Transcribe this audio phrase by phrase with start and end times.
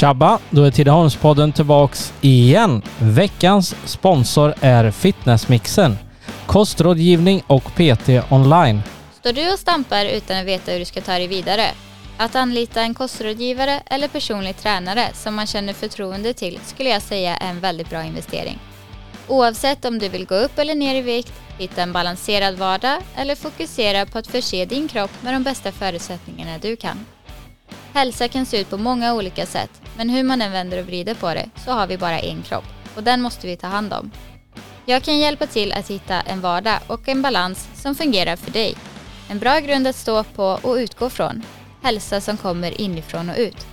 [0.00, 0.38] Tjabba!
[0.50, 2.82] Då är Tidaholmspodden tillbaks igen.
[2.98, 5.98] Veckans sponsor är Fitnessmixen.
[6.46, 8.80] Kostrådgivning och PT online.
[9.12, 11.64] Står du och stampar utan att veta hur du ska ta dig vidare?
[12.16, 17.36] Att anlita en kostrådgivare eller personlig tränare som man känner förtroende till skulle jag säga
[17.36, 18.58] är en väldigt bra investering.
[19.28, 23.34] Oavsett om du vill gå upp eller ner i vikt, hitta en balanserad vardag eller
[23.34, 27.06] fokusera på att förse din kropp med de bästa förutsättningarna du kan.
[27.92, 31.14] Hälsa kan se ut på många olika sätt, men hur man än vänder och vrider
[31.14, 32.64] på det så har vi bara en kropp
[32.96, 34.10] och den måste vi ta hand om.
[34.86, 38.74] Jag kan hjälpa till att hitta en vardag och en balans som fungerar för dig.
[39.30, 41.42] En bra grund att stå på och utgå från.
[41.82, 43.66] Hälsa som kommer inifrån och ut.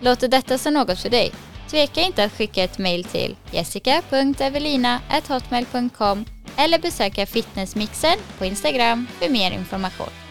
[0.00, 1.32] Låter detta som något för dig?
[1.68, 6.24] Tveka inte att skicka ett mejl till jessica.evelina.hotmail.com
[6.56, 10.21] eller besöka Fitnessmixen på Instagram för mer information.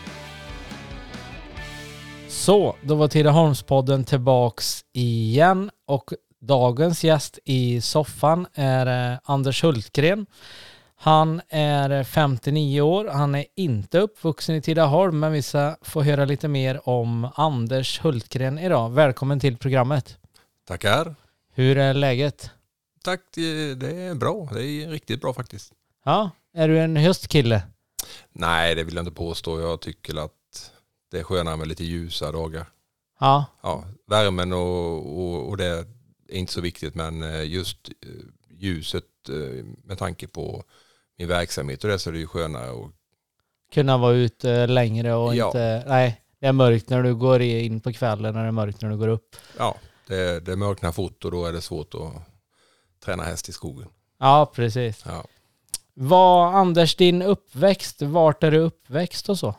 [2.32, 10.26] Så, då var Tidaholmspodden tillbaks igen och dagens gäst i soffan är eh, Anders Hultgren.
[10.96, 16.26] Han är 59 år, han är inte uppvuxen i Tidaholm men vi ska få höra
[16.26, 18.92] lite mer om Anders Hultgren idag.
[18.92, 20.18] Välkommen till programmet.
[20.68, 21.16] Tackar.
[21.54, 22.52] Hur är läget?
[23.04, 24.50] Tack, det det är bra.
[24.54, 25.74] Det är riktigt bra faktiskt.
[26.06, 27.62] Ja, är du en höstkille?
[28.32, 29.62] Nej, det vill jag inte påstå.
[29.62, 30.32] Jag tycker att
[31.12, 32.66] det är skönare med lite ljusa dagar.
[33.20, 35.86] Ja, Ja, värmen och, och, och det är
[36.30, 38.10] inte så viktigt, men eh, just eh,
[38.58, 40.64] ljuset eh, med tanke på
[41.18, 42.72] min verksamhet och det så är det ju skönare.
[42.72, 42.92] Och,
[43.74, 45.46] kunna vara ute längre och Ja.
[45.48, 45.84] inte...
[45.88, 48.90] Nej, det är mörkt när du går in på kvällen och det är mörkt när
[48.90, 49.36] du går upp.
[49.58, 49.76] ja,
[50.08, 52.14] det, det mörknar fort och då är det svårt att
[53.06, 53.88] träna häst i skogen.
[54.20, 55.04] Ja, precis.
[55.06, 55.26] Ja.
[55.94, 59.56] Vad, Anders, din uppväxt, vart är du uppväxt och så?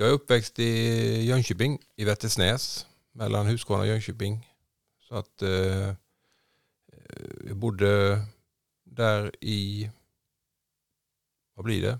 [0.00, 4.48] Jag är uppväxt i Jönköping, i Vättersnäs, mellan Huskvarna och Jönköping.
[5.08, 5.94] Så att eh,
[7.46, 8.22] jag bodde
[8.84, 9.90] där i,
[11.54, 11.98] vad blir det?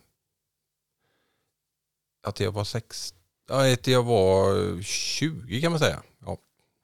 [2.26, 3.14] Att jag var sex,
[3.48, 6.02] ja, att jag var 20 kan man säga.
[6.20, 6.38] Ja.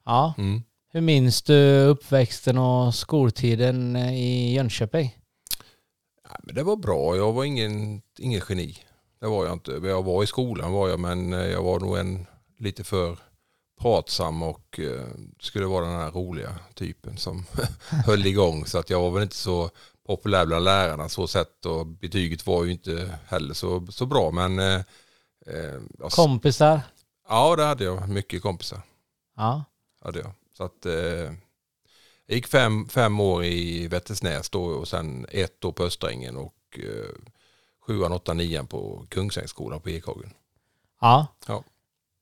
[0.05, 0.33] Ja.
[0.37, 0.63] Mm.
[0.89, 5.17] Hur minns du uppväxten och skoltiden i Jönköping?
[6.23, 8.77] Ja, men det var bra, jag var ingen, ingen geni.
[9.19, 9.71] Det var jag inte.
[9.71, 12.25] Jag var i skolan var jag, men eh, jag var nog en
[12.57, 13.17] lite för
[13.81, 15.07] pratsam och eh,
[15.39, 17.45] skulle vara den här roliga typen som
[18.05, 18.65] höll igång.
[18.65, 19.69] Så att jag var väl inte så
[20.07, 24.31] populär bland lärarna så sett och betyget var ju inte heller så, så bra.
[24.31, 24.81] Men eh,
[25.47, 26.81] eh, jag, Kompisar?
[27.29, 28.09] ja, det hade jag.
[28.09, 28.81] Mycket kompisar.
[29.35, 29.63] Ja.
[30.03, 30.31] Hade jag.
[30.57, 31.33] Så att, eh,
[32.27, 36.55] jag gick fem, fem år i Vättersnäs då och sen ett år på Östängen och
[36.79, 37.15] eh,
[37.87, 40.33] sjuan, åttan, nian på Kungsängsskolan på Ekhagen.
[41.01, 41.27] Ja.
[41.47, 41.63] Ja.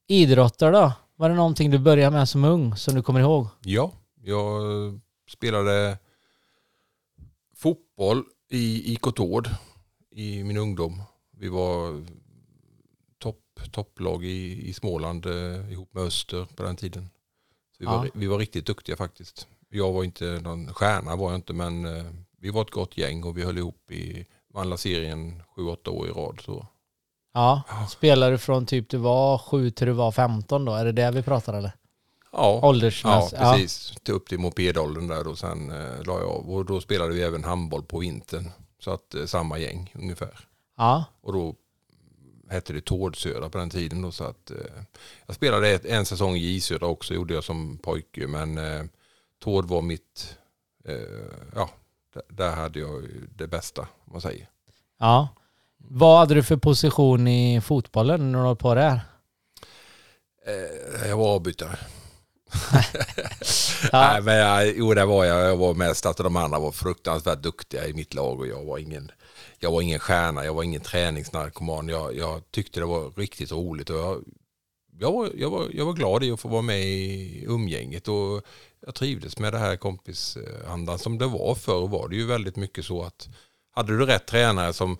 [0.07, 0.93] Idrotter då?
[1.15, 3.47] Var det någonting du började med som ung som du kommer ihåg?
[3.61, 3.91] Ja,
[4.21, 4.61] jag
[5.29, 5.97] spelade
[7.55, 9.49] fotboll i IK Tord
[10.11, 11.01] i min ungdom.
[11.31, 12.05] Vi var
[13.19, 17.09] topp, topplag i, i Småland eh, ihop med Öster på den tiden.
[17.71, 17.97] Så vi, Ja.
[17.97, 19.47] var, vi var riktigt duktiga faktiskt.
[19.69, 22.05] Jag var inte någon stjärna var jag inte men eh,
[22.37, 26.07] vi var ett gott gäng och vi höll ihop i vann serien sju, åtta år
[26.07, 26.41] i rad.
[26.45, 26.67] Så.
[27.33, 27.61] Ja.
[27.69, 27.87] Ja.
[27.87, 30.73] Spelade du från typ du var sju till du var 15 då?
[30.73, 31.71] Är det det vi pratar eller?
[32.31, 33.41] Ja, ja Åldersmässigt?
[33.41, 33.95] precis.
[34.03, 36.51] Till upp till mopedåldern där och sen eh, la jag av.
[36.51, 38.49] Och då spelade vi även handboll på vintern.
[38.79, 40.47] Så att eh, samma gäng ungefär.
[40.77, 41.05] Ja.
[41.21, 41.55] Och då
[42.49, 44.01] hette det Tårdsödra på den tiden.
[44.01, 44.83] Då, så att, eh,
[45.25, 48.27] jag spelade ett, en säsong i Isödra också, gjorde jag som pojke.
[48.27, 48.83] Men eh,
[49.39, 50.37] Tård var mitt,
[50.85, 50.95] eh,
[51.55, 51.69] ja,
[52.13, 53.03] där, där hade jag
[53.35, 54.49] det bästa om man säger.
[54.99, 55.27] ja.
[55.85, 58.99] Vad hade du för position i fotbollen när du var på det här?
[60.47, 61.77] Eh, jag var avbytare.
[63.91, 64.11] Ja.
[64.11, 65.49] Nej, men jag, jo, det var jag.
[65.49, 68.77] Jag var mest att de andra var fruktansvärt duktiga i mitt lag och jag var
[68.77, 69.11] ingen,
[69.59, 71.89] jag var ingen stjärna, jag var ingen träningsnarkoman.
[71.89, 74.23] Jag, jag tyckte det var riktigt roligt och jag,
[74.99, 78.41] jag, var, jag, var, jag var glad i att få vara med i umgänget och
[78.85, 82.85] jag trivdes med det här kompisandan som det var förr var det ju väldigt mycket
[82.85, 83.29] så att
[83.71, 84.97] hade du rätt tränare som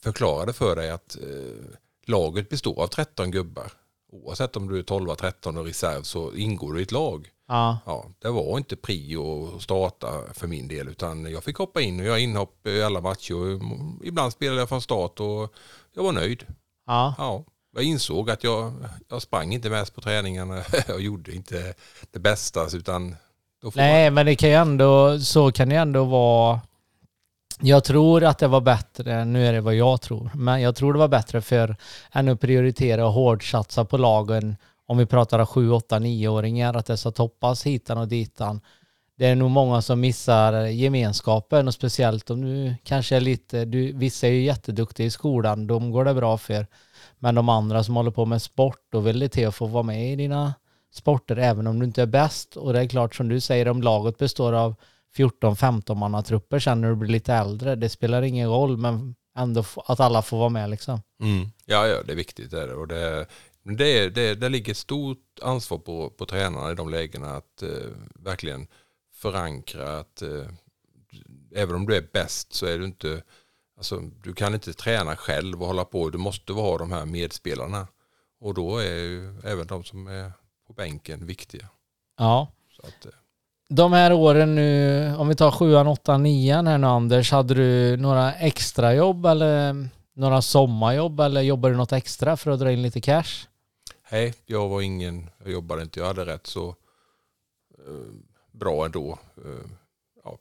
[0.00, 3.72] förklarade för dig att eh, laget består av 13 gubbar
[4.12, 7.28] oavsett om du är 12, 13 och reserv så ingår du i ett lag.
[7.48, 7.78] Ja.
[7.86, 12.00] Ja, det var inte prio att starta för min del utan jag fick hoppa in
[12.00, 13.60] och göra inhopp i alla matcher.
[14.04, 15.54] Ibland spelade jag från start och
[15.92, 16.46] jag var nöjd.
[16.86, 17.14] Ja.
[17.18, 18.72] Ja, jag insåg att jag,
[19.08, 20.62] jag sprang inte mest på träningarna.
[20.88, 21.74] Jag gjorde inte
[22.10, 23.16] det bästa utan
[23.74, 26.60] Nej, men det kan ju ändå, så kan det ändå vara.
[27.60, 30.92] Jag tror att det var bättre, nu är det vad jag tror, men jag tror
[30.92, 31.76] det var bättre för
[32.12, 36.96] än att prioritera och hårdsatsa på lagen om vi pratar 7, 8, 9-åringar, att det
[36.96, 38.60] ska toppas hitan och ditan.
[39.18, 43.92] Det är nog många som missar gemenskapen och speciellt om du kanske är lite, du,
[43.92, 46.66] vissa är ju jätteduktiga i skolan, de går det bra för.
[47.18, 49.82] Men de andra som håller på med sport, då vill det till att få vara
[49.82, 50.54] med i dina
[50.92, 52.56] sporter även om du inte är bäst.
[52.56, 54.74] Och det är klart som du säger, om laget består av
[55.16, 60.00] 14-15 mannatrupper sen när du blir lite äldre, det spelar ingen roll, men ändå att
[60.00, 61.00] alla får vara med liksom.
[61.22, 61.48] Mm.
[61.64, 62.50] Ja, ja, det är viktigt.
[62.50, 62.74] Det är det.
[62.74, 63.26] Och det,
[63.62, 67.68] det, det, det ligger ett stort ansvar på, på tränarna i de lägena att eh,
[68.14, 68.66] verkligen
[69.22, 70.46] förankra att eh,
[71.54, 73.22] även om du är bäst så är du inte,
[73.76, 77.86] alltså, du kan inte träna själv och hålla på, du måste ha de här medspelarna.
[78.40, 80.32] Och då är ju även de som är
[80.66, 81.68] på bänken viktiga.
[82.18, 82.48] Ja.
[82.82, 83.12] Att, eh,
[83.68, 87.96] De här åren nu, om vi tar sjuan, åttan, nian här nu Anders, hade du
[87.96, 93.00] några extrajobb eller några sommarjobb eller jobbade du något extra för att dra in lite
[93.00, 93.46] cash?
[94.10, 96.68] Nej, jag var ingen, jag jobbade inte, jag hade rätt så
[97.78, 98.31] eh,
[98.64, 99.18] bra ändå.
[99.44, 99.70] Eh,
[100.24, 100.38] ja.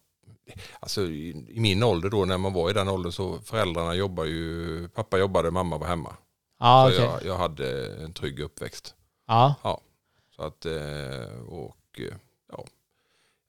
[0.80, 4.26] Alltså i, i min ålder då, när man var i den åldern så föräldrarna jobbar
[4.26, 6.16] ju, pappa jobbade, mamma var hemma.
[6.60, 7.00] Så okej.
[7.00, 8.96] jag, jag hade en trygg uppväxt.
[9.28, 9.56] Ja,
[10.36, 12.16] Så att, eh, och eh,
[12.52, 12.66] ja,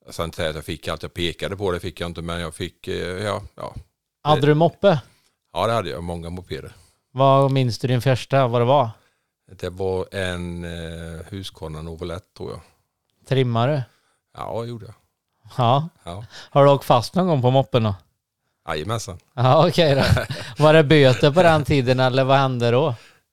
[0.04, 2.22] jag ska inte säga att jag fick allt jag pekade på, det fick jag inte,
[2.22, 3.74] men jag fick, ja, ja,
[4.22, 5.00] hade du moppe?
[5.52, 6.72] ja det hade jag, många mopeder.
[7.10, 8.90] Vad minns du din första, vad det var?
[9.52, 12.60] Det var en eh, Husqvarna Novelett tror jag.
[13.26, 13.84] Trimmare?
[14.36, 14.94] Ja, det gjorde jag.
[15.58, 15.88] Ja.
[16.04, 16.24] Ja.
[16.50, 17.94] Har du åkt fast någon gång på moppen då?
[18.68, 19.18] Jajamensan.
[19.34, 20.02] Ja, okej då.
[20.64, 22.88] Var det böter på den tiden eller vad hände då?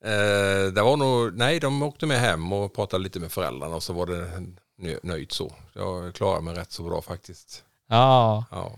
[0.06, 3.84] Eh, det var nog, nej de åkte med hem och pratade lite med föräldrarna och
[3.84, 4.28] så var det
[4.82, 5.52] nö- nöjt så.
[5.74, 7.64] Jag klarade mig rätt så bra faktiskt.
[7.90, 8.46] Ja.
[8.52, 8.72] Ja.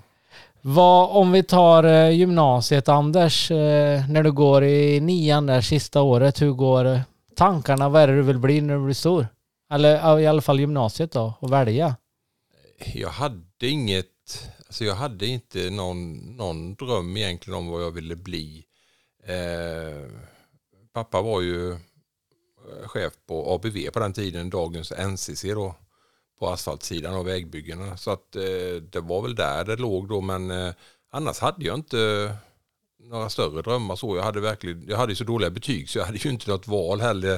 [0.61, 6.01] Vad, om vi tar eh, gymnasiet Anders, eh, när du går i nian där sista
[6.01, 6.99] året, hur går eh,
[7.35, 7.89] tankarna?
[7.89, 9.27] Vad är det du vill bli när du blir stor?
[9.73, 11.95] Eller i alla fall gymnasiet då, och välja.
[12.85, 18.15] Jag hade inget, alltså jag hade inte någon, någon dröm egentligen om vad jag ville
[18.15, 18.65] bli.
[19.23, 20.11] Eh,
[20.93, 21.77] pappa var ju eh,
[22.87, 25.75] chef på ABV på den tiden, dagens NCC då,
[26.39, 27.97] på asfaltsidan av vägbyggena.
[27.97, 30.73] Så att eh, det var väl där det låg då, men eh,
[31.11, 32.35] annars hade jag inte
[32.99, 34.15] några större drömmar så.
[34.15, 37.01] Jag hade verkligen, jag hade så dåliga betyg så jag hade ju inte något val
[37.01, 37.33] heller.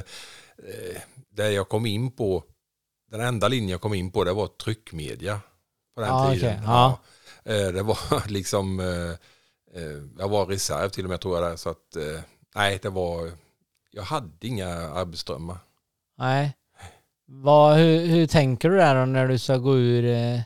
[0.58, 1.00] Eh,
[1.30, 2.44] där jag kom in på,
[3.18, 5.40] den enda linjen jag kom in på det var tryckmedia
[5.94, 6.54] på den Ja, tiden.
[6.54, 6.98] okej, ja.
[7.44, 9.10] Eh, Det var liksom, eh,
[9.82, 11.56] eh, jag var reserv till och med tror jag där.
[11.56, 11.96] Så att,
[12.54, 13.30] nej, det var,
[13.90, 15.58] jag hade inga arbetsdrömmar.
[16.18, 16.56] Nej.
[17.26, 20.40] Vad, hur, hur tänker du där då när du ska gå ur eh,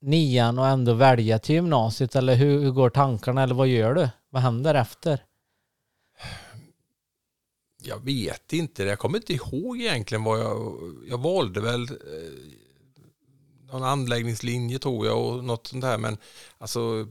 [0.00, 2.16] nian och ändå välja till gymnasiet?
[2.16, 3.42] Eller hur, hur går tankarna?
[3.42, 4.08] Eller vad gör du?
[4.30, 5.22] Vad händer efter?
[7.84, 12.58] Jag vet inte, jag kommer inte ihåg egentligen vad jag, jag valde väl eh,
[13.72, 15.98] någon anläggningslinje tror jag och något sånt där.
[15.98, 16.16] Men
[16.58, 17.06] alltså,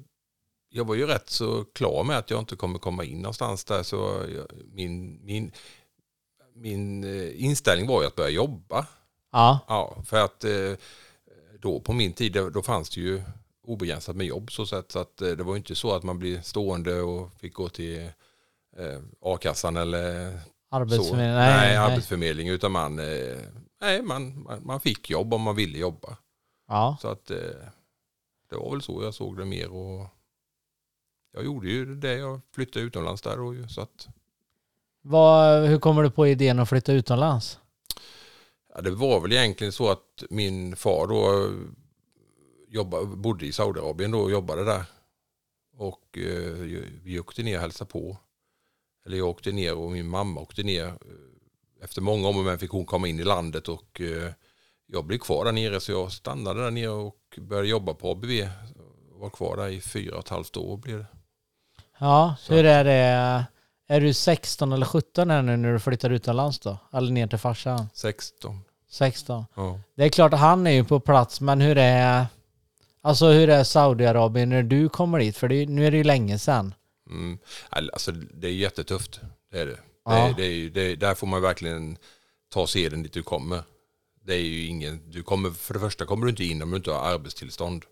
[0.70, 3.84] jag var ju rätt så klar med att jag inte kommer komma in någonstans där.
[3.84, 3.96] Så
[4.36, 5.52] jag, min, min,
[6.54, 8.88] min eh, inställning var ju att börja jobba.
[9.32, 10.74] Ja, Ja, för att eh,
[11.60, 13.22] då på min tid då, fanns det ju
[13.64, 16.42] obegränsat med jobb så sätt så att det var ju inte så att man blev
[16.42, 18.10] stående och fick gå till
[19.22, 20.40] a-kassan eller.
[20.72, 21.36] Arbetsförmedling.
[21.36, 23.38] Nej, Nej, arbetsförmedling utan man, eh,
[23.82, 26.18] nej, man, man, fick jobb om man ville jobba.
[26.68, 27.38] Ja, Så att eh,
[28.50, 30.08] det var väl så jag såg det mer och
[31.34, 34.08] jag gjorde ju det, jag flyttade utomlands där och så att
[35.02, 37.60] vad, hur kommer du på idén att flytta utomlands?
[38.76, 41.52] Ja, det var väl egentligen så att min far då eh,
[42.68, 44.84] jobba, bodde i Saudiarabien då och jobbade där.
[45.78, 46.54] Och eh,
[47.04, 48.18] vi åkte ner och hälsade på.
[49.06, 50.86] Eller jag åkte ner och min mamma åkte ner.
[50.86, 50.94] Eh,
[51.84, 54.32] Efter många om och men fick hon komma in i landet och eh,
[54.88, 58.48] jag blev kvar där nere så jag stannade där nere och började jobba på ABV.
[59.20, 61.06] Var kvar där i fyra och ett halvt år blev det.
[62.00, 63.46] Ja, Så hur är det?
[63.88, 66.78] Är du 16 eller 17 här nu när du flyttar utomlands då?
[66.94, 67.90] Eller ner till farsan?
[67.94, 68.60] 16.
[68.90, 69.46] 16.
[69.56, 69.80] Ja.
[69.96, 72.26] Det är klart att han är ju på plats, men hur är
[73.04, 75.38] Alltså hur är Saudiarabien när du kommer dit?
[75.38, 76.74] För det, nu är det ju länge sedan.
[77.12, 77.38] Mm.
[77.70, 79.20] Alltså det är jättetufft.
[79.52, 79.80] Det är det.
[80.06, 80.34] Ja.
[80.38, 81.98] det, det, är, det är, där får man verkligen
[82.50, 83.64] ta seden dit du kommer.
[84.24, 86.78] Det är ju ingen, du kommer, för det första kommer du inte in om du
[86.78, 87.88] inte har arbetstillstånd i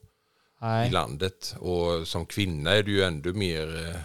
[0.61, 0.91] Nej.
[0.91, 1.55] landet.
[1.59, 4.01] Och som kvinna är du ju ändå mer eh,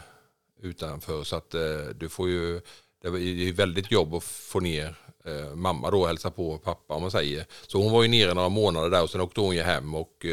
[0.69, 1.25] utanför.
[1.25, 2.61] Så att eh, du får ju,
[3.03, 7.03] det är väldigt jobb att få ner eh, mamma då och hälsa på pappa om
[7.03, 7.47] man säger.
[7.67, 10.27] Så hon var ju nere några månader där och sen åkte hon ju hem och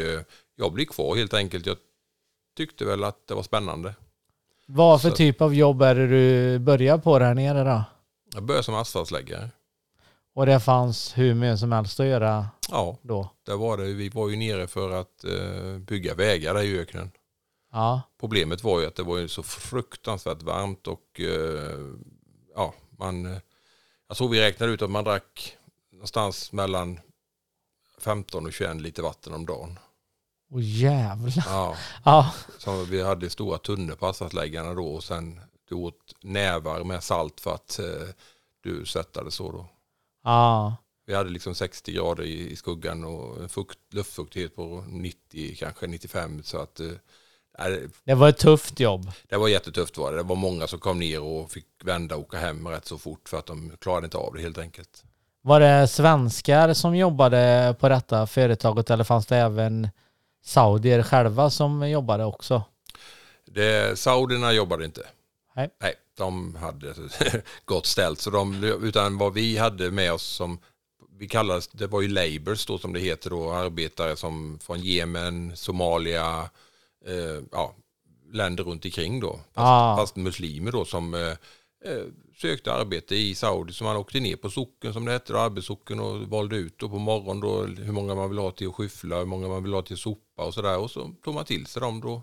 [0.56, 1.66] jag blev kvar helt enkelt.
[1.66, 1.76] Jag
[2.56, 3.94] tyckte väl att det var spännande.
[4.66, 7.84] Vad för Så- typ av jobb är det du börjar på där nere då?
[8.34, 9.50] Jag började som asfaltsläggare.
[10.34, 13.28] Och det fanns hur mycket som helst att göra Ja, då.
[13.46, 13.84] där var det.
[13.84, 17.10] Vi var ju nere för att eh, bygga vägar där i öknen.
[17.72, 21.78] Ja, Problemet var ju att det var ju så fruktansvärt varmt och eh,
[22.54, 23.38] ja, man, eh,
[24.08, 25.56] jag tror vi räknade ut att man drack
[25.92, 27.00] någonstans mellan
[28.00, 29.78] 15 och 21 liter vatten om dagen.
[30.52, 31.44] Och jävlar.
[31.46, 36.84] Ja, Ja, så vi hade stora tunnor på asfaltläggarna då och sen du åt nävar
[36.84, 38.08] med salt för att eh,
[38.62, 39.66] du svettade så då.
[40.24, 45.86] ja, Vi hade liksom 60 grader i, i skuggan och fukt, luftfuktighet på 90, kanske
[45.86, 46.86] 95 så att eh,
[48.04, 49.10] det var ett tufft jobb.
[49.28, 50.16] det var jättetufft var det.
[50.16, 53.28] Det var många som kom ner och fick vända och åka hem rätt så fort
[53.28, 55.04] för att de klarade inte av det helt enkelt.
[55.42, 59.88] Var det svenskar som jobbade på detta företaget eller fanns det även
[60.42, 62.62] saudier själva som jobbade också?
[63.46, 65.06] Det, saudierna jobbade inte.
[65.56, 65.70] Nej.
[65.80, 66.94] Nej, de hade
[67.64, 68.20] gott ställt.
[68.20, 70.58] Så de, utan vad vi hade med oss som,
[71.18, 75.56] vi kallades, det var ju labours då som det heter då, arbetare som från Jemen,
[75.56, 76.50] Somalia,
[77.06, 77.74] eh, ja,
[78.32, 79.32] länder runt omkring då.
[79.32, 79.96] Fast, Ah.
[79.96, 81.32] fast muslimer då som eh,
[82.36, 83.72] sökte arbete i Saudi.
[83.72, 86.98] Så man åkte ner på socken som det hette, arbetssocken och valde ut då på
[86.98, 89.82] morgonen då hur många man vill ha till att skyffla, hur många man vill ha
[89.82, 90.78] till att sopa och sådär.
[90.78, 92.22] Och så tog man till sig dem då.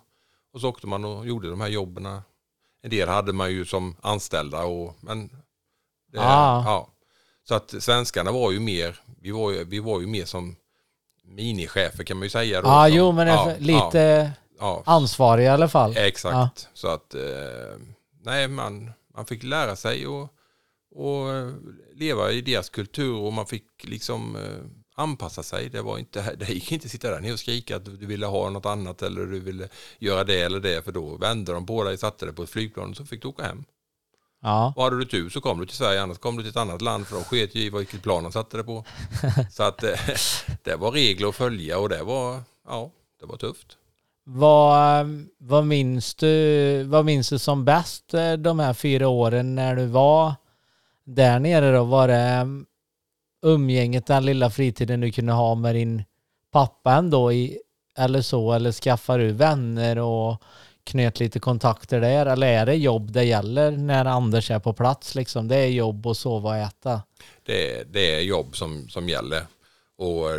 [0.54, 2.06] Och så åkte man och gjorde de här jobben.
[2.82, 5.28] En del hade man ju som anställda och men
[6.12, 6.64] det, Ah.
[6.66, 6.90] ja.
[7.48, 10.56] Så att svenskarna var ju mer, vi var ju, vi var ju mer som
[11.24, 12.62] minichefer kan man ju säga.
[12.62, 15.98] Då, Ja, som, jo men ja, för- lite ja, ansvarig i alla fall.
[15.98, 16.68] exakt.
[16.74, 17.22] Så att eh,
[18.24, 20.34] nej, man, man fick lära sig och,
[20.96, 21.54] och eh,
[21.94, 25.70] leva i deras kultur och man fick liksom eh, anpassa sig.
[25.70, 28.26] Det, var inte, det gick inte att sitta där nere och skrika att du ville
[28.26, 31.84] ha något annat eller du ville göra det eller det för då vände de på
[31.84, 33.64] dig, satte dig på ett flygplan och så fick du åka hem.
[34.42, 34.74] Ja.
[34.76, 36.82] Och hade du tur så kom du till Sverige, annars kom du till ett annat
[36.82, 38.86] land för de sket ju i vilket plan de satte det på.
[39.52, 40.00] Så att eh,
[40.64, 43.79] det var regler att följa och det var, ja, det var tufft.
[44.32, 45.08] Vad,
[45.38, 49.86] vad, minns du, vad minns du som bäst eh, de här fyra åren när du
[49.86, 50.34] var
[51.04, 51.84] där nere då?
[51.84, 52.66] Var det mm,
[53.46, 56.04] umgänget, den lilla fritiden du kunde ha med din
[56.52, 57.60] pappa ändå i,
[57.98, 58.54] eller så?
[58.54, 60.44] Eller skaffade du vänner och
[60.84, 62.26] knöt lite kontakter där?
[62.26, 65.48] Eller är det jobb det gäller när Anders är på plats liksom?
[65.48, 67.02] Det är jobb och sova och äta.
[67.46, 69.42] Det, det är jobb som, som gäller.
[69.98, 70.38] Och eh,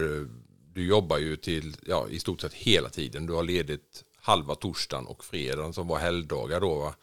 [0.72, 3.26] du jobbar ju till, ja, i stort sett hela tiden.
[3.26, 6.74] Du har ledigt halva torsdagen och fredagen som var helgdagar då.
[6.74, 6.94] Va?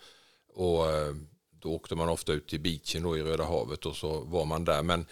[0.54, 1.16] Och eh,
[1.50, 4.66] då åkte man ofta ut till beachen då i Röda havet och så var man
[4.66, 4.84] där.
[4.84, 5.06] Men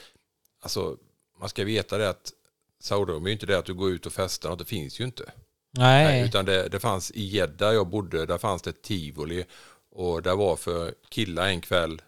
[0.62, 0.98] alltså,
[1.40, 2.34] man ska veta det att
[2.80, 5.04] Saudiarabien är ju inte det att du går ut och festar, och det finns ju
[5.04, 5.32] inte.
[5.72, 6.06] Nej.
[6.06, 9.46] Nej, utan det, det fanns i Jeddah jag bodde, där fanns det ett tivoli
[9.92, 12.02] och där var för killar en kväll,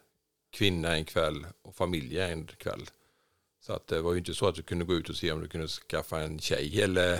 [0.51, 2.85] kvinna en kväll och familjer en kväll.
[3.67, 5.41] Så att det var ju inte så att du kunde gå ut och se om
[5.41, 7.19] du kunde skaffa en tjej eller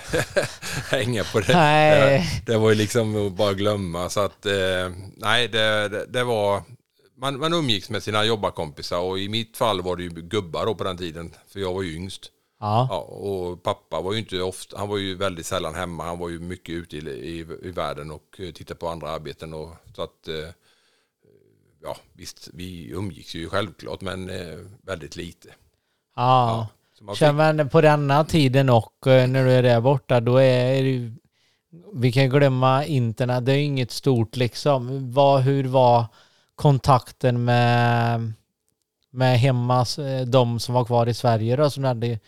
[0.90, 1.52] hänga på det.
[1.52, 2.42] Nej.
[2.46, 4.08] Det, det var ju liksom att bara glömma.
[4.08, 6.62] Så att eh, nej, det, det, det var,
[7.16, 10.74] man, man umgicks med sina jobbarkompisar och i mitt fall var det ju gubbar då
[10.74, 12.30] på den tiden, för jag var ju yngst.
[12.60, 12.86] Ja.
[12.90, 16.04] Ja, och pappa var ju inte ofta, han var ju väldigt sällan hemma.
[16.04, 19.54] Han var ju mycket ute i, i, i världen och eh, tittade på andra arbeten.
[19.54, 20.48] Och, så att, eh,
[21.82, 25.54] ja visst, vi umgicks ju självklart men eh, väldigt lite.
[26.18, 26.66] Ja.
[27.00, 30.82] Man fick, Känner på denna tiden och eh, när du är där borta, då är
[30.82, 31.12] det ju,
[31.94, 35.12] vi kan glömma internet, det är ju inget stort liksom.
[35.12, 36.06] Vad, hur var
[36.54, 38.32] kontakten med,
[39.10, 42.18] med hemma, eh, de som var kvar i Sverige då, som hade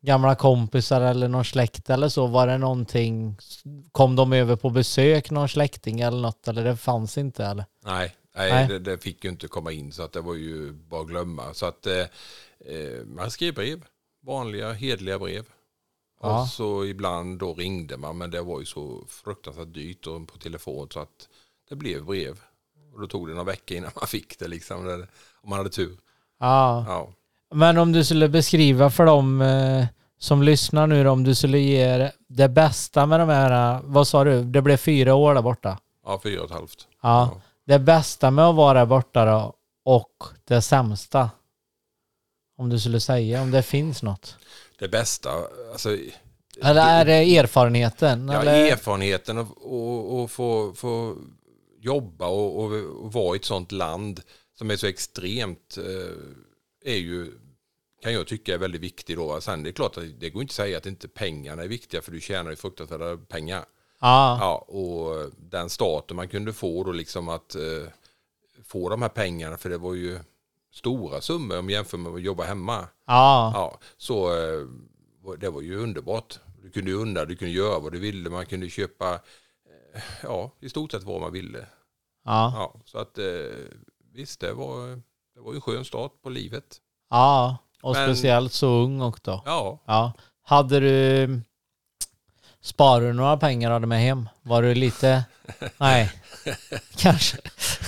[0.00, 2.26] gamla kompisar eller någon släkt eller så?
[2.26, 3.36] Var det någonting,
[3.92, 7.64] kom de över på besök, någon släkting eller något, eller det fanns inte eller?
[7.84, 8.68] nej, nej, Nej.
[8.68, 11.54] Det, det fick ju inte komma in så att det var ju bara att glömma.
[11.54, 11.86] Så att
[12.66, 13.84] eh, man skrev brev,
[14.22, 15.44] vanliga hedliga brev.
[16.20, 16.42] Ja.
[16.42, 20.38] Och så ibland då ringde man men det var ju så fruktansvärt dyrt och på
[20.38, 21.28] telefon så att
[21.68, 22.40] det blev brev.
[22.94, 25.06] Och då tog det några veckor innan man fick det liksom,
[25.42, 25.96] om man hade tur.
[26.40, 26.84] Ja.
[26.88, 27.08] Ja.
[27.54, 29.86] Men om du skulle beskriva för dem eh,
[30.18, 34.08] som lyssnar nu då, om du skulle ge det bästa med de här, eh, vad
[34.08, 35.78] sa du, det blev fyra år där borta?
[36.06, 36.88] Ja, fyra och ett halvt.
[37.02, 37.40] Ja.
[37.66, 39.54] Det bästa med att vara där borta då
[39.84, 41.30] och det sämsta?
[42.56, 44.36] Om du skulle säga, om det finns något.
[44.78, 45.30] Det bästa,
[45.72, 45.98] alltså...
[46.62, 48.28] Eller är det erfarenheten?
[48.28, 48.72] Ja, eller?
[48.72, 51.16] erfarenheten och, och, och få, få
[51.80, 54.20] jobba och, och, och vara i ett sånt land
[54.58, 57.32] som är så extremt eh, är ju,
[58.02, 59.40] kan jag tycka är väldigt viktig då.
[59.40, 62.02] Sen det är klart att det går inte att säga att inte pengarna är viktiga
[62.02, 63.64] för du tjänar ju fruktansvärda pengar.
[64.00, 64.38] Ja.
[64.40, 67.88] Ja, och den starten man kunde få då liksom att eh,
[68.64, 70.18] få de här pengarna för det var ju
[70.74, 72.88] stora summor om jämför med att jobba hemma.
[73.06, 73.50] Ja.
[73.54, 74.66] Ja, så eh,
[75.40, 76.38] det var ju underbart.
[76.62, 80.68] Du kunde unna, du kunde göra vad du ville, man kunde köpa eh, ja, i
[80.68, 81.58] stort sett vad man ville.
[82.24, 82.52] Ja.
[82.56, 83.24] Ja, så att eh,
[84.12, 84.86] visst, det var,
[85.34, 86.76] det var en skön start på livet.
[87.10, 87.56] Ja.
[87.82, 89.42] Och Men- speciellt så ung också.
[89.44, 90.12] Ja, Ja.
[90.42, 91.40] Hade du...
[92.60, 94.28] Sparade du några pengar och hade med hem?
[94.42, 95.24] Var du lite...
[95.76, 96.12] Nej.
[96.96, 97.38] Kanske.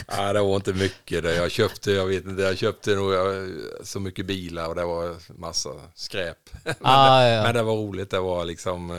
[0.09, 1.23] Nej, det var inte mycket.
[1.23, 1.35] Det.
[1.35, 3.21] Jag köpte, jag vet inte, jag köpte nog eh,
[3.83, 6.39] så mycket bilar och det var massa skräp.
[6.65, 7.43] men, Ah, det, ja.
[7.43, 8.11] men det var roligt.
[8.11, 8.91] Det var liksom,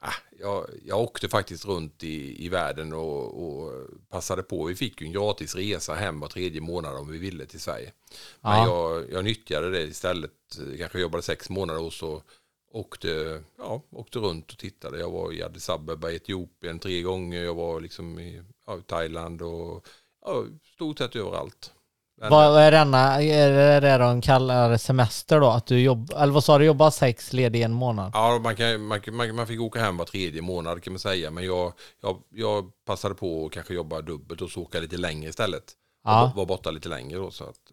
[0.00, 3.72] ah, jag, jag åkte faktiskt runt i, i världen och, och
[4.10, 4.64] passade på.
[4.64, 7.92] Vi fick ju en gratis resa hem var tredje månad om vi ville till Sverige.
[8.40, 8.66] Men Ja.
[8.66, 10.30] jag, jag nyttjade det istället.
[10.78, 12.22] Kanske jobbade sex månader och så
[12.72, 14.98] åkte, ja, åkte runt och tittade.
[14.98, 17.44] Jag var i Addis Abeba i Etiopien tre gånger.
[17.44, 19.86] Jag var liksom i ja, Thailand och
[20.24, 20.44] ja,
[20.74, 21.72] stort sett överallt.
[22.20, 25.46] Men, Vad är denna, är det det de kallar semester då?
[25.46, 28.10] Att du jobb, eller vad sa du, jobba sex ledig en månad?
[28.14, 31.30] Ja, man, kan, man, man, man fick åka hem var tredje månad kan man säga.
[31.30, 31.72] Men jag,
[32.02, 35.64] jag, jag passade på att kanske jobba dubbelt och så åka lite längre istället.
[36.04, 36.32] Ja.
[36.36, 37.30] Var, borta lite längre då.
[37.30, 37.72] Så att,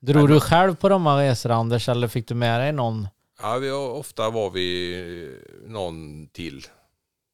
[0.00, 3.08] Drog du själv på de här resorna Anders eller fick du med dig någon?
[3.42, 6.66] Ja, vi, ofta var vi någon till.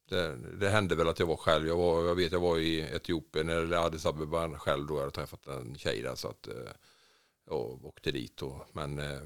[0.09, 1.67] Det, det hände väl att jag var själv.
[1.67, 4.93] Jag, var, jag vet jag var i Etiopien eller Addis Abeba själv då.
[4.93, 6.53] Jag hade träffat en tjej där så att eh,
[7.49, 8.41] jag åkte dit.
[8.41, 9.21] Och, men eh,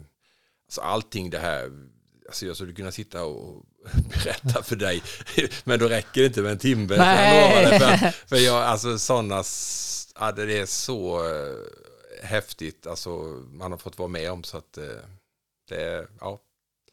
[0.65, 1.89] alltså allting det här.
[2.27, 3.65] Alltså jag skulle kunna sitta och
[4.09, 5.03] berätta för dig.
[5.63, 6.97] Men då räcker det inte med en timme.
[6.97, 7.79] Nej.
[7.79, 9.43] För, för jag, alltså sådana,
[10.19, 11.55] ja, det är så eh,
[12.23, 12.87] häftigt.
[12.87, 13.09] Alltså
[13.51, 14.85] man har fått vara med om så att eh,
[15.69, 16.39] det är, ja.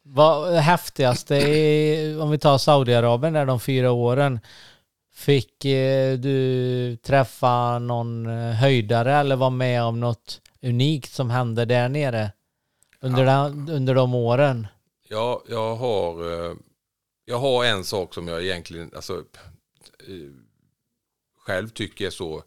[0.09, 4.39] Vad häftigaste i, om vi tar Saudiarabien där de fyra åren.
[5.13, 11.65] Fick eh, du träffa någon eh, höjdare eller vara med om något unikt som hände
[11.65, 12.31] där nere?
[12.99, 14.67] Under, den, under de åren?
[15.09, 16.55] Jag, jag, har, eh,
[17.25, 19.23] jag har en sak som jag egentligen alltså,
[21.39, 22.43] själv tycker är så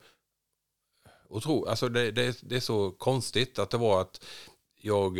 [1.28, 4.24] otro, alltså det, det, det är så konstigt att det var att
[4.80, 5.18] jag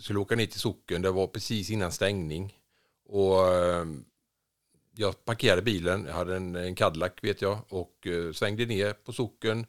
[0.00, 1.02] skulle åka ner till socken.
[1.02, 2.58] Det var precis innan stängning.
[3.06, 3.84] Och eh,
[4.96, 6.04] jag parkerade bilen.
[6.06, 7.58] Jag hade en, en Cadillac vet jag.
[7.68, 9.66] Och eh, svängde ner på socken.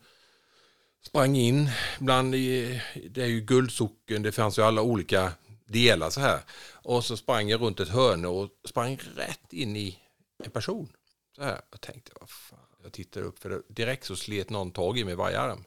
[1.02, 4.24] Sprang in bland, i- det är ju guldsocken.
[4.24, 5.34] Det fanns ju alla olika
[5.66, 6.40] delar så här.
[6.72, 10.00] Och så sprang jag runt ett hörn och sprang rätt in i
[10.44, 10.92] en person.
[11.36, 11.62] Så här.
[11.72, 12.60] Jag tänkte, vad fan.
[12.84, 15.64] Jag tittade upp för direkt så slet någon tag i mig varje arm.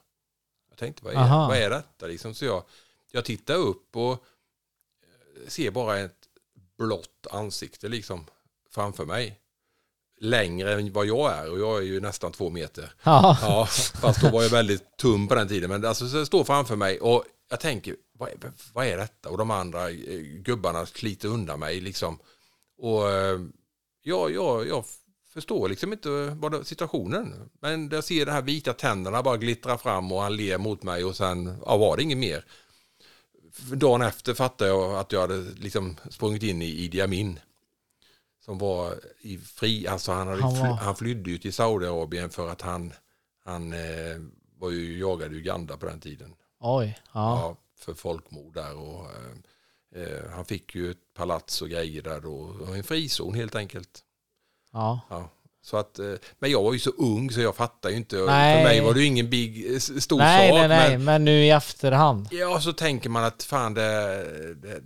[0.70, 1.48] Jag tänkte, vad är, Aha.
[1.48, 2.06] vad är detta?
[2.06, 2.64] Liksom, så jag,
[3.12, 6.28] jag tittar upp och eh, ser bara ett
[6.78, 8.26] blått ansikte liksom
[8.70, 9.40] framför mig.
[10.20, 12.92] Längre än vad jag är och jag är ju nästan två meter.
[13.02, 13.38] Ja.
[13.42, 13.66] Ja,
[14.00, 15.70] fast då var jag väldigt tum på den tiden.
[15.70, 18.36] Men alltså, så står framför mig och jag tänker, vad är,
[18.72, 19.28] vad är detta?
[19.28, 22.18] Och de andra eh, gubbarna sliter undan mig liksom.
[22.78, 23.40] Och eh,
[24.02, 24.84] ja, ja, jag
[25.32, 27.50] förstår liksom inte vad situationen.
[27.60, 31.04] Men jag ser de här vita tänderna bara glittra fram och han ler mot mig
[31.04, 32.44] och sen ja, var det inget mer.
[33.58, 37.40] Dagen efter fattade jag att jag hade liksom sprungit in i Idi Amin.
[38.44, 42.48] Som var i fri, alltså han, hade Han var- han flydde ju till Saudiarabien för
[42.48, 42.92] att han,
[43.44, 44.16] han eh,
[44.58, 46.34] var ju jagad i Uganda på den tiden.
[46.60, 46.98] Oj.
[47.12, 47.40] Ja.
[47.40, 49.06] Ja, för folkmord där och
[49.94, 52.34] eh, eh, han fick ju ett palats och grejer där då.
[52.34, 54.00] Och en frizon helt enkelt.
[54.72, 55.00] Ja.
[55.10, 55.30] Ja.
[55.62, 58.16] Så att, eh, men jag var ju så ung så jag fattade ju inte.
[58.16, 58.56] Nej.
[58.56, 60.58] För mig var det ju ingen big, eh, stor Nej, sak.
[60.58, 60.90] nej, nej.
[60.90, 62.28] Men, Men nu i efterhand.
[62.30, 63.84] ja, så tänker man att fan det,
[64.54, 64.80] det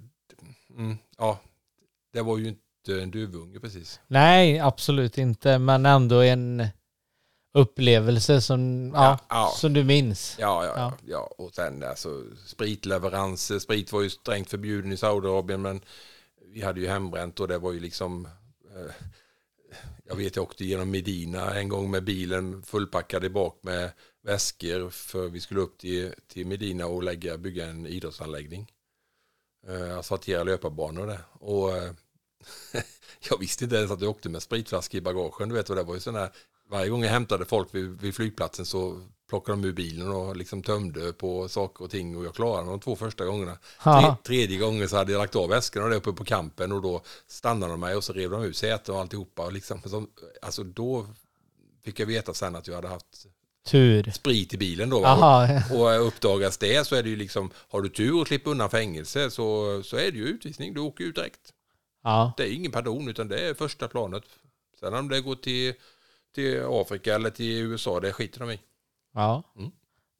[0.77, 1.39] mm, ja,
[2.13, 4.01] det var ju inte en duvunge precis.
[4.07, 5.59] Nej, absolut inte.
[5.59, 6.67] Men ändå en
[7.55, 9.53] upplevelse som, ja, Ja, ja.
[9.57, 10.37] som du minns.
[10.39, 10.77] Ja, ja, Ja.
[10.77, 10.93] ja.
[11.39, 11.45] ja.
[11.45, 13.59] Och sen alltså spritleveranser.
[13.59, 15.81] Sprit var ju strängt förbjuden i Saudiarabien men
[16.53, 18.29] vi hade ju hembränt och det var ju liksom
[18.77, 18.93] eh,
[20.13, 24.91] jag vet jag åkte genom Medina en gång med bilen fullpackad i bak med väskor
[24.91, 28.73] för vi skulle upp till, till Medina och lägga, bygga en idrottsanläggning.
[29.69, 31.21] Eh, Asfaltera löparbanor där.
[31.33, 31.93] Och eh,
[33.31, 35.49] jag visste inte ens att jag åkte med spritflaskor i bagagen.
[35.49, 36.31] Du vet, det var ju sån här,
[36.71, 40.63] varje gång jag hämtade folk vid, vid flygplatsen så plockade de ur bilen och liksom
[40.63, 43.59] tömde på saker och ting och jag klarade de två första gångerna.
[43.83, 47.03] Tre, tredje gången så hade jag lagt av väskorna där uppe på kampen och då
[47.27, 49.43] stannade de mig och så rev de ut säten och alltihopa.
[49.43, 50.07] Och liksom, så,
[50.43, 51.07] alltså då
[51.85, 53.27] fick jag veta sen att jag hade haft
[53.67, 54.11] Tur.
[54.15, 55.01] sprit i bilen då.
[55.03, 55.63] Jaha.
[55.71, 59.31] Och uppdagas det så är det ju liksom, har du tur och slipper undan fängelse
[59.31, 60.75] så, så är det ju utvisning.
[60.75, 61.53] Du åker ut direkt.
[62.05, 62.33] Ja.
[62.37, 64.23] Det är ingen pardon utan det är första planet.
[64.81, 65.75] Sen om det går till,
[66.35, 68.61] till Afrika eller till USA, det skiter de i.
[69.15, 69.43] Ja.
[69.59, 69.71] Mm.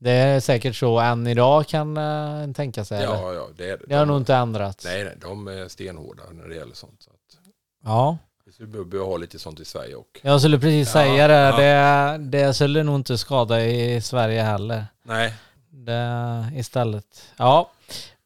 [0.01, 3.03] Det är säkert så än idag kan uh, tänka sig.
[3.03, 3.15] eller?
[3.15, 3.85] Ja, ja, det är det.
[3.87, 4.85] Det har De- nog inte ändrats.
[4.85, 7.03] Nej, nej, de är stenhårda när det gäller sånt.
[7.03, 7.17] Så att,
[7.85, 8.19] Ja,
[8.59, 11.35] vi behöver ha lite sånt i Sverige och jag skulle precis Ja, säga det.
[11.35, 12.19] ja.
[12.19, 12.19] det.
[12.39, 14.87] Det skulle nog inte skada i Sverige heller.
[15.03, 15.35] nej,
[15.71, 17.23] Det, istället.
[17.37, 17.71] Ja,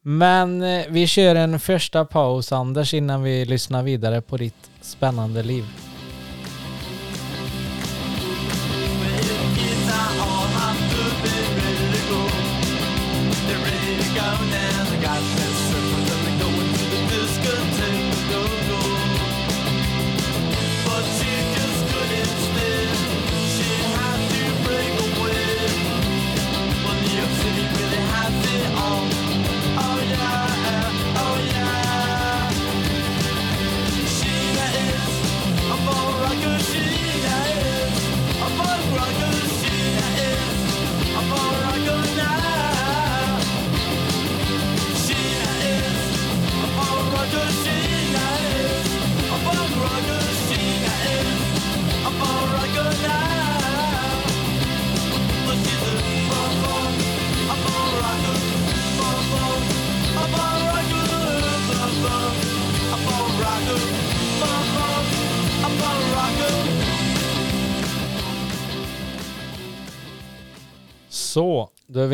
[0.02, 5.42] men eh, vi kör en första paus Anders innan vi lyssnar vidare på ditt spännande
[5.42, 5.64] liv.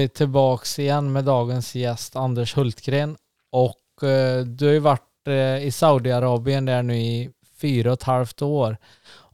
[0.03, 3.17] Vi tillbaks igen med dagens gäst Anders Hultgren.
[3.51, 8.03] Och eh, du har ju varit eh, i Saudiarabien där nu i fyra och ett
[8.03, 8.77] halvt år.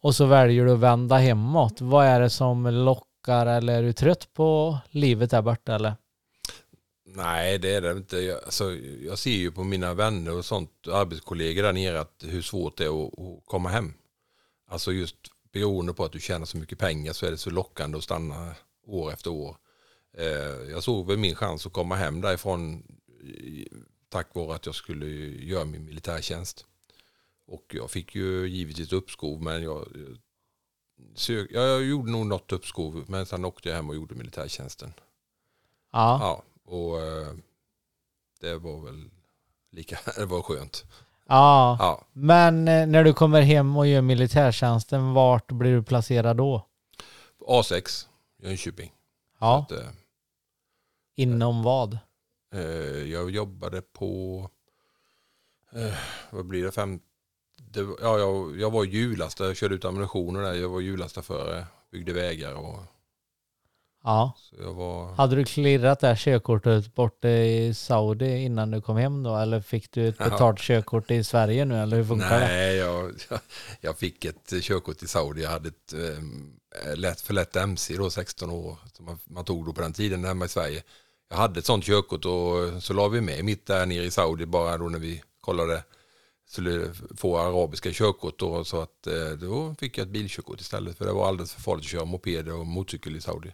[0.02, 1.80] Och så väljer du att vända hemåt.
[1.80, 5.94] Vad är det som lockar eller är du trött på livet där borta eller?
[7.04, 8.18] nej det är det inte.
[8.18, 12.42] Jag, alltså, jag ser ju på mina vänner och sånt, arbetskollegor där nere, att hur
[12.42, 13.92] svårt det är att, att komma hem.
[14.70, 15.16] Alltså just
[15.52, 18.54] beroende på att du tjänar så mycket pengar så är det så lockande att stanna
[18.86, 19.56] år efter år.
[20.18, 22.82] Eh, jag såg väl min chans att komma hem därifrån
[24.08, 25.06] tack vare att jag skulle
[25.44, 26.66] göra min militärtjänst.
[27.46, 30.18] Och jag fick ju givetvis uppskov men jag, jag,
[31.14, 34.92] sök, ja, jag gjorde nog något uppskov men sen åkte jag hem och gjorde militärtjänsten.
[35.92, 36.18] Ja.
[36.20, 37.34] Ja, och eh,
[38.40, 39.10] det var väl
[39.72, 40.84] lika, det var skönt.
[41.28, 41.76] ja.
[41.80, 46.66] Ja, Men eh, när du kommer hem och gör militärtjänsten, vart blir du placerad då?
[47.46, 48.06] A6,
[48.42, 48.92] Jönköping.
[49.40, 49.94] Ja, Så att,
[51.22, 51.98] inom vad?
[52.54, 52.60] eh,
[53.12, 54.50] jag jobbade på,
[55.72, 55.94] eh,
[56.30, 57.00] vad blir det, fem,
[57.58, 62.12] det, ja, jag, jag var hjullastare, jag körde ut ammunitioner där, jag var hjullastare, byggde
[62.12, 62.78] vägar och
[64.04, 64.32] Ja.
[64.58, 69.36] var, Hade du klirrat det här körkortet borta i Saudi innan du kom hem då?
[69.36, 70.24] Eller fick du ett Ja.
[70.30, 71.76] betalt körkort i Sverige nu?
[71.76, 72.46] Eller hur funkar det?
[72.46, 73.12] nej, jag,
[73.80, 78.10] jag fick ett körkort i Saudi, jag hade ett eh, lätt, för lätt MC då,
[78.10, 80.82] 16 år, som man, man tog då på den tiden hemma i Sverige.
[81.28, 84.46] Jag hade ett sånt körkort och så la vi med mitt där nere i Saudi
[84.46, 85.84] bara då när vi kollade
[86.46, 91.04] skulle få arabiska körkort då så att eh, då fick jag ett bilkörkort istället för
[91.04, 93.52] det var alldeles för farligt att köra moped och motorcykel i Saudi.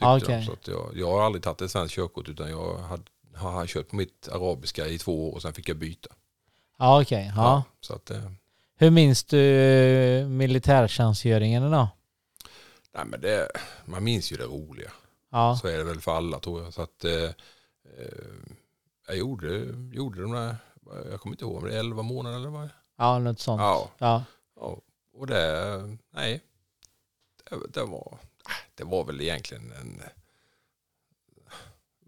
[0.00, 0.44] Ah, okej.
[0.46, 3.02] Så att jag, jag har aldrig tagit ett svenskt körkort utan jag hade,
[3.34, 6.10] har kört på mitt arabiska i två år och sen fick jag byta.
[6.78, 7.32] Ja, okej.
[7.36, 7.62] Ja.
[7.80, 8.30] så att, eh,
[8.76, 11.88] Hur minns du eh, militärtjänstgöringen då?
[12.94, 13.48] nej, men det,
[13.84, 14.90] man minns ju det roliga.
[15.30, 15.58] Ja.
[15.60, 16.74] Så är det väl för alla tror jag.
[16.74, 17.32] Så att, eh, eh,
[19.06, 19.58] jag gjorde,
[19.92, 20.56] gjorde de där,
[21.10, 22.68] jag kommer inte ihåg, men det är 11 månader eller vad?
[22.96, 23.60] Ja, något sånt.
[23.60, 24.24] Ja, Ja.
[24.56, 24.78] ja,
[25.12, 26.40] och det, nej,
[27.50, 28.18] det, det var,
[28.74, 30.02] det var väl egentligen en,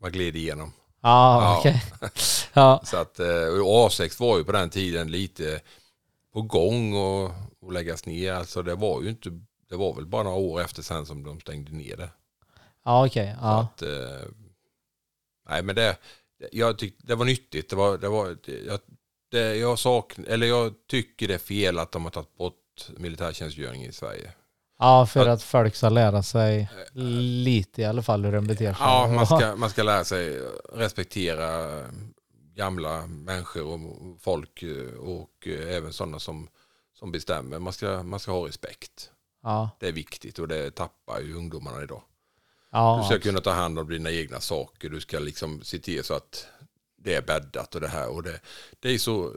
[0.01, 0.73] man gled igenom.
[1.01, 1.59] Ja, Ja.
[1.59, 1.83] okej.
[2.53, 2.81] Ja.
[2.85, 5.61] Så att, eh, och A6 var ju på den tiden lite
[6.33, 7.31] på gång och,
[7.61, 8.33] och läggas ner.
[8.33, 9.31] Alltså det var ju inte,
[9.69, 12.11] det var väl bara några år efter sen som de stängde ner det.
[12.85, 13.35] Ja, okej.
[13.41, 13.61] Så Ja.
[13.61, 14.29] att, eh,
[15.49, 15.97] nej men det,
[16.53, 17.71] jag tyckte det var nyttigt.
[17.71, 18.81] Det var, det var, jag,
[19.31, 23.85] det, jag, sakn, eller jag tycker det är fel att de har tagit bort militärtjänstgöring
[23.85, 24.33] i Sverige.
[24.79, 25.33] ja, för Ja.
[25.33, 28.83] att folk ska lära sig lite i alla fall hur de beter sig.
[28.87, 30.41] Ja, man ska, man ska lära sig
[30.73, 31.71] respektera
[32.55, 33.81] gamla människor och
[34.21, 34.65] folk
[35.01, 36.49] och även sådana som,
[36.99, 37.59] som bestämmer.
[37.59, 39.11] Man ska, man ska ha respekt.
[39.43, 42.03] Ja, Det är viktigt och det tappar ju ungdomarna idag.
[42.73, 44.89] Du ja, ska kunna ta hand om dina egna saker.
[44.89, 46.47] Du ska liksom se till så att
[46.97, 48.09] det är bäddat och det här.
[48.09, 48.41] Och det,
[48.81, 49.33] det är så,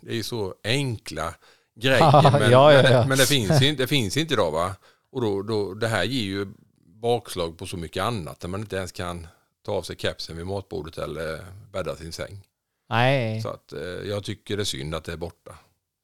[0.00, 1.34] det är så enkla
[1.74, 2.30] grejer.
[2.40, 3.00] Men, ja, ja, men, ja.
[3.00, 4.74] det, men det, finns inte, det finns inte idag va?
[5.12, 6.46] Och då, då, det här ger ju
[6.84, 8.40] bakslag på så mycket annat.
[8.40, 9.26] Där man inte ens kan
[9.66, 12.46] ta av sig kepsen vid matbordet eller bädda sin säng.
[12.88, 15.58] nej, Så att, eh, jag tycker det är synd att det är borta.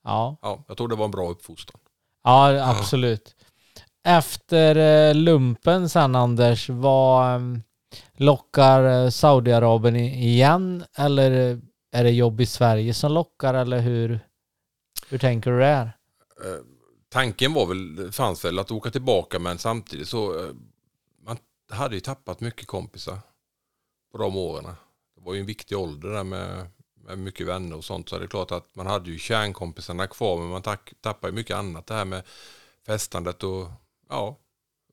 [0.04, 0.36] ja.
[0.42, 1.80] Ja, jag tror det var en bra uppfostran.
[2.24, 3.36] Ja, absolut.
[4.04, 7.62] Efter eh, lumpen sen Anders, vad, ehm,
[8.12, 11.58] Lockar eh, Saudiarabien igen eller eh,
[11.92, 14.20] är det jobb i Sverige som lockar eller hur,
[15.08, 15.96] hur tänker du där?
[17.08, 20.52] Tanken var väl, fanns väl att åka tillbaka men samtidigt så
[21.24, 21.38] man
[21.70, 23.18] hade ju tappat mycket kompisar
[24.12, 24.64] på de åren.
[25.16, 28.24] Det var ju en viktig ålder där med, med mycket vänner och sånt så det
[28.24, 30.62] är klart att man hade ju kärnkompisarna kvar men man
[31.00, 32.22] tappade ju mycket annat det här med
[32.86, 33.68] festandet och
[34.12, 34.38] ja,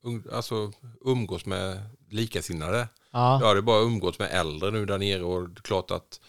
[0.02, 2.88] um, alltså umgås med likasinnade.
[3.10, 6.20] Ja, Jag hade bara umgås med äldre nu där nere och det är klart att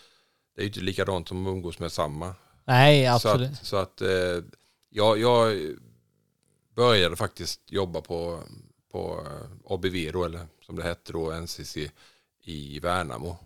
[0.56, 2.36] det är inte likadant som att umgås med samma.
[2.66, 3.52] nej Så absolut.
[3.52, 4.44] att, så att eh,
[4.90, 5.58] jag, jag
[6.76, 8.44] började faktiskt jobba på,
[8.92, 11.78] på eh, ABV då, eller som det hette då, NCC
[12.44, 13.38] i Värnamo.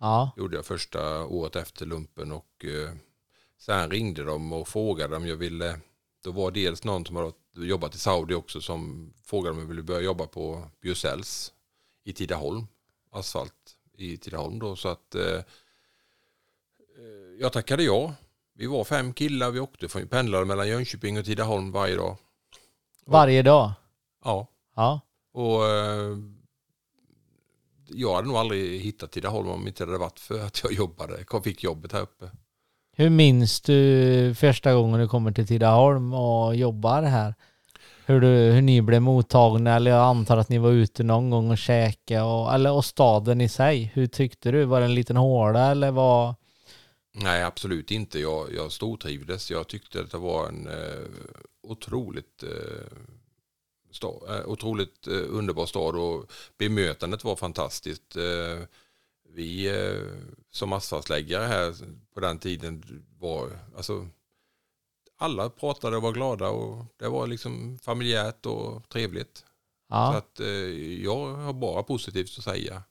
[0.00, 2.94] Ja, Gjorde jag första året efter lumpen och eh,
[3.58, 5.80] sen ringde de och frågade om jag ville,
[6.26, 9.82] då var dels någon som hade jobbat i Saudi också som frågade om jag ville
[9.82, 11.52] börja jobba på Bjursells
[12.04, 12.66] i Tidaholm,
[13.12, 15.44] asfalt i Tidaholm då så att eh, eh,
[17.40, 18.14] jag tackade ja.
[18.54, 22.16] Vi var fem killar, vi åkte från pendlade mellan Jönköping och Tidaholm varje dag.
[23.06, 23.72] varje dag.
[24.24, 25.00] Ja, Ja,
[25.32, 26.18] och eh,
[27.88, 31.24] jag hade nog aldrig hittat Tidaholm om inte det hade varit för att jag jobbade,
[31.24, 32.30] kom- fick jobbet här uppe
[32.96, 37.34] hur minns du första gången du kommer till Tidaholm och jobbar här?
[38.06, 41.50] Hur, du, hur ni blev mottagna eller jag antar att ni var ute någon gång
[41.50, 43.90] och käkade och, eller och staden i sig.
[43.94, 44.64] Hur tyckte du?
[44.64, 46.34] Var det en liten håla eller var
[47.12, 48.18] Nej, absolut inte.
[48.18, 49.50] Jag, jag stortrivdes.
[49.50, 51.06] Jag tyckte att det var en eh,
[51.62, 52.98] otroligt, eh,
[53.90, 58.16] stad, eh, otroligt eh, underbar stad och bemötandet var fantastiskt.
[58.16, 58.62] Eh,
[59.34, 60.02] vi eh,
[60.50, 61.74] som asfaltsläggare här
[62.14, 62.82] på den tiden
[63.18, 64.08] var, alltså
[65.18, 69.36] alla pratade och var glada och det var liksom familjärt och trevligt.
[69.36, 69.44] Så
[69.88, 70.46] Ja, att eh,
[71.04, 72.82] jag har bara positivt att säga.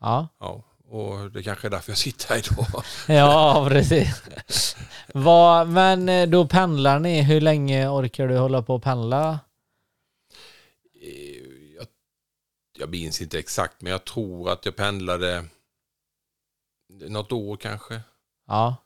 [0.00, 0.28] ja.
[0.40, 2.82] Ja, och det kanske är därför jag sitter här idag.
[3.16, 4.76] Ja, precis.
[5.14, 7.22] Vad, men eh, då pendlar ni.
[7.22, 9.38] Hur länge orkar du hålla på och pendla?
[11.78, 11.86] Jag,
[12.78, 15.44] jag minns inte exakt, men jag tror att jag pendlade
[16.88, 18.00] något år kanske.
[18.46, 18.76] Ja,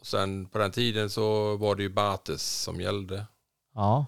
[0.00, 3.26] Och sen på den tiden så var det ju Bates som gällde.
[3.74, 4.06] ja,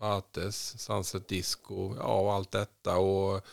[0.00, 2.96] Bates, Sunset Disco, ja och allt detta.
[2.96, 3.46] Och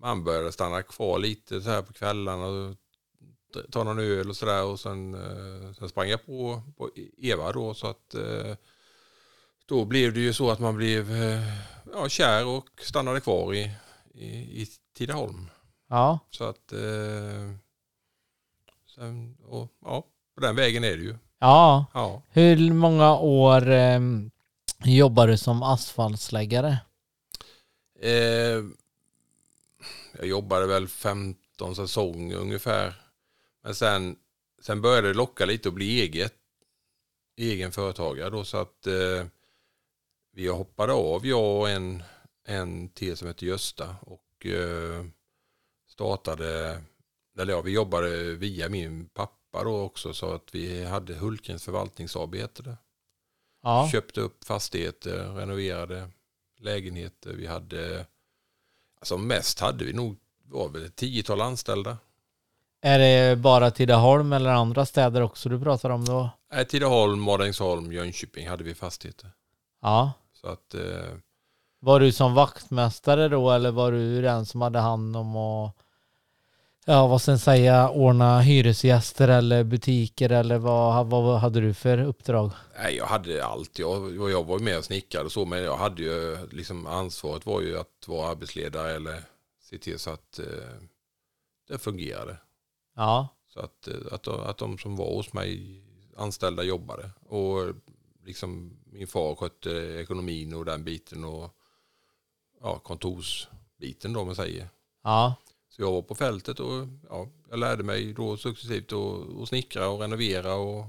[0.00, 2.74] man började stanna kvar lite så här på kvällarna och
[3.70, 4.64] ta någon öl och sådär.
[4.64, 8.56] Och sen, eh, sen sprang jag på, på Eva då så att eh,
[9.66, 11.42] då blev det ju så att man blev eh,
[11.92, 13.70] ja, kär och stannade kvar i,
[14.14, 15.50] i, i Tidaholm.
[15.88, 16.18] ja.
[16.30, 17.52] Så att eh,
[18.98, 20.04] sen, och, ja,
[20.34, 21.14] på den vägen är det ju.
[21.38, 21.86] Ja.
[21.94, 22.22] Ja.
[22.30, 24.00] Hur många år eh,
[24.84, 26.78] jobbar du som asfaltsläggare?
[28.00, 28.62] Eh,
[30.18, 32.94] jag jobbade väl 15 säsonger ungefär.
[33.62, 34.16] Men sen,
[34.62, 36.34] sen började det locka lite att bli eget,
[37.36, 39.26] egen företagare då så att eh,
[40.32, 42.02] vi hoppade av, jag och en,
[42.44, 45.04] en till som heter Gösta och eh,
[45.88, 46.82] startade,
[47.38, 52.16] eller ja, vi jobbade via min pappa då också så att vi hade Hultgrens förvaltnings
[52.16, 52.34] AB.
[53.62, 56.10] Ja, Köpte upp fastigheter, renoverade
[56.58, 57.32] lägenheter.
[57.32, 58.06] Vi hade,
[59.00, 61.98] alltså mest hade vi nog, var väl ett tiotal anställda.
[62.82, 66.30] är det bara Tidaholm eller andra städer också du pratar om då?
[66.52, 69.30] Nej, Tidaholm, Madängsholm, Jönköping hade vi fastigheter.
[69.82, 70.12] Ja.
[70.32, 71.14] Så att, eh,
[71.80, 75.76] Var du som vaktmästare då eller var du den som hade hand om att
[76.88, 82.50] Ja, vad sen säga, ordna hyresgäster eller butiker eller vad, vad hade du för uppdrag?
[82.78, 83.78] nej, jag hade allt.
[83.78, 87.46] Jag, jag var ju med och snickrade och så, men jag hade ju liksom ansvaret
[87.46, 89.22] var ju att vara arbetsledare eller
[89.62, 90.44] se till så att eh,
[91.68, 92.36] det fungerade.
[92.96, 95.80] Ja, Så att, eh, att, de- att de som var hos mig
[96.16, 97.10] anställda jobbade.
[97.28, 97.74] Och
[98.24, 99.70] liksom min far skötte
[100.00, 101.50] ekonomin och den biten och
[102.62, 104.68] ja, kontorsbiten då om man säger.
[105.04, 105.34] ja,
[105.76, 109.88] Så jag var på fältet och ja, jag lärde mig då successivt att, att snickra
[109.88, 110.86] och renovera och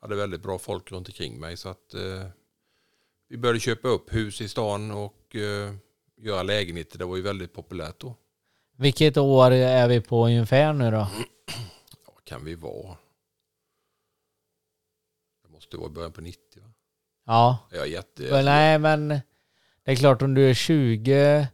[0.00, 1.56] hade väldigt bra folk runt omkring mig.
[1.56, 2.26] Så att eh,
[3.28, 5.74] vi började köpa upp hus i stan och eh,
[6.16, 6.98] göra lägenheter.
[6.98, 8.14] Det var ju väldigt populärt då.
[8.76, 11.08] Vilket år är vi på ungefär nu då?
[12.06, 12.96] Ja, kan vi vara?
[15.42, 16.70] Det måste vara början på 90 va?
[17.26, 18.22] Ja, Jag är jätte...
[18.22, 19.08] men nej men
[19.84, 21.48] det är klart om du är 20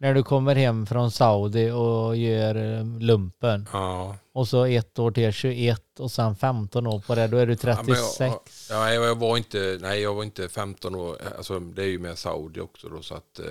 [0.00, 5.10] när du kommer hem från Saudi och gör eh, lumpen Ja, och så ett år
[5.10, 8.70] till 21 och sen 15 år på det, då är du Ja, men jag- 36.
[8.70, 12.18] ja, jag var inte, nej jag var inte 15 år, alltså det är ju med
[12.18, 13.44] Saudi också då så att eh,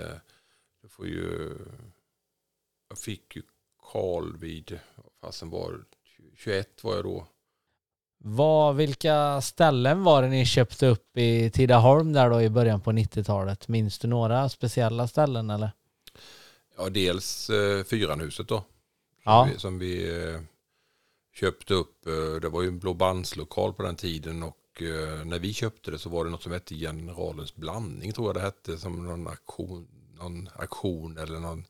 [0.82, 1.50] du får ju,
[2.90, 3.42] jag fick ju
[3.82, 4.80] lokal vid,
[5.22, 5.74] fasen var
[6.38, 7.28] 21 var jag då.
[8.24, 12.92] Vad, vilka ställen var det ni köpte upp i Tidaholm där då i början på
[12.92, 13.68] 90-talet?
[13.68, 15.72] Minns du några speciella ställen eller?
[16.80, 18.64] Ja, dels eh, Fyranhuset då.
[19.24, 19.44] Ja.
[19.44, 20.42] Som vi, som vi eh,
[21.34, 22.08] köpte upp.
[22.08, 25.92] Eh, det var ju en blå bandslokal på den tiden och eh, när vi köpte
[25.92, 28.78] det så var det något som hette Generalens blandning tror jag det hette.
[28.78, 31.66] Som någon aktion, någon aktion eller någon,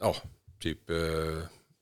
[0.00, 0.16] ja,
[0.60, 0.90] typ,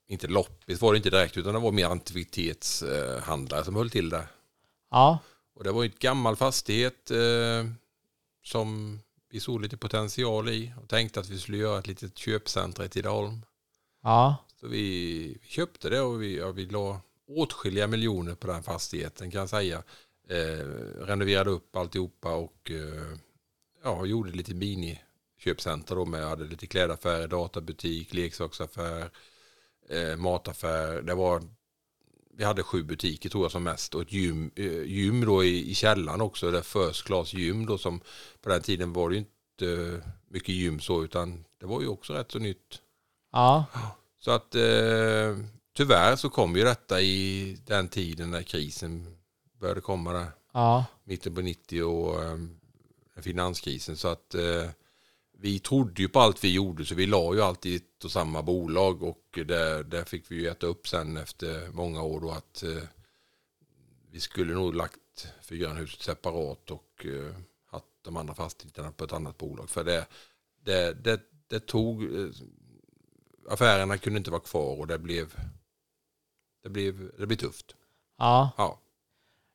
[0.06, 4.26] inte loppis var det inte direkt utan det var mer antikvitetshandlare som höll till där.
[4.90, 5.18] Ja,
[5.54, 7.10] Och det var ju ett gammal fastighet
[8.44, 12.84] som vi såg lite potential i och tänkte att vi skulle göra ett litet köpcentra
[12.84, 13.44] i Tidaholm.
[14.02, 18.62] ja, Så vi, vi köpte det och vi, ja, vi la åtskilliga miljoner på den
[18.62, 19.82] fastigheten kan jag säga.
[20.28, 20.66] Eh,
[21.04, 23.18] renoverade upp alltihopa och eh,
[23.84, 29.10] ja, gjorde lite mini-köpcenter då med, hade lite klädaffärer, databutik, leksaksaffär,
[29.88, 31.02] eh, mataffär.
[31.02, 31.42] Det var,
[32.38, 35.70] vi hade sju butiker tror jag som mest och ett gym, eh, gym då i,
[35.70, 38.00] i källaren också, det first class gym då som
[38.40, 42.12] på den tiden var det ju inte mycket gym så utan det var ju också
[42.12, 42.80] rätt så nytt.
[43.32, 43.64] ja,
[44.20, 45.36] Så att eh,
[45.76, 49.16] tyvärr så kom ju detta i den tiden när krisen
[49.60, 50.26] började komma där.
[50.52, 52.38] ja, Mitten på 90 och eh,
[53.20, 53.96] finanskrisen.
[53.96, 54.70] Så att eh,
[55.40, 58.10] vi trodde ju på allt vi gjorde så vi la ju alltid i ett och
[58.10, 62.30] samma bolag och där, där fick vi ju äta upp sen efter många år då
[62.30, 62.82] att eh,
[64.10, 67.34] vi skulle nog lagt Fyranhuset separat och eh,
[67.70, 69.70] haft de andra fastigheterna på ett annat bolag.
[69.70, 70.06] För det,
[70.64, 72.28] det, det, det tog, eh,
[73.48, 75.34] affärerna kunde inte vara kvar och det blev,
[76.62, 77.74] det blev, det blev tufft.
[78.18, 78.50] ja.
[78.56, 78.78] Ja.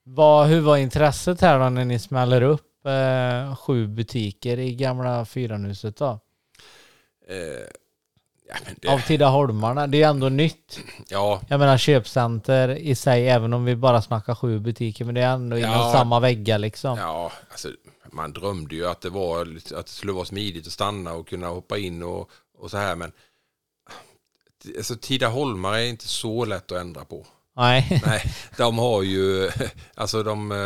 [0.05, 5.25] Vad, hur var intresset här då när ni smäller upp eh, sju butiker i gamla
[5.25, 6.19] Fyranhuset då?
[7.27, 7.37] Eh,
[8.47, 10.79] ja, men Av det, Tidaholmarna, det är ändå nytt.
[11.09, 15.21] ja, Jag menar köpcenter i sig, även om vi bara snackar sju butiker, men det
[15.21, 15.91] är ändå inom Ja.
[15.93, 16.97] samma väggar liksom.
[16.97, 17.67] Ja, alltså,
[18.11, 19.41] man drömde ju att det, var,
[19.75, 22.95] att det skulle vara smidigt att stanna och kunna hoppa in och, och så här.
[22.95, 23.11] Men
[24.77, 27.25] alltså, Tidaholmare är inte så lätt att ändra på.
[27.55, 28.01] Nej.
[28.05, 28.21] Nej,
[28.57, 29.49] de har ju,
[29.95, 30.57] alltså de, eh,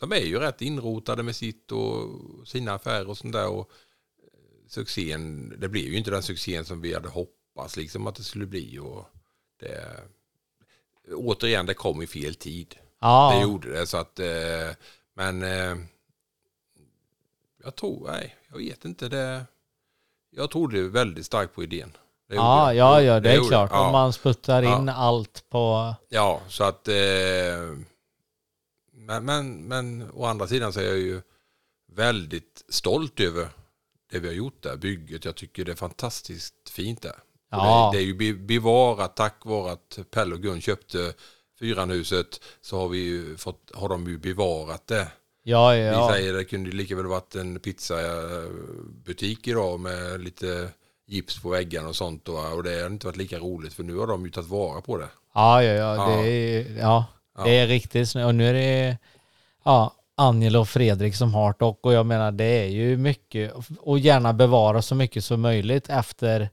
[0.00, 2.08] de är ju rätt inrotade med sitt och
[2.48, 3.48] sina affärer och sånt där.
[3.48, 3.70] Och
[4.22, 8.22] eh, succén, det blev ju inte den succén som vi hade hoppats liksom att det
[8.22, 8.78] skulle bli.
[8.78, 9.04] Och
[9.60, 10.00] det,
[11.14, 12.66] återigen, det kom i fel tid.
[12.70, 13.86] Det Ja, gjorde det.
[13.86, 14.70] Så att, eh,
[15.14, 15.76] men eh,
[17.64, 19.08] jag tror, nej, jag vet inte.
[19.08, 19.44] Det,
[20.30, 21.96] jag trodde väldigt starkt på idén.
[22.28, 23.70] Det ja, ja, ja, det är gjorde klart.
[23.72, 24.92] Ja, Om man sputtar in Ja.
[24.92, 25.94] allt på...
[26.08, 26.88] ja, så att...
[26.88, 26.94] Eh,
[29.06, 31.20] men, men, men å andra sidan så är jag ju
[31.92, 33.48] väldigt stolt över
[34.10, 35.24] det vi har gjort där, bygget.
[35.24, 37.16] Jag tycker det är fantastiskt fint där.
[37.50, 37.90] Ja.
[37.92, 41.14] Det, det är ju be- bevarat tack vare att Pelle och Gun köpte
[41.58, 45.08] Fyranhuset så har, vi ju fått, har de ju bevarat det.
[45.42, 46.10] Ja, Vi ja.
[46.12, 50.68] säger det kunde lika väl varit en pizzabutik idag med lite
[51.06, 52.28] gips på väggarna och sånt.
[52.28, 54.80] Och, och det har inte varit lika roligt för nu har de ju tagit vara
[54.80, 55.08] på det.
[55.34, 55.96] Ja, ja, ja.
[55.96, 56.22] Ja.
[56.22, 57.04] Det är, ja,
[57.36, 57.44] Ja.
[57.44, 58.26] det är riktigt snyggt.
[58.26, 58.98] Och nu är det
[59.64, 63.98] ja, Angela och Fredrik som har det och, jag menar det är ju mycket och
[63.98, 66.48] gärna bevara så mycket som möjligt efter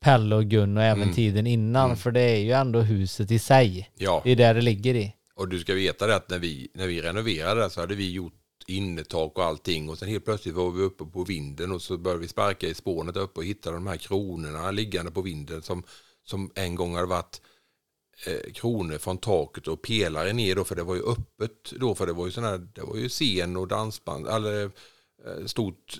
[0.00, 1.14] Pelle och Gun och även Mm.
[1.14, 1.96] tiden innan Mm.
[1.96, 3.90] för det är ju ändå huset i sig.
[3.98, 5.14] Ja, Det är där det ligger i.
[5.34, 8.10] och du ska veta det att när vi, när vi renoverade det så hade vi
[8.12, 8.32] gjort
[8.66, 12.20] innertak och allting och sen helt plötsligt var vi uppe på vinden och så började
[12.20, 15.82] vi sparka i spånet uppe och hittade de här kronorna liggande på vinden som,
[16.26, 17.40] som en gång hade varit
[18.54, 22.12] kronor från taket och pelare ner då för det var ju öppet då för det
[22.12, 24.64] var ju sån här, det var ju scen och dansband eller
[25.26, 25.98] eh, stort,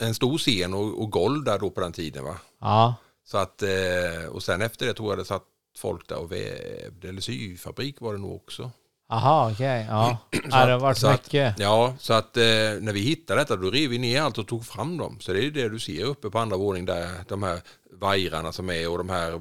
[0.00, 2.36] en stor scen och, och golv där då på den tiden va.
[2.60, 2.94] Ja,
[3.26, 5.44] Så att, eh, och sen efter det tror jag det satt
[5.78, 8.70] folk där och vävde, eller syfabrik var det nog också.
[9.10, 9.86] aha, okej.
[9.90, 10.18] Ja.
[10.32, 11.58] Så ja, det har varit så att- mycket.
[11.58, 12.42] Ja, så att eh,
[12.80, 15.16] när vi hittade detta då rev vi ner allt och tog fram dem.
[15.20, 17.60] Så det är det du ser uppe på andra våningen där, de här
[17.92, 19.40] vajrarna som är och de här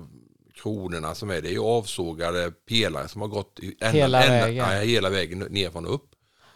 [0.63, 4.89] kronorna som är, det är ju avsågade pelare som har gått ända, Hela ända, vägen.
[4.89, 6.09] Hela vägen nerifrån och upp.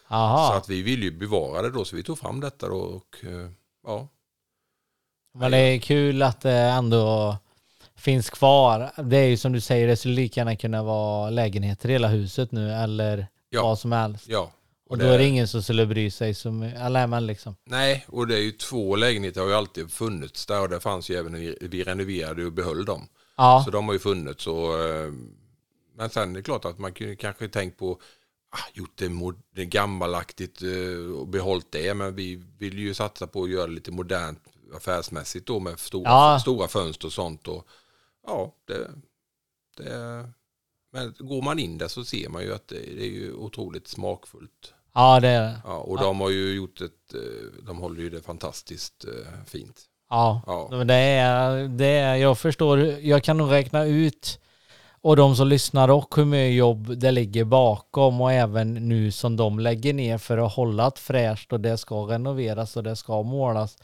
[0.08, 0.54] Så Aha.
[0.58, 3.50] att vi ville ju bevara det då, så vi tog fram detta då och eh,
[3.88, 4.08] ja.
[5.34, 7.38] Men det är kul att det ändå
[7.96, 8.92] finns kvar.
[9.04, 12.08] Det är ju som du säger, det skulle lika gärna kunna vara lägenheter i hela
[12.08, 13.64] huset nu eller Ja.
[13.64, 14.26] vad som helst.
[14.28, 14.52] ja.
[14.90, 17.56] Och då är det ingen som skulle bry sig som, eller men liksom.
[17.66, 21.10] Nej, och det är ju två lägenheter har ju alltid funnits där och det fanns
[21.10, 23.08] ju även när vi renoverade och behöll dem.
[23.38, 25.12] Ja, Så de har ju funnits och eh,
[25.96, 28.02] men sen är det klart att man kunde kanske tänkt på
[28.50, 29.02] ah, gjort
[29.52, 33.74] det, gammalaktigt eh, och behållit det men vi vill ju satsa på att göra det
[33.74, 34.44] lite modernt
[34.76, 36.40] affärsmässigt då med stora, Ja.
[36.42, 37.68] stora fönster och sånt och
[38.28, 38.92] ja, det,
[39.78, 40.30] det,
[40.92, 43.88] men går man in där så ser man ju att det, det är ju otroligt
[43.88, 44.74] smakfullt.
[44.94, 45.62] Ja, det är det.
[45.64, 49.06] Ja, och de har ju gjort ett, eh, de håller ju det fantastiskt
[49.46, 49.86] fint.
[50.10, 54.40] Ja, Ja, det är, det är, jag förstår, jag kan nog räkna ut
[55.02, 59.36] och de som lyssnar och hur mycket jobb det ligger bakom och även nu som
[59.38, 63.24] de lägger ner för att hålla det fräscht och det ska renoveras och det ska
[63.24, 63.78] målas.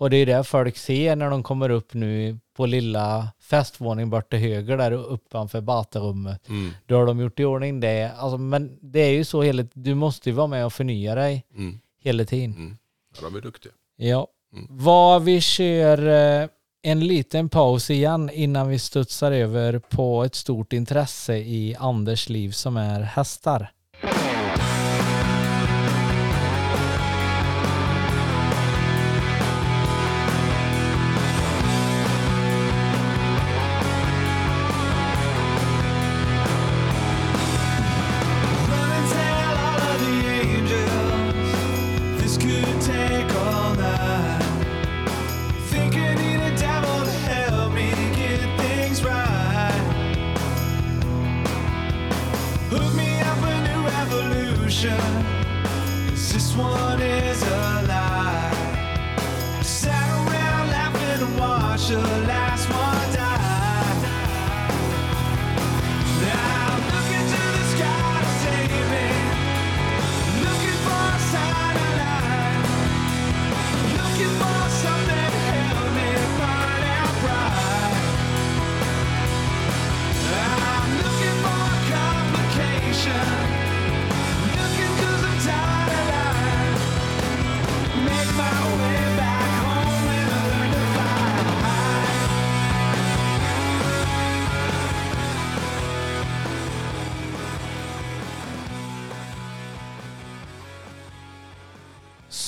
[0.00, 4.30] Och det är det folk ser när de kommer upp nu på lilla festvåningen bort
[4.30, 6.48] till höger där uppanför baterummet.
[6.48, 8.12] mm, Då har de gjort i ordning det.
[8.18, 11.44] Alltså, men det är ju så hela du måste ju vara med och förnya dig
[11.54, 12.54] mm, hela tiden.
[12.54, 12.78] mm.
[13.14, 13.72] Ja, de är duktiga.
[13.96, 14.26] Ja.
[14.52, 14.66] Mm.
[14.70, 16.06] Vad vi kör
[16.42, 16.48] eh,
[16.82, 22.50] en liten paus igen innan vi studsar över på ett stort intresse i Anders liv
[22.50, 23.70] som är hästar.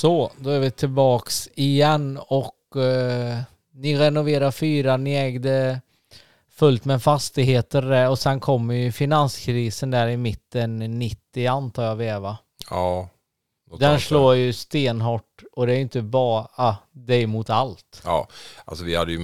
[0.01, 3.39] Så, då är vi tillbaks igen och eh,
[3.75, 5.81] ni renoverar fyran, ni ägde
[6.51, 12.39] fullt med fastigheter och sen kommer ju finanskrisen där i mitten 90 antar jag Veva.
[12.71, 13.09] Ja.
[13.71, 14.03] något Den annat.
[14.03, 18.03] slår ju stenhårt och det är inte bara, det är mot allt.
[18.05, 18.29] Ja,
[18.65, 19.19] alltså vi hade ju,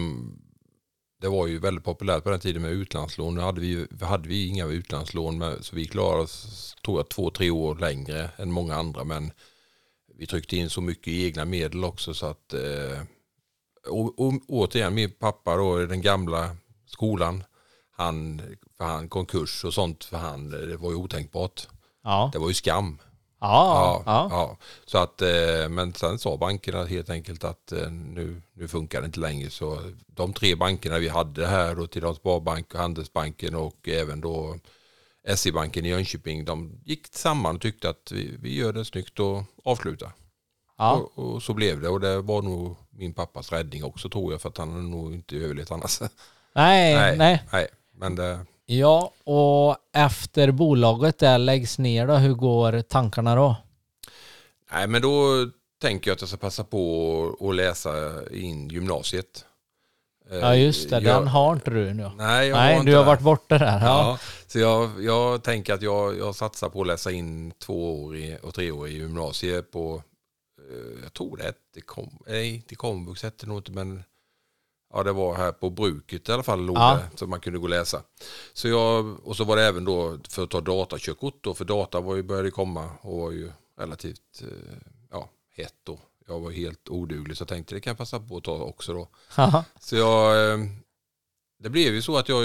[1.20, 3.34] det var ju väldigt populärt på den tiden med utlandslån.
[3.34, 7.30] Nu hade vi, hade vi inga utlandslån med, så vi klarade oss, tror jag, två,
[7.30, 9.04] tre år längre än många andra.
[9.04, 9.32] Men
[10.18, 13.02] vi tryckte in så mycket egna medel också så att, eh,
[13.88, 16.56] och, och, återigen, min pappa då i den gamla
[16.86, 17.44] skolan,
[17.90, 18.42] han,
[18.76, 21.68] för han konkurs och sånt för han, det var ju otänkbart.
[22.04, 22.98] Ja, Det var ju skam.
[23.40, 24.28] ja, ja.
[24.30, 24.56] ja.
[24.86, 29.06] Så att, eh, men sen sa bankerna helt enkelt att eh, nu, nu funkar det
[29.06, 29.50] inte längre.
[29.50, 34.58] Så de tre bankerna vi hade här då, till Sparbank, Handelsbanken och även då
[35.34, 39.42] SE-banken i Jönköping, de gick samman och tyckte att vi, vi gör det snyggt och
[39.64, 40.12] avslutar.
[40.78, 40.92] ja.
[40.92, 44.40] Och, och så blev det och det var nog min pappas räddning också tror jag
[44.40, 46.00] för att han hade nog inte överlevt annars.
[46.54, 47.68] Nej, nej, nej.
[47.94, 53.56] Men det, Ja, och efter bolaget där läggs ner då, hur går tankarna då?
[54.72, 55.46] nej men då
[55.80, 59.44] tänker jag att jag ska passa på att läsa in gymnasiet.
[60.30, 60.94] Eh, Ja, just det.
[61.00, 62.10] Jag- Den har inte du nu.
[62.16, 63.06] Nej, jag Nej, har inte du har det.
[63.06, 63.80] varit borta där.
[63.80, 63.86] Ja.
[63.86, 68.16] Ja, så jag, jag tänker att jag, jag satsar på att läsa in två år
[68.16, 70.02] i, och tre år i gymnasiet på,
[70.70, 74.02] eh, jag tror det hette, kom, nej, till komvux hette det nog inte, men
[74.94, 76.98] ja, det var här på bruket i alla fall låg Ja.
[77.12, 78.02] det, så man kunde gå och läsa.
[78.52, 82.00] Så jag, och så var det även då för att ta datakörkort då, för data
[82.00, 84.48] var ju, började komma och var ju relativt eh,
[85.10, 85.98] ja, hett då.
[86.26, 88.92] Jag var helt oduglig så jag tänkte det kan jag passa på att ta också
[88.92, 89.08] då.
[89.80, 90.58] Så jag, eh,
[91.58, 92.42] det blev ju så att jag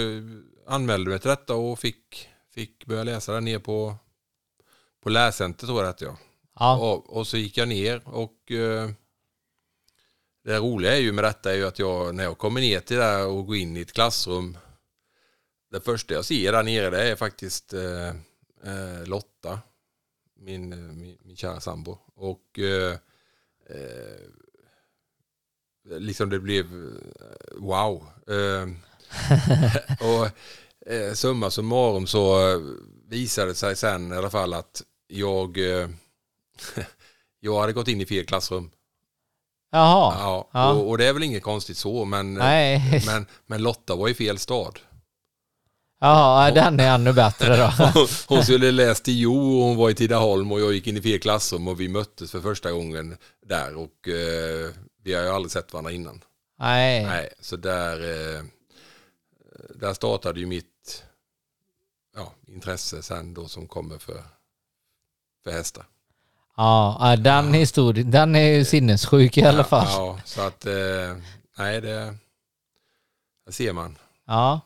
[0.67, 3.95] anmälde mig till detta och fick, fick börja läsa där ner på,
[5.03, 6.17] på lärcenter tror jag hette jag.
[6.59, 6.77] Ja.
[6.77, 8.89] Och, och så gick jag ner och eh,
[10.43, 12.97] det roliga är ju med detta är ju att jag när jag kommer ner till
[12.97, 14.57] det och går in i ett klassrum
[15.71, 18.07] det första jag ser där nere det är faktiskt eh,
[18.63, 19.59] eh, Lotta,
[20.35, 20.69] min,
[20.99, 21.97] min, min kära sambo.
[22.15, 22.97] Och eh,
[23.71, 24.27] eh,
[25.99, 28.07] liksom det blev eh, wow.
[28.27, 28.67] Eh,
[30.07, 30.25] och
[30.93, 32.59] eh, summa summarum så eh,
[33.07, 35.89] visade det sig sen i alla fall att jag, eh,
[37.39, 38.71] jag hade gått in i fel klassrum.
[39.71, 40.15] Jaha.
[40.19, 40.73] Ja, Ja.
[40.73, 43.03] Och, och det är väl inget konstigt så, men, Nej.
[43.05, 44.79] men, men Lotta var i fel stad.
[46.03, 47.71] Jaha, den är ännu bättre då.
[48.27, 51.01] Hon- skulle läst i Jo och hon var i Tidaholm och jag gick in i
[51.01, 54.69] fel klassrum och vi möttes för första gången där och eh,
[55.03, 56.23] vi har ju aldrig sett varandra innan.
[56.59, 57.05] Nej.
[57.05, 57.99] Nej, så där,
[58.37, 58.43] eh,
[59.75, 61.03] där startade ju mitt
[62.15, 64.23] ja, intresse sen då som kommer för,
[65.43, 65.85] för hästar.
[66.57, 69.87] Ja, ja, den historien, den är ju sinnessjuk i alla fall.
[69.89, 71.15] Ja, så att eh,
[71.57, 72.15] nej det,
[73.45, 73.97] det ser man.
[74.27, 74.61] Ja.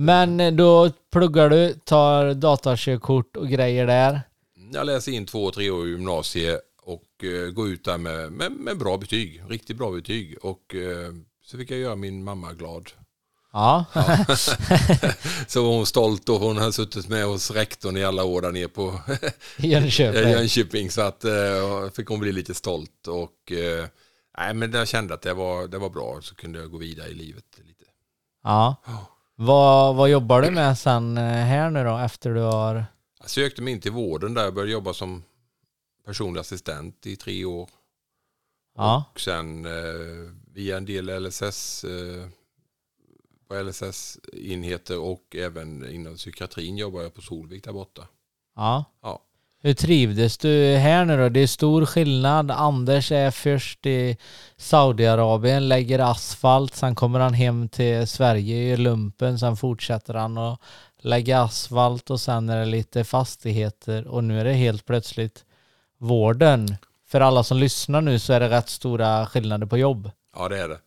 [0.00, 4.20] Men eh, då pluggar du, tar datakörkort och grejer där.
[4.72, 8.52] Jag läser in två, tre år i gymnasiet och eh, går ut där med, med,
[8.52, 10.38] med bra betyg, riktigt bra betyg.
[10.42, 11.12] Och eh,
[11.44, 12.90] så fick jag göra min mamma glad.
[13.52, 13.84] Ja.
[15.46, 18.52] Så var hon stolt och hon har suttit med hos rektorn i alla år där
[18.52, 19.00] nere på
[19.56, 20.30] Jönköping.
[20.30, 20.90] Jönköping.
[20.90, 23.06] Så att eh, fick hon bli lite stolt.
[23.06, 23.86] Och eh,
[24.38, 27.08] nej, men jag kände att det var, det var bra så kunde jag gå vidare
[27.08, 27.84] i livet lite.
[28.44, 28.76] Ja.
[28.86, 29.14] Ja.
[29.40, 32.86] Vad, vad jobbar du med sen eh, här nu då efter du har...
[33.20, 35.22] Jag sökte mig in till vården där jag började jobba som
[36.04, 37.70] personlig assistent i tre år.
[38.76, 39.04] Ja.
[39.12, 42.28] Och sen eh, via en del LSS eh,
[43.48, 48.08] på LSS-enheter och även inom psykiatrin jobbar jag på Solvik där borta.
[48.56, 48.84] Ja.
[49.02, 49.22] Ja.
[49.60, 51.28] Hur trivdes du här nu då?
[51.28, 52.50] Det är stor skillnad.
[52.50, 54.16] Anders är först i
[54.56, 60.60] Saudiarabien, lägger asfalt, sen kommer han hem till Sverige i lumpen, sen fortsätter han att
[60.98, 65.44] lägga asfalt och sen är det lite fastigheter och nu är det helt plötsligt
[65.98, 66.76] vården.
[67.06, 70.10] För alla som lyssnar nu så är det rätt stora skillnader på jobb.
[70.36, 70.80] Ja, det är det.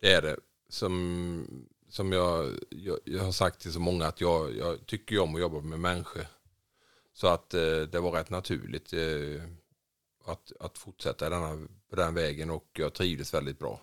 [0.00, 0.36] Det är det.
[0.68, 5.20] Som, som jag, jag, jag har sagt till så många att jag, jag tycker ju
[5.20, 6.26] om att jobba med människor.
[7.14, 9.42] Så att eh, det var rätt naturligt eh,
[10.24, 13.80] att, att fortsätta denna, på den vägen och jag trivdes väldigt bra.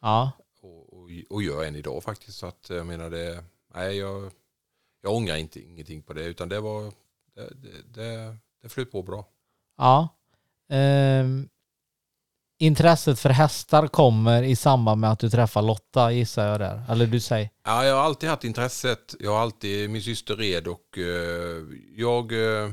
[0.00, 2.38] Ja, Och, och, och gör än idag faktiskt.
[2.38, 4.30] Så att jag menar det, nej jag,
[5.02, 6.92] jag ångrar inte, ingenting på det utan det var,
[7.34, 9.28] det, det, det, det flöt på bra.
[9.76, 10.08] ja.
[10.68, 11.48] Ehm,
[12.60, 16.82] intresset för hästar kommer i samband med att du träffar Lotta gissar jag där.
[16.88, 17.50] Eller du säger?
[17.64, 19.14] Ja, jag har alltid haft intresset.
[19.20, 21.62] Jag har alltid, min syster red och eh,
[21.96, 22.70] jag eh,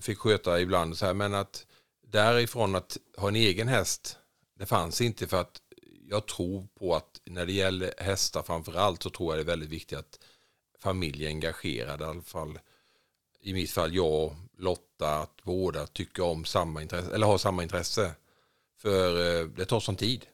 [0.00, 1.14] fick sköta ibland så här.
[1.14, 1.66] Men att
[2.06, 4.18] därifrån att ha en egen häst,
[4.58, 5.60] det fanns inte för att
[6.10, 9.52] jag tror på att när det gäller hästar framför allt så tror jag det är
[9.52, 10.18] väldigt viktigt att
[10.82, 12.00] familjen är engagerad.
[12.00, 12.58] I alla fall
[13.40, 17.62] i mitt fall jag och Lotta, att båda tycker om samma intresse, eller har samma
[17.62, 18.14] intresse.
[18.84, 20.26] För eh, det tar sån tid.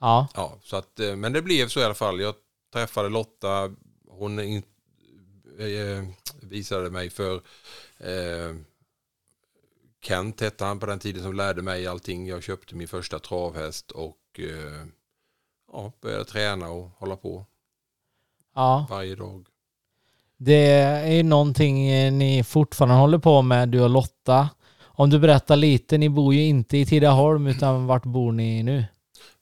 [0.00, 2.20] Ja, Ja, så att, eh, men det blev så i alla fall.
[2.20, 2.34] Jag
[2.72, 3.74] träffade Lotta,
[4.08, 4.62] hon in,
[5.58, 6.04] eh,
[6.42, 7.34] visade mig för
[7.98, 8.54] eh,
[10.02, 12.26] Kent hette han på den tiden som lärde mig allting.
[12.26, 14.86] Jag köpte min första travhäst och eh,
[15.72, 17.46] ja, började träna och hålla på
[18.54, 18.86] ja.
[18.90, 19.46] varje dag.
[20.36, 24.48] Det är ju någonting eh, ni fortfarande håller på med, du och Lotta.
[24.96, 28.84] Om du berättar lite, ni bor ju inte i Tidaholm utan vart bor ni nu?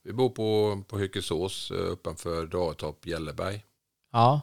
[0.03, 3.65] Vi bor på, på Hökesås eh, uppanför Daretorp, Gälleberg.
[4.13, 4.41] Ja,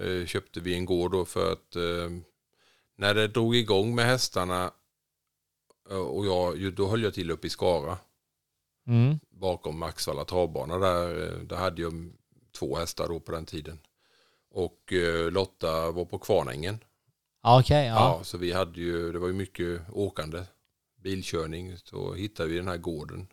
[0.00, 2.10] Eh, köpte vi en gård då för att eh,
[2.96, 4.72] när det drog igång med hästarna
[5.88, 7.98] och jag, då höll jag till uppe i Skara
[8.86, 9.20] mm.
[9.30, 12.12] bakom Axvalla travbana där, där hade jag
[12.58, 13.78] två hästar då på den tiden.
[14.50, 14.92] Och
[15.30, 16.78] Lotta var på Kvarnängen.
[17.42, 17.86] Okej.
[17.86, 17.94] Ja.
[17.94, 18.24] ja.
[18.24, 20.42] så vi hade ju, det var ju mycket åkande,
[21.02, 21.76] bilkörning.
[21.78, 23.26] Så hittade vi den här gården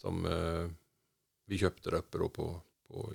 [0.00, 0.70] som eh,
[1.46, 3.12] vi köpte där uppe då på, på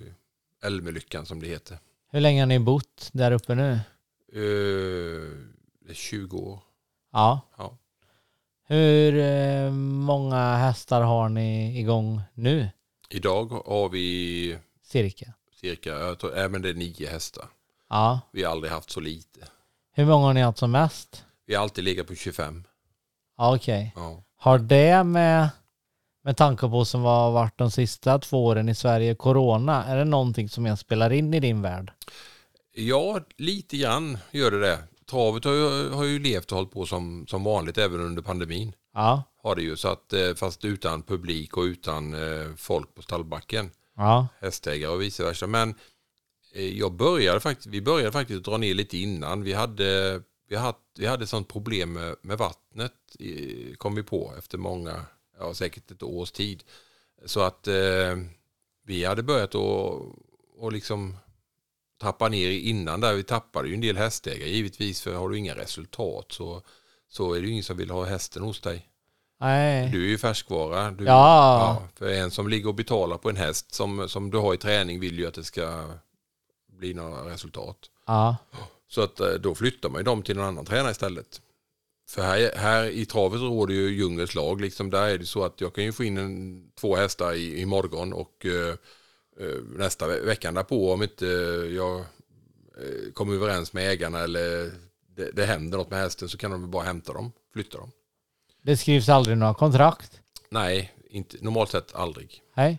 [0.62, 1.78] Älmelyckan som det heter.
[2.10, 3.72] Hur länge har ni bott där uppe nu?
[4.32, 5.30] Eh,
[5.80, 6.58] det är 20 år.
[7.12, 7.40] Ja.
[7.56, 7.76] Ja.
[8.64, 12.68] Hur eh, många hästar har ni igång nu?
[13.08, 15.32] Idag har vi Cirka.
[15.52, 17.48] cirka, jag tror, även det är nio hästar.
[17.88, 18.20] Ja.
[18.32, 19.40] Vi har aldrig haft så lite.
[19.94, 21.24] Hur många har ni haft som mest?
[21.46, 22.64] Vi har alltid legat på 25.
[23.38, 23.92] Ja, okej.
[23.96, 24.22] Ja.
[24.36, 25.48] Har det med,
[26.24, 30.04] med tanke på som har varit de sista två åren i Sverige, corona, är det
[30.04, 31.92] någonting som jag spelar in i din värld?
[32.74, 34.78] ja, lite grann gör det det.
[35.10, 38.72] Travet har ju, har ju levt och hållit på som, som vanligt även under pandemin.
[38.94, 39.22] Ja.
[39.42, 43.70] Har det ju, så att, eh, fast utan publik och utan eh, folk på stallbacken.
[43.96, 44.28] Ja.
[44.40, 45.46] hästägare och vice versa.
[45.46, 45.74] Men
[46.54, 49.42] jag började faktiskt, vi började faktiskt dra ner lite innan.
[49.42, 52.92] Vi hade, vi hade, vi hade sånt problem med, med vattnet,
[53.78, 55.04] kom vi på efter många,
[55.38, 56.64] ja säkert ett års tid.
[57.24, 58.16] Så att eh,
[58.84, 60.02] vi hade börjat att
[60.62, 61.16] och liksom
[62.00, 63.14] trappa ner innan där.
[63.14, 66.62] Vi tappade ju en del hästägare givetvis för har du inga resultat så,
[67.08, 68.88] så är det ju ingen som vill ha hästen hos dig.
[69.40, 69.90] Nej.
[69.90, 70.90] Du är ju färskvara.
[70.90, 71.88] Du, Ja.
[71.94, 75.00] För en som ligger och betalar på en häst som, som du har i träning
[75.00, 75.84] vill ju att det ska
[76.82, 77.78] bli några resultat.
[78.06, 78.36] Ja.
[78.88, 81.40] Så att eh, då flyttar man ju dem till en annan tränare istället.
[82.08, 84.60] För här, här i travet råder ju djungelns lag.
[84.60, 87.60] Liksom där är det så att jag kan ju få in en, två hästar i,
[87.60, 88.74] i morgon och eh,
[89.40, 91.26] eh, nästa ve- veckan därpå om inte
[91.76, 94.70] jag eh, kommer överens med ägarna eller
[95.16, 97.90] det, det händer något med hästen så kan de bara hämta dem, flytta dem.
[98.62, 100.20] Det skrivs aldrig några kontrakt?
[100.50, 102.42] Nej, inte, normalt sett aldrig.
[102.54, 102.78] Nej.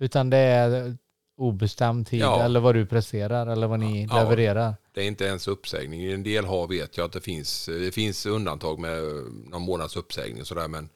[0.00, 0.96] Utan det är
[1.36, 2.42] obestämd tid Ja.
[2.42, 4.22] eller vad du presterar eller vad ni Ja.
[4.22, 4.74] levererar.
[4.92, 6.00] Det är inte ens uppsägning.
[6.00, 9.02] I en del har vet jag att det finns, det finns undantag med
[9.50, 10.88] någon månads uppsägning och sådär men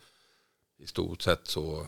[0.78, 1.86] i stort sett så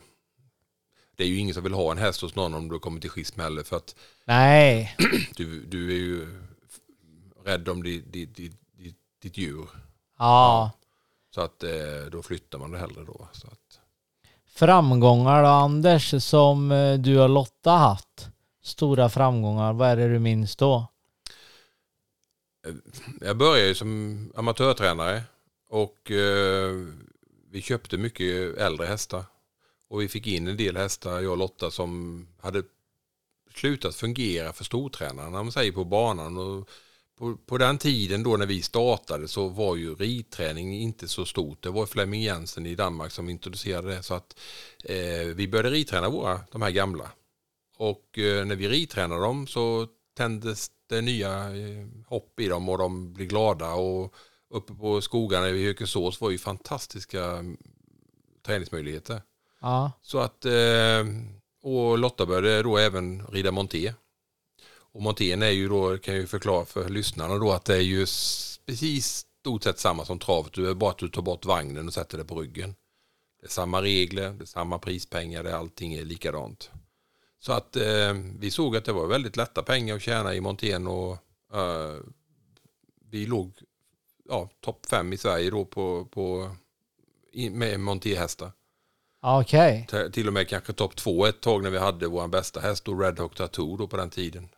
[1.17, 3.11] det är ju ingen som vill ha en häst hos någon om du kommer till
[3.11, 3.95] schism heller för att
[4.25, 4.97] Nej.
[5.37, 6.27] du, du är ju
[7.45, 8.57] rädd om ditt, ditt, ditt,
[9.23, 9.69] ditt, djur.
[10.19, 10.71] Ja.
[11.35, 11.71] Så att eh,
[12.13, 13.29] då flyttar man det hellre då.
[13.33, 13.81] Så att,
[14.55, 18.30] Framgångar då Anders som eh, du och Lotta haft?
[18.63, 20.87] Stora framgångar, vad är det du minns då?
[23.21, 25.23] jag började ju som amatörtränare
[25.69, 26.87] och eh,
[27.51, 29.25] vi köpte mycket äldre hästar.
[29.89, 32.63] Och vi fick in en del hästar, jag och Lotta, som hade
[33.55, 36.39] slutat fungera för stortränarna, man säger på banan.
[36.39, 36.69] Och
[37.19, 41.63] på, på den tiden då när vi startade så var ju ridträning inte så stort.
[41.63, 44.03] Det var Flemming Jensen i Danmark som introducerade det.
[44.03, 44.39] Så att
[44.85, 47.11] eh, vi började ridträna våra, de här gamla.
[47.81, 52.79] Och eh, när vi ridtränade dem så tändes det nya eh, hopp i dem och
[52.79, 53.73] de blir glada.
[53.75, 54.15] Och
[54.51, 57.57] uppe på skogarna i Hökensås var ju fantastiska mm,
[58.47, 59.23] träningsmöjligheter.
[59.61, 59.93] Ja.
[60.03, 61.05] Så att, eh,
[61.63, 63.95] och Lotta började då även rida monté.
[64.93, 67.81] Och montén är ju då, kan jag ju förklara för lyssnarna då, att det är
[67.81, 68.07] ju
[68.67, 70.53] precis stort sett samma som travet.
[70.53, 72.75] Du är bara att du tar bort vagnen och sätter det på ryggen.
[73.41, 76.71] Det är samma regler, det är samma prispengar, det är allting är likadant.
[77.43, 80.87] Så att eh, vi såg att det var väldigt lätta pengar att tjäna i montén
[80.87, 81.13] och
[81.55, 81.97] eh,
[83.11, 83.53] vi låg
[84.29, 86.51] ja, topp fem i Sverige då på, på,
[87.33, 88.53] i, med montéhästar.
[89.23, 89.87] Okej.
[89.91, 92.85] T- Till och med kanske topp två ett tag när vi hade vår bästa häst
[92.85, 94.49] då Red Hawk Tattoo då på den tiden.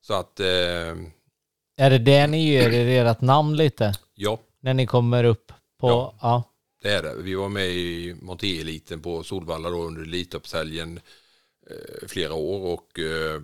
[0.00, 0.46] Så att eh,
[1.76, 3.92] Är det det ni ger er ert namn lite?
[4.14, 5.88] ja, När ni kommer upp på...
[5.88, 6.14] Ja.
[6.22, 6.42] Ja.
[6.82, 7.14] det är det.
[7.14, 11.02] Vi var med i Monté-eliten på Solvalla då under Elitloppshelgen eh,
[12.06, 13.42] flera år och eh,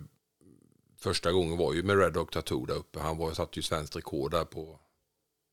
[0.97, 2.99] första gången var ju med Red Hawk Tattoo där uppe.
[2.99, 4.79] Han var, satte ju svenskt rekord där på,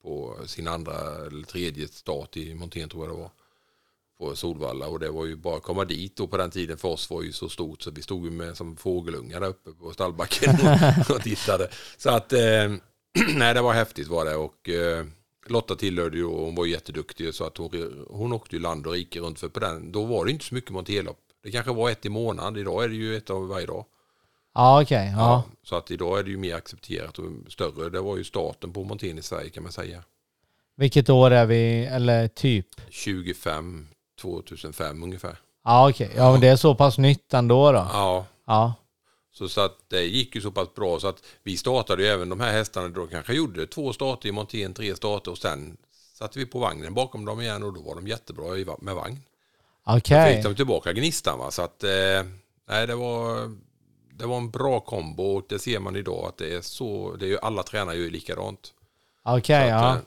[0.02, 3.30] på sin andra eller tredje start i Montén tror jag det var.
[4.18, 6.88] På Solvalla och det var ju bara att komma dit och på den tiden för
[6.88, 9.92] oss var ju så stort så vi stod ju med som fågelungar där uppe på
[9.92, 11.70] stallbacken och, och tittade.
[11.96, 12.74] Så att eh,
[13.34, 15.06] nej det var häftigt var det och eh,
[15.48, 18.92] Lotta tillhörde ju och hon var jätteduktig så att hon, hon åkte ju land och
[18.92, 21.25] rike runt för på den då var det inte så mycket monterlopp.
[21.46, 23.84] Det kanske var ett i månaden, idag är det ju ett av varje dag.
[24.54, 25.14] Ja, okej.
[25.16, 25.42] Ja.
[25.62, 27.90] Så att idag är det ju mer accepterat och större.
[27.90, 30.02] Det var ju starten på montén i Sverige kan man säga.
[30.76, 32.66] Vilket år är vi, eller typ?
[32.90, 33.88] 25,
[34.20, 35.38] 2005 ungefär.
[35.64, 36.10] Ja, okej.
[36.16, 37.78] Ja, men det är så pass nytt ändå då?
[37.92, 38.74] Ja, Ja.
[39.32, 42.28] så, så att det gick ju så pass bra så att vi startade ju även
[42.28, 42.88] de här hästarna.
[42.88, 45.76] Då kanske gjorde två starter i montén, tre starter och sen
[46.14, 49.18] satte vi på vagnen bakom dem igen och då var de jättebra med vagn.
[49.86, 50.34] Okej.
[50.34, 51.50] Fick de tillbaka gnistan va.
[51.50, 52.22] Så att eh,
[52.68, 53.50] nej, det var,
[54.12, 57.16] det var en bra kombo och det ser man idag att det är så.
[57.16, 58.74] Det är ju, alla tränare gör ju likadant.
[59.22, 59.94] Okej, Så ja.
[59.94, 59.98] eh,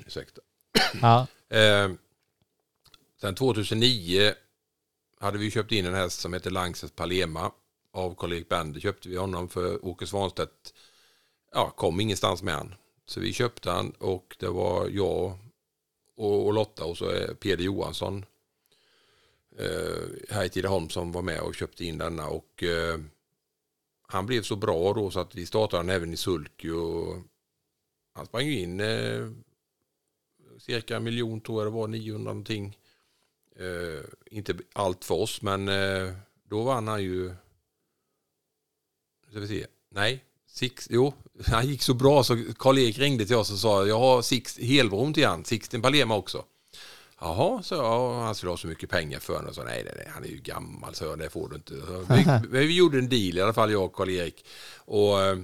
[0.06, 0.40] ursäkta.
[1.02, 1.26] ja.
[1.48, 1.90] Eh,
[3.20, 4.32] sen 2009
[5.20, 7.50] hade vi köpt in en häst som heter Langsess Palema
[7.92, 8.80] av Karl-Erik Bender.
[8.80, 10.74] Köpte vi honom för Åke Svanstedt
[11.52, 12.74] ja, kom ingenstans med han.
[13.06, 15.38] Så vi köpte han och det var jag
[16.16, 18.24] och, Lotta och så Peder Johansson
[19.58, 23.00] Eh, här i Tidaholm som var med och köpte in denna och eh,
[24.08, 27.16] han blev så bra då så att vi startade han även i Sulky och
[28.14, 29.30] han sprang ju in eh,
[30.58, 32.78] cirka en miljon tror jag det var, 900 någonting.
[33.56, 36.12] Eh, inte allt för oss men eh,
[36.48, 37.28] då vann han ju,
[39.24, 41.14] nu ska vi se, nej, Six, jo,
[41.46, 45.14] han gick så bra så Karl-Erik ringde till oss och sa jag har Six, helbron
[45.14, 46.44] till han, Sixten Palema också.
[47.24, 49.48] Jaha, så jag, han skulle ha så mycket pengar för honom.
[49.48, 51.74] Och så, nej, nej, nej, han är ju gammal, så det får du inte.
[52.50, 54.46] Vi, vi gjorde en deal i alla fall, jag och Karl-Erik.
[54.76, 55.38] Och eh,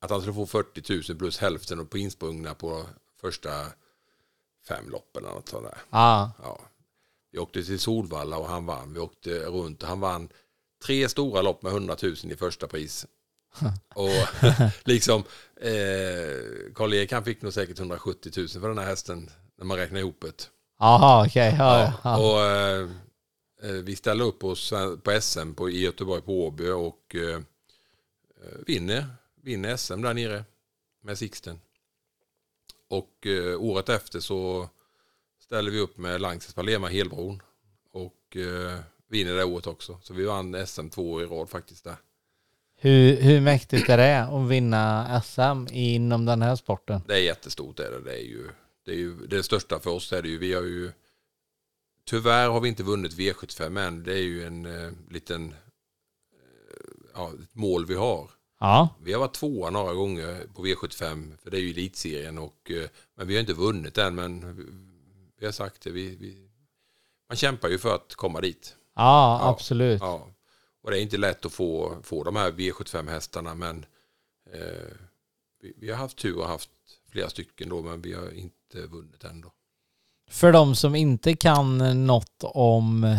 [0.00, 2.86] att han skulle få 40 000 plus hälften på insprungna på
[3.20, 3.50] första
[4.68, 5.78] fem loppen eller något sånt där.
[5.90, 6.32] Ja.
[6.42, 6.60] Ja.
[7.32, 8.92] Vi åkte till Solvalla och han vann.
[8.92, 10.28] Vi åkte runt och han vann
[10.84, 13.06] tre stora lopp med 100 000 i första pris.
[13.94, 14.10] och
[14.84, 15.24] liksom
[15.56, 20.00] eh, Karl-Erik han fick nog säkert 170 000 för den här hästen när man räknar
[20.00, 20.50] ihop det.
[20.84, 21.54] Jaha, okej.
[21.58, 22.18] Ja, Ja, ja.
[22.18, 22.88] Och, eh,
[23.62, 24.72] eh, vi ställer upp oss
[25.02, 27.36] på SM på, i Göteborg på Åby och eh,
[28.44, 29.06] eh, vinner,
[29.42, 30.44] vinner SM där nere
[31.02, 31.60] med Sixten.
[32.90, 34.68] Och eh, året efter så
[35.40, 37.42] ställer vi upp med Langsess Palema Helbron.
[37.92, 38.78] Och eh,
[39.08, 39.98] vinner det året också.
[40.02, 41.96] Så vi vann SM två år i rad faktiskt där.
[42.76, 47.00] Hur, hur mäktigt är det att vinna SM inom den här sporten?
[47.06, 48.00] Det är jättestort är det.
[48.00, 48.48] Det är ju
[48.84, 50.38] det, är ju, det största för oss är det ju.
[50.38, 50.92] Vi har ju
[52.04, 54.02] tyvärr har vi inte vunnit V75 än.
[54.02, 55.56] Det är ju en eh, liten eh,
[57.14, 58.30] ja, ett mål vi har.
[58.60, 62.70] Ja, Vi har varit tvåa några gånger på V75 för det är ju elitserien och
[62.70, 64.56] eh, men vi har inte vunnit än men
[65.38, 65.90] vi, har sagt det.
[65.90, 66.48] Vi, vi,
[67.28, 68.76] man kämpar ju för att komma dit.
[68.94, 70.00] ja, Ja, absolut.
[70.00, 70.28] Ja.
[70.82, 73.86] Och det är inte lätt att få, få de här V75 hästarna men
[74.52, 74.96] eh,
[75.60, 76.70] vi, vi har haft tur och haft
[77.14, 79.52] flera stycken då men vi har inte vunnit ändå.
[80.30, 83.18] För de som inte kan något om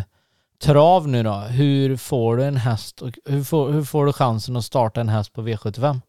[0.59, 4.55] trav nu då, hur får du en häst och hur får, hur får du chansen
[4.55, 6.01] att starta en häst på V75?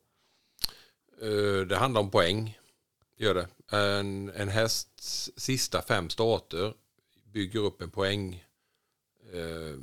[1.22, 2.58] Eh, det handlar om poäng.
[3.18, 3.76] Gör det.
[3.76, 6.74] En, en hästs sista fem starter
[7.32, 8.44] bygger upp en poäng
[9.32, 9.80] eh,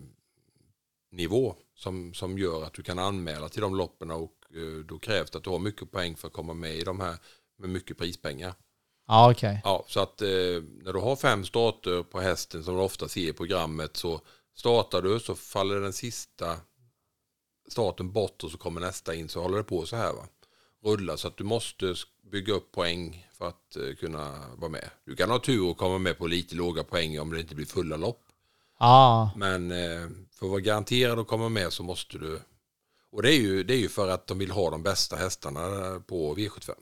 [1.76, 5.38] som, som gör att du kan anmäla till de loppen och eh, då krävs det
[5.38, 7.18] att du har mycket poäng för att komma med i de här
[7.58, 8.54] med mycket prispengar.
[9.08, 9.62] Ja, okej.
[9.64, 10.28] Ja, så att eh,
[10.84, 14.22] när du har fem starter på hästen som du ofta ser i programmet så
[14.56, 16.58] startar du så faller den sista
[17.70, 20.28] starten bort och så kommer nästa in så håller det på så här va.
[20.84, 21.96] Rulla så att du måste
[22.32, 24.90] bygga upp poäng för att eh, kunna vara med.
[25.06, 27.66] Du kan ha tur och komma med på lite låga poäng om det inte blir
[27.66, 28.22] fulla lopp.
[28.80, 32.40] Ja, Men eh, för att vara garanterad att komma med så måste du
[33.12, 35.62] och det är ju, det är ju för att de vill ha de bästa hästarna
[36.08, 36.74] på V75.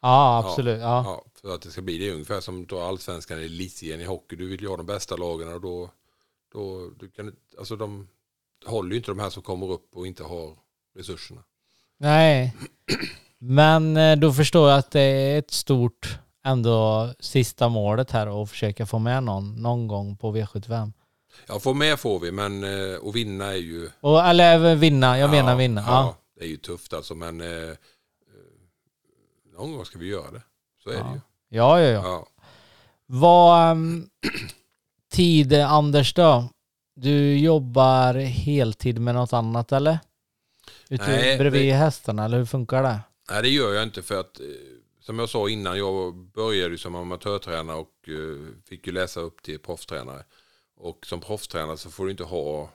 [0.00, 0.80] Ja absolut.
[0.80, 1.02] Ja.
[1.04, 4.04] Ja, för att det ska bli det är ungefär som då allsvenskan eller elitserien i
[4.04, 4.36] hockey.
[4.36, 5.90] Du vill ju ha de bästa lagen och då,
[6.52, 8.08] då du kan, alltså de
[8.66, 10.56] håller ju inte de här som kommer upp och inte har
[10.96, 11.42] resurserna.
[11.98, 12.56] Nej,
[13.38, 18.50] men eh, då förstår jag att det är ett stort ändå sista målet här att
[18.50, 20.92] försöka få med någon någon gång på V75.
[21.48, 23.90] Ja, få med får vi, men eh, att vinna är ju...
[24.00, 25.80] Och, eller vinna, jag menar ja, vinna.
[25.80, 26.16] Ja, Ja.
[26.38, 27.76] det är ju tufft alltså, men eh,
[29.60, 30.42] någon gång ska vi göra det.
[30.84, 31.20] Så är det ju.
[31.48, 32.02] Ja, ja, ja.
[32.04, 32.26] Ja.
[33.06, 34.10] Vad um,
[35.12, 36.48] tid, Anders då?
[36.94, 39.98] Du jobbar heltid med något annat eller?
[40.88, 43.00] Ute Nej, bredvid det- hästarna, eller hur funkar det?
[43.30, 44.46] Nej, det gör jag inte för att, eh,
[45.00, 49.58] som jag sa innan, jag började som amatörtränare och eh, fick ju läsa upp till
[49.58, 50.22] proffstränare.
[50.76, 52.70] Och som proffstränare så får du inte ha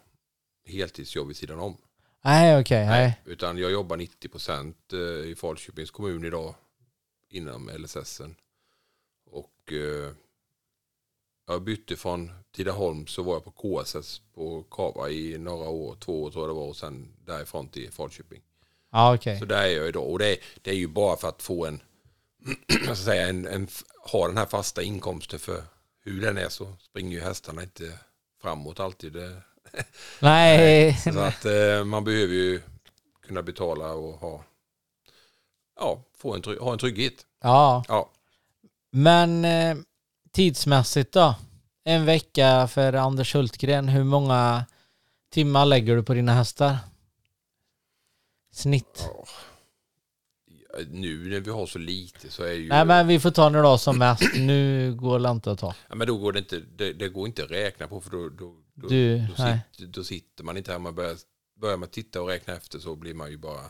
[0.68, 1.78] heltidsjobb vid sidan om.
[2.24, 3.22] Nej, okej, nej.
[3.26, 4.94] Utan jag jobbar 90 procent
[5.26, 6.56] i Falköpings kommun idag
[7.36, 8.22] inom LSS.
[9.26, 10.12] Och eh,
[11.48, 16.24] jag bytte från Tidaholm så var jag på KSS på Kava i några år, två
[16.24, 18.42] år tror jag det var och sen därifrån till Falköping.
[18.92, 19.40] Ja, okej.
[19.40, 21.66] Så där är jag idag och det är, det är ju bara för att få
[21.66, 21.82] en,
[22.68, 23.68] jag ska säga, en, en,
[24.12, 25.64] ha den här fasta inkomsten för
[26.04, 28.00] hur den är så springer ju hästarna inte
[28.42, 29.14] framåt alltid.
[29.14, 29.42] Det,
[30.20, 32.62] Nej, så att eh, man behöver ju
[33.28, 34.44] kunna betala och ha,
[35.80, 37.26] ja, få en, ha en trygghet.
[37.44, 37.84] ja.
[37.88, 38.12] Ja,
[38.92, 39.78] Men eh,
[40.32, 41.36] tidsmässigt då?
[41.84, 44.66] En vecka för Anders Hultgren, hur många
[45.34, 46.78] timmar lägger du på dina hästar?
[48.52, 49.10] Snitt?
[49.10, 49.26] ja.
[50.90, 52.68] Nu när vi har så lite så är ju...
[52.70, 54.24] Nej men vi får ta nu då som mest.
[54.36, 55.76] Nu går det inte att ta.
[55.90, 58.30] ja, men då går det inte, det, det går inte att räkna på för då,
[58.30, 60.80] då, då, Du, då, sitter, då sitter man inte här.
[60.80, 61.16] Man börjar,
[61.62, 63.62] börjar man titta och räkna efter så blir man ju bara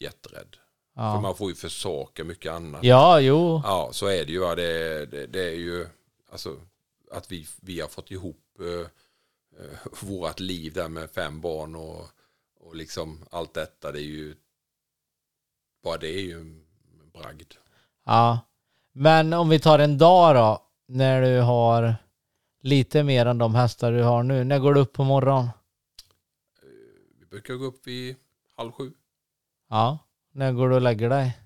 [0.00, 0.56] jätterädd.
[0.94, 2.84] För Ja, man får ju försaka mycket annat.
[2.84, 3.60] ja jo.
[3.64, 4.38] Ja, så är det ju.
[4.38, 4.54] va.
[4.54, 5.86] Det, det, det är ju
[6.32, 6.56] alltså
[7.10, 8.86] att vi, vi har fått ihop eh,
[9.64, 9.76] eh,
[10.08, 12.06] vårat liv där med fem barn och,
[12.60, 13.92] och liksom allt detta.
[13.92, 14.34] Det är ju
[15.82, 16.62] bara det är ju en
[17.12, 17.52] bragd.
[18.06, 18.40] Ja.
[18.92, 21.94] Men om vi tar en dag då, när du har
[22.62, 24.44] lite mer än de hästar du har nu.
[24.44, 25.48] När går du upp på morgonen?
[27.20, 28.16] Vi brukar gå upp vid
[28.56, 28.92] halv sju.
[29.68, 29.98] Ja.
[30.32, 31.38] När går du och lägger dig?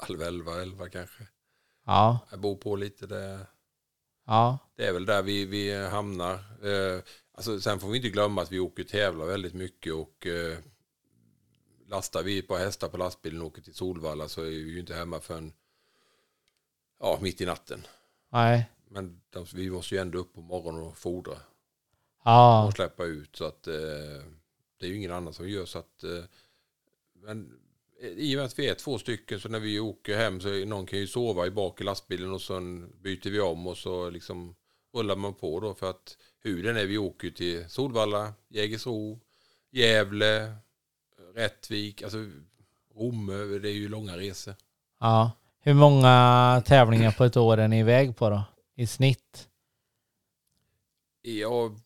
[0.00, 1.26] Halv elva, elva kanske.
[1.86, 2.18] Ja.
[2.30, 3.46] Jag bor på lite det.
[4.26, 4.58] Ja.
[4.76, 6.34] Det är väl där vi, vi hamnar.
[6.66, 7.00] Eh,
[7.32, 10.58] alltså, sen får vi inte glömma att vi åker och tävlar väldigt mycket och eh,
[11.86, 14.80] lastar vi ett par hästar på lastbilen och åker till Solvalla så är vi ju
[14.80, 15.52] inte hemma förrän
[17.00, 17.86] ja, mitt i natten.
[18.28, 18.70] Nej.
[18.88, 21.38] Men de, vi måste ju ändå upp på morgonen och fodra
[22.24, 22.66] Ja.
[22.66, 24.22] och släppa ut så att eh,
[24.78, 26.24] det är ju ingen annan som gör så att eh,
[27.22, 27.58] men
[28.00, 30.86] i och med att vi är två stycken så när vi åker hem så någon
[30.86, 34.54] kan ju sova i bak i lastbilen och sen byter vi om och så liksom
[34.94, 39.20] rullar man på då för att hur den är vi åker till Solvalla, Jägersro,
[39.70, 40.54] Gävle,
[41.34, 42.18] Rättvik, alltså
[42.94, 44.54] Romme, det är ju långa resor.
[45.00, 45.30] Ja.
[45.60, 48.44] Hur många tävlingar på ett år är ni iväg på då?
[48.74, 49.48] I snitt?
[51.22, 51.80] Jag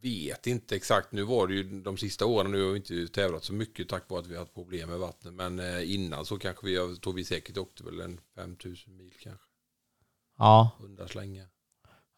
[0.00, 1.12] vet inte exakt.
[1.12, 4.10] Nu var det ju de sista åren, nu har vi inte tävlat så mycket tack
[4.10, 5.34] vare att vi har haft problem med vattnet.
[5.34, 9.12] Men eh, innan så kanske vi, jag tror vi säkert åkte väl en 5000 mil
[9.22, 9.44] kanske.
[10.38, 11.46] Ja, Hundra slängar.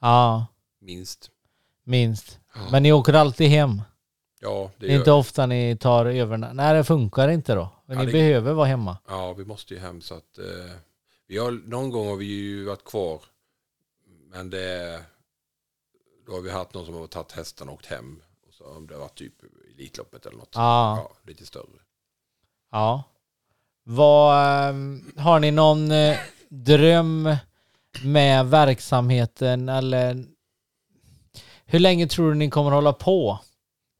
[0.01, 0.47] ja,
[0.81, 1.31] Minst.
[1.85, 2.39] minst.
[2.71, 3.83] Men ni åker alltid hem?
[4.41, 6.37] Ja, det Det är inte ofta ni tar över?
[6.37, 7.71] Nej, det funkar inte då.
[7.87, 8.99] Men Ja, ni det- behöver vara hemma.
[9.09, 10.75] Ja, vi måste ju hem så att eh,
[11.27, 13.21] vi har, någon gång har vi ju varit kvar.
[14.31, 15.01] Men det
[16.31, 18.23] då har vi haft någon som har tagit hästarna och åkt hem.
[18.49, 19.35] Och så om det har varit typ
[19.75, 20.53] Elitloppet eller något.
[20.55, 20.97] Ja.
[20.97, 21.81] Ja, lite större.
[22.71, 23.03] Ja.
[23.83, 26.19] Vad, ehm, har ni någon eh,
[26.49, 27.37] dröm
[28.05, 30.25] med verksamheten eller
[31.65, 33.39] hur länge tror du ni kommer hålla på?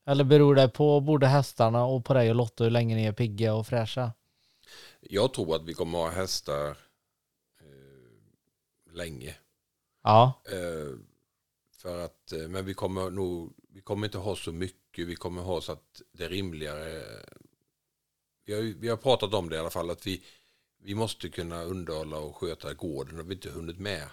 [0.05, 3.13] Eller beror det på både hästarna och på dig och Lotta hur länge ni är
[3.13, 4.13] pigga och fräscha?
[5.01, 6.69] Jag tror att vi kommer ha hästar
[7.61, 9.35] eh, länge.
[10.03, 11.10] Ja, Eh,
[11.81, 15.07] för att, eh, men vi kommer nog, vi kommer inte ha så mycket.
[15.07, 17.03] Vi kommer ha så att det är rimligare.
[18.45, 19.89] Vi har, vi har pratat om det i alla fall.
[19.89, 20.23] Att vi,
[20.83, 23.19] vi måste kunna underhålla och sköta gården.
[23.19, 24.07] Och vi inte hunnit med.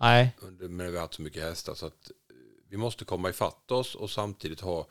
[0.00, 1.74] nej, Under, men vi har haft så mycket hästar.
[1.74, 2.36] Så att eh,
[2.68, 4.86] vi måste komma ifatt oss och samtidigt ha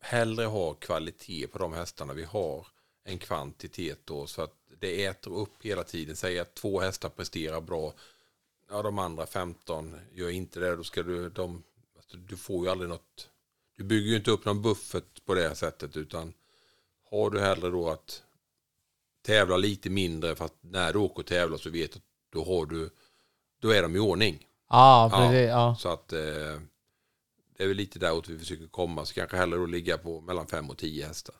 [0.00, 2.66] hellre ha kvalitet på de hästarna vi har
[3.04, 4.26] än kvantitet då.
[4.26, 6.16] Så att det äter upp hela tiden.
[6.16, 7.94] Säg att två hästar presterar bra.
[8.72, 10.76] Ja, de andra 15 gör inte det.
[10.76, 11.62] Då ska du, de,
[11.96, 13.28] alltså, du får ju aldrig något.
[13.76, 15.96] Du bygger ju inte upp någon buffert på det sättet.
[15.96, 16.32] Utan
[17.10, 18.22] har du hellre då att
[19.26, 20.34] tävla lite mindre.
[20.36, 22.90] För att när du åker och tävlar så vet du att då har du,
[23.62, 24.46] då är de i ordning.
[24.70, 25.18] ja, Ja.
[25.18, 25.76] precis, ja.
[25.78, 26.18] Så att eh,
[27.56, 29.04] det är väl lite däråt vi försöker komma.
[29.04, 31.34] Så kanske hellre då ligga på mellan fem och tio hästar.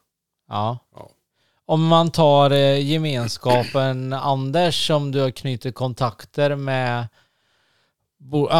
[0.48, 0.78] ja.
[0.94, 1.10] Ja.
[1.64, 7.08] Om man tar eh, gemenskapen Anders som du har knutit kontakter med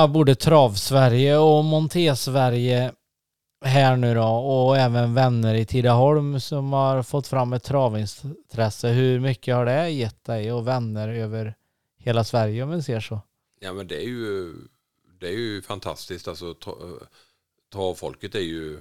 [0.09, 2.93] både Trav-Sverige och Monté-Sverige
[3.65, 8.89] här nu då och även vänner i Tidaholm som har fått fram ett travintresse.
[8.89, 11.55] Hur mycket har det gett dig och vänner över
[11.99, 13.21] hela Sverige om vi ser så?
[13.63, 14.55] ja men det är ju,
[15.21, 16.29] det är ju fantastiskt.
[16.29, 16.57] Alltså
[17.73, 18.81] travfolket är ju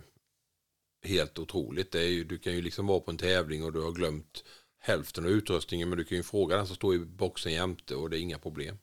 [1.03, 1.91] helt otroligt.
[1.91, 4.43] Det är ju, du kan ju liksom vara på en tävling och du har glömt
[4.79, 5.89] hälften av utrustningen.
[5.89, 8.39] Men du kan ju fråga den som står i boxen jämte och det är inga
[8.39, 8.77] problem.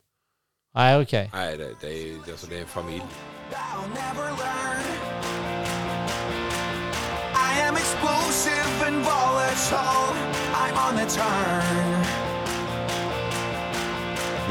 [0.79, 1.31] Nej okej.
[1.35, 3.03] Nej, det, det, är, alltså, det är en familj.
[3.53, 3.99] I'll.
[7.35, 10.15] I am explosive and volatile.
[10.63, 12.05] I'm on the turn.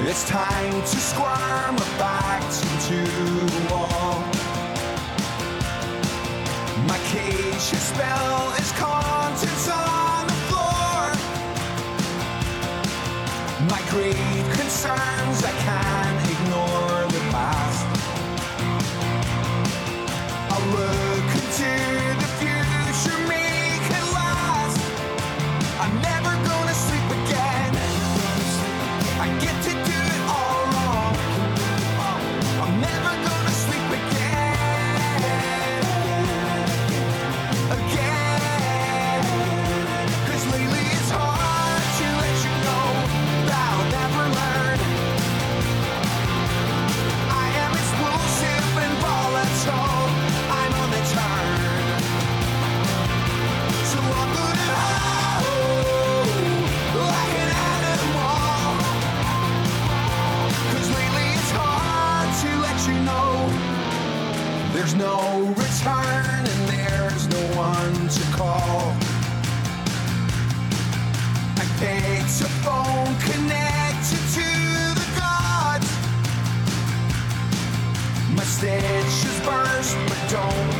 [0.09, 2.99] It's time to squirm back into
[3.53, 4.19] the wall.
[6.87, 10.97] My cage spell is contents on the floor.
[13.69, 16.26] My great concerns, I can't
[65.07, 68.79] no return and there's no one to call.
[71.61, 74.49] I picked a phone connected to
[74.99, 75.89] the gods.
[78.35, 80.76] My stitches burst but don't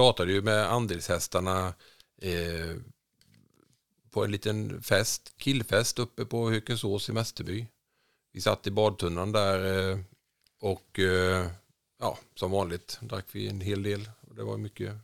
[0.00, 1.74] startade ju med andelshästarna
[2.22, 2.76] eh,
[4.10, 7.66] på en liten fest, killfest uppe på Hökensås i Mästerby.
[8.32, 9.98] Vi satt i badtunnan där eh,
[10.60, 11.46] och eh,
[11.98, 14.10] ja, som vanligt drack vi en hel del.
[14.36, 14.94] Det var mycket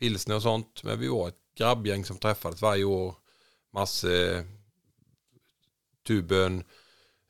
[0.00, 0.82] pilsner och sånt.
[0.82, 3.14] Men vi var ett grabbgäng som träffades varje år.
[3.70, 4.44] Masse
[6.06, 6.64] Tuben,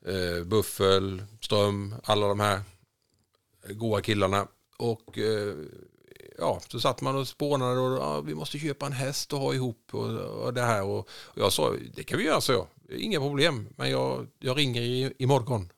[0.05, 2.61] eh, Buffel, Ström, alla de här
[3.69, 4.47] goa killarna.
[4.77, 5.55] Och eh,
[6.37, 9.53] ja, så satt man och spånade och ja, vi måste köpa en häst och ha
[9.53, 10.83] ihop och, och det här.
[10.83, 12.67] Och, och jag sa, det kan vi göra, så jag.
[12.97, 15.69] Inga problem, men jag, jag ringer i, imorgon.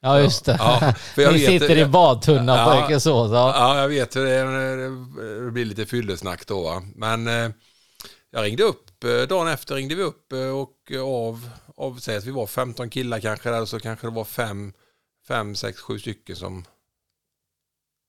[0.00, 0.56] Ja, just det.
[0.58, 2.84] Ja, Ni vet- sitter i badtunnan på Ja.
[2.86, 3.30] Ekesås.
[3.32, 3.52] Ja.
[3.56, 5.44] Ja, jag vet hur det är.
[5.44, 6.62] Det blir lite fyllesnack då.
[6.62, 6.82] va.
[6.94, 7.50] Men eh,
[8.30, 12.24] jag ringde upp, eh, dagen efter ringde vi upp eh, och av, av säg att
[12.24, 14.72] vi var 15 killar kanske där, så kanske det var fem,
[15.28, 16.64] fem, sex, sju stycken som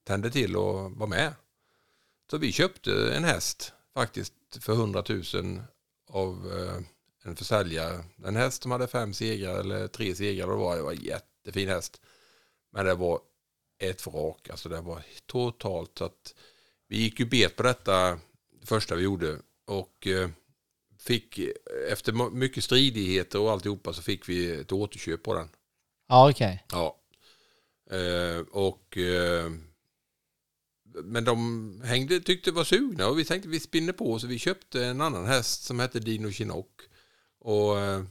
[0.07, 1.33] tände till och var med.
[2.29, 5.61] Så vi köpte en häst faktiskt för 100 000
[6.09, 6.83] av eh,
[7.23, 8.03] en försäljare.
[8.25, 10.47] En häst som hade fem segrar eller tre segrar.
[10.47, 12.01] Det var, det var en jättefin häst.
[12.71, 13.19] Men det var
[13.79, 14.49] ett vrak.
[14.49, 16.35] Alltså det var totalt så att
[16.87, 18.19] vi gick ju bet på detta
[18.59, 20.29] det första vi gjorde och eh,
[20.99, 21.39] fick
[21.89, 25.49] efter mycket stridigheter och alltihopa så fick vi ett återköp på den.
[26.07, 26.65] Ja, okej.
[26.71, 26.99] Ja.
[27.91, 28.97] Eh, och
[31.03, 34.85] men de hängde, tyckte var sugna och vi tänkte vi spinner på så vi köpte
[34.85, 36.81] en annan häst som hette Dino Chinook.
[37.39, 38.03] Och eh,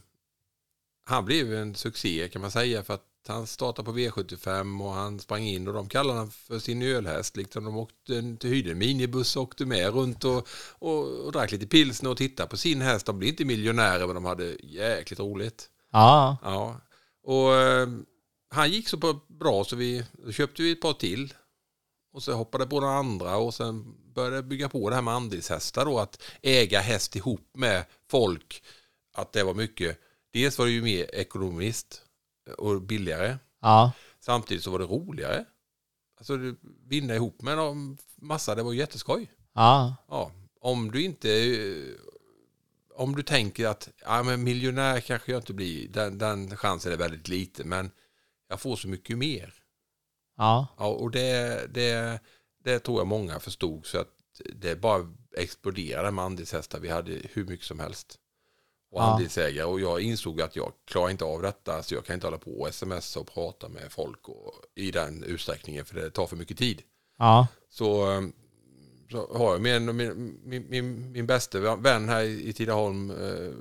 [1.05, 5.19] han blev en succé kan man säga för att han startade på V75 och han
[5.19, 7.37] sprang in och de kallade han för sin ölhäst.
[7.37, 11.51] Liksom de åkte till hyrde en minibuss och åkte med runt och, och, och drack
[11.51, 13.05] lite pilsner och tittade på sin häst.
[13.05, 15.69] De blev inte miljonärer men de hade jäkligt roligt.
[15.91, 16.37] Ja.
[16.43, 16.81] Ja,
[17.23, 17.87] och eh,
[18.49, 21.33] han gick så bra så vi köpte vi ett par till.
[22.13, 25.13] Och så hoppade på några andra och sen började jag bygga på det här med
[25.13, 25.99] andelshästar då.
[25.99, 28.63] Att äga häst ihop med folk.
[29.15, 29.99] Att det var mycket.
[30.33, 32.01] Dels var det ju mer ekonomiskt
[32.57, 33.37] och billigare.
[33.61, 33.91] Ja.
[34.19, 35.45] Samtidigt så var det roligare.
[36.17, 36.37] Alltså
[36.87, 39.31] vinna ihop med en massa, det var jätteskoj.
[39.53, 39.95] Ja.
[40.07, 41.95] Ja, om du inte eh,
[42.95, 46.97] om du tänker att ja, men miljonär kanske jag inte blir, den, den chansen är
[46.97, 47.91] väldigt liten, men
[48.49, 49.53] jag får så mycket mer.
[50.43, 50.67] Ja.
[50.77, 52.19] Ja, och det, det,
[52.63, 54.07] det tror jag många förstod, så att
[54.55, 56.79] det bara exploderade med andelshästar.
[56.79, 58.19] Vi hade hur mycket som helst.
[58.91, 59.03] Och Ja.
[59.13, 59.65] andelsägare.
[59.67, 62.51] Och jag insåg att jag klarar inte av detta, så jag kan inte hålla på
[62.61, 66.57] och smsa och prata med folk och, i den utsträckningen, för det tar för mycket
[66.57, 66.81] tid
[67.17, 67.47] Ja.
[67.69, 68.21] så, eh,
[69.11, 73.53] så har jag min, min, min, min, min bästa vän här i i Tidaholm, eh,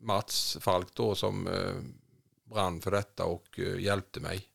[0.00, 1.74] Mats Falk då, som eh,
[2.54, 4.48] brann för detta och eh, hjälpte mig.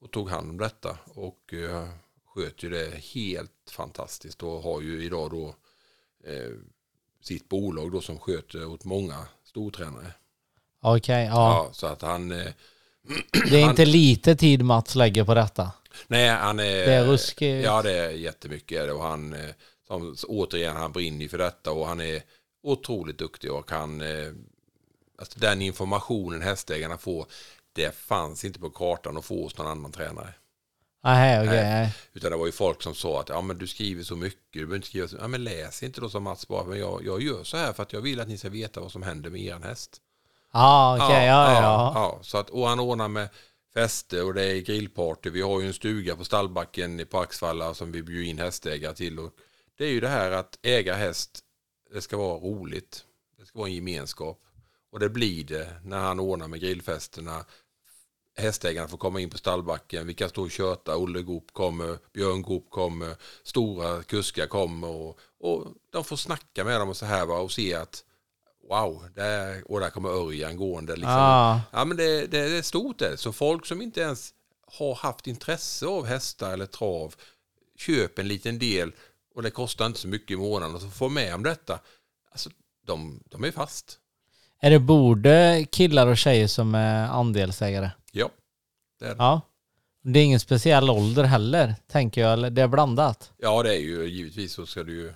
[0.00, 1.88] Och tog hand om detta och eh,
[2.34, 5.54] sköt ju det helt fantastiskt och har ju idag då
[6.30, 6.52] eh,
[7.20, 10.12] sitt bolag då som sköter åt många stortränare.
[10.80, 11.26] Okej.
[11.26, 11.32] Ja.
[11.32, 12.52] Ja, så att han, eh,
[13.50, 15.72] Det är inte lite tid Mats lägger på detta.
[16.06, 16.64] nej han är...
[16.64, 17.64] Det är ruskigt.
[17.64, 18.92] Ja, det är jättemycket.
[18.92, 19.50] Och han, eh,
[19.86, 22.22] som, återigen, han brinner ju för detta och han är
[22.62, 24.32] otroligt duktig och eh,
[25.18, 27.26] alltså den informationen hästägarna får,
[27.76, 30.34] det fanns inte på kartan att få hos någon annan tränare.
[31.04, 31.64] Nej, okej.
[31.64, 31.94] Nej.
[32.12, 34.58] Utan det var ju folk som sa att ja, men du skriver så mycket, du
[34.58, 37.22] behöver inte skriva så Ja, men läs inte då som Mats bara, men jag, jag
[37.22, 39.40] gör så här för att jag vill att ni ska veta vad som händer med
[39.40, 40.00] er häst.
[40.52, 41.26] Ja, okej.
[41.26, 41.62] Ja, ja.
[41.62, 41.92] ja.
[41.94, 42.18] ja.
[42.22, 43.28] Så att, och han ordnar med
[43.74, 45.30] fester och det är grillparty.
[45.30, 49.18] Vi har ju en stuga på stallbacken på Axvalla som vi bjuder in hästägare till.
[49.18, 49.32] Och
[49.78, 51.40] det är ju det här att äga häst,
[51.92, 53.04] det ska vara roligt.
[53.38, 54.40] Det ska vara en gemenskap.
[54.92, 57.44] Och det blir det när han ordnar med grillfesterna.
[58.36, 60.06] Hästägarna får komma in på stallbacken.
[60.06, 60.96] Vi kan stå och köta.
[60.96, 64.88] Olle Goop kommer, Björn Goop kommer, stora kuskar kommer.
[64.88, 68.04] Och, och de får snacka med dem och så här va, och se att
[68.68, 70.92] wow, där, och där kommer Örjan gående.
[70.92, 71.12] Liksom.
[71.12, 71.60] Ja.
[71.72, 73.16] Ja, men det, det, det är stort det.
[73.16, 74.34] Så folk som inte ens
[74.78, 77.14] har haft intresse av hästar eller trav,
[77.78, 78.92] köp en liten del
[79.34, 81.78] och det kostar inte så mycket i månaden och så får med om detta.
[82.30, 82.50] Alltså,
[82.86, 83.98] de, de är fast.
[84.60, 87.90] Är det både killar och tjejer som är andelsägare?
[89.00, 89.16] Ja, det är det.
[89.18, 89.40] Ja.
[90.02, 92.32] Det är ingen speciell ålder heller, tänker jag.
[92.32, 93.32] Eller det är blandat.
[93.38, 95.12] Ja, det är ju givetvis så ska du ju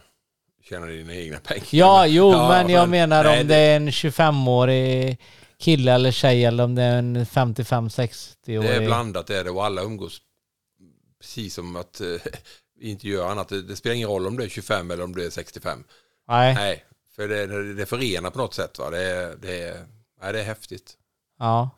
[0.62, 1.64] tjäna dina egna pengar.
[1.70, 5.18] Ja, jo, Ja, men jag men- menar nej, om det är en 25-årig
[5.58, 8.62] kille eller tjej eller om det är en 55-60-årig.
[8.62, 10.18] Det är blandat det är det och alla umgås
[11.20, 12.06] precis som att eh,
[12.80, 13.48] inte gör annat.
[13.48, 15.84] Det, det spelar ingen roll om det är 25 eller om det är 65.
[16.28, 16.54] Nej.
[16.54, 16.84] Nej,
[17.16, 18.78] för det, det, det förenar på något sätt.
[18.78, 18.90] Va?
[18.90, 19.86] Det, är- det,
[20.22, 20.92] nej, det är häftigt.
[21.38, 21.70] Ja.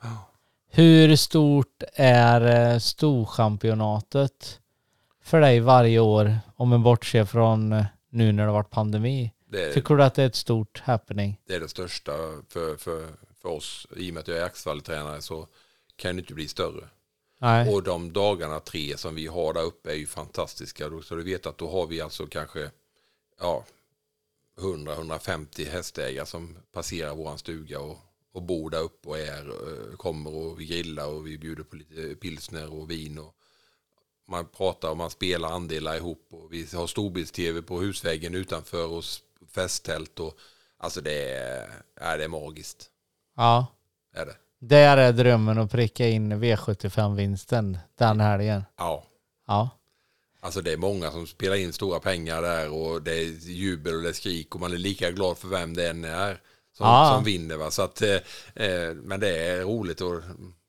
[0.74, 4.60] Hur stort är eh, storchampionatet
[5.22, 9.32] för dig varje år om man bortser från eh, nu när det har varit pandemi.
[9.50, 11.40] Det, Tycker du att det är ett stort happening?
[11.46, 12.12] det är det största
[12.48, 13.06] för, för,
[13.42, 13.86] för oss.
[13.96, 15.46] I och med att jag är Axevall-tränare så
[15.96, 16.84] kan det inte bli större.
[17.40, 17.74] Nej.
[17.74, 20.90] Och de dagarna tre som vi har där uppe är ju fantastiska.
[21.02, 22.70] Så du vet att då har vi alltså kanske
[23.40, 23.64] ja,
[24.60, 27.98] 100-150 hästägare som passerar våran stuga och,
[28.32, 31.76] och bor där uppe och är, eh, kommer och vi grillar och vi bjuder på
[31.76, 33.18] lite pilsner och vin.
[33.18, 33.34] Och
[34.28, 39.04] man pratar och man spelar andelar ihop och vi har storbilds-tv på husväggen utanför och
[39.48, 40.20] festtält.
[40.20, 40.38] Och,
[40.78, 41.70] alltså det är,
[42.00, 42.90] ja, det är magiskt.
[43.36, 43.66] Ja.
[44.14, 44.36] Är det.
[44.58, 48.62] Där är drömmen att pricka in V75-vinsten den helgen.
[48.76, 49.04] Ja.
[49.46, 49.70] Ja.
[50.40, 54.02] Alltså det är många som spelar in stora pengar där och det är jubel och
[54.02, 56.40] det är skrik och man är lika glad för vem det än är
[56.72, 57.12] som, Ja.
[57.14, 57.56] som vinner.
[57.56, 57.70] Va?
[57.70, 58.14] Så att, eh,
[58.54, 60.22] eh, men det är roligt och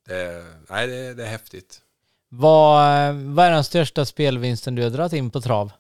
[0.08, 1.82] det är, nej, det, är- det är häftigt.
[2.30, 5.72] Vad, vad är den största spelvinsten du har dragit in på trav?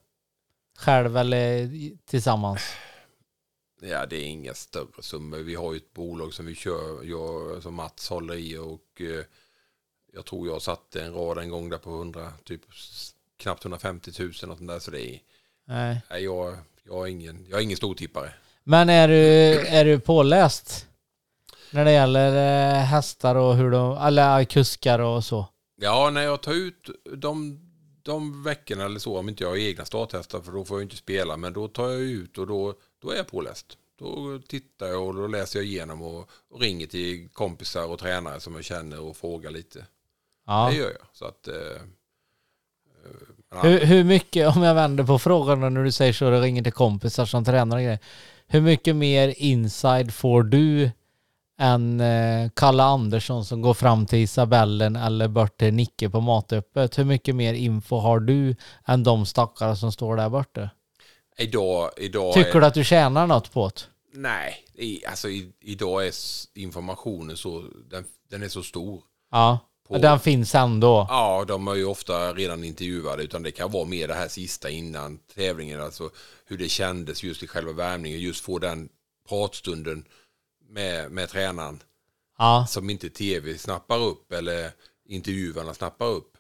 [0.77, 1.69] Själv eller
[2.05, 2.61] tillsammans?
[3.81, 5.37] Ja, det är inga större summor.
[5.37, 9.25] Vi har ju ett bolag som vi kör, jag, som Mats håller i och eh,
[10.13, 12.61] jag tror jag satte en rad en gång där på 100, typ
[13.37, 14.79] knappt 150 000 och sånt där.
[14.79, 15.19] Så det är,
[15.65, 16.01] Nej.
[16.09, 18.33] nej, jag, jag, är ingen, jag är ingen stortippare.
[18.63, 20.87] Men är du, är du påläst?
[21.71, 22.29] När det gäller
[22.75, 25.47] eh, hästar och hur de, eller kuskar och så?
[25.81, 27.59] Ja, när jag tar ut de,
[28.03, 30.95] de veckorna eller så, om inte jag har egna starthästar, för då får jag inte
[30.95, 33.77] spela, men då tar jag ut och då, då är jag påläst.
[33.99, 38.39] Då tittar jag och då läser jag igenom och, och ringer till kompisar och tränare
[38.39, 39.85] som jag känner och frågar lite.
[40.47, 40.69] Ja.
[40.71, 41.07] Det gör jag.
[41.13, 41.55] Så att, eh,
[43.53, 46.63] eh, Hur, hur mycket, om jag vänder på frågan när du säger så, du ringer
[46.63, 47.99] till kompisar som tränar och grejer.
[48.47, 50.91] Hur mycket mer inside får du
[51.59, 56.97] än eh, Kalle Andersson som går fram till Isabellen eller till Nicke på matöppet?
[56.97, 60.69] Hur mycket mer info har du än de stackare som står där borta?
[61.37, 63.81] idag, idag Tycker är, du att du tjänar något på det?
[64.13, 66.13] Nej, i, alltså i, idag är
[66.53, 69.01] informationen så, den, den är så stor.
[69.31, 69.59] Ja,
[69.93, 71.05] På- den finns ändå.
[71.09, 74.69] Ja, de är ju ofta redan intervjuade utan det kan vara mer det här sista
[74.69, 75.81] innan tävlingen.
[75.81, 76.09] Alltså
[76.45, 78.19] hur det kändes just i själva värmningen.
[78.19, 78.89] Just få den
[79.29, 80.05] pratstunden
[80.69, 81.79] med, med tränaren
[82.37, 84.71] Ja, som inte tv snappar upp eller
[85.05, 86.37] intervjuarna snappar upp.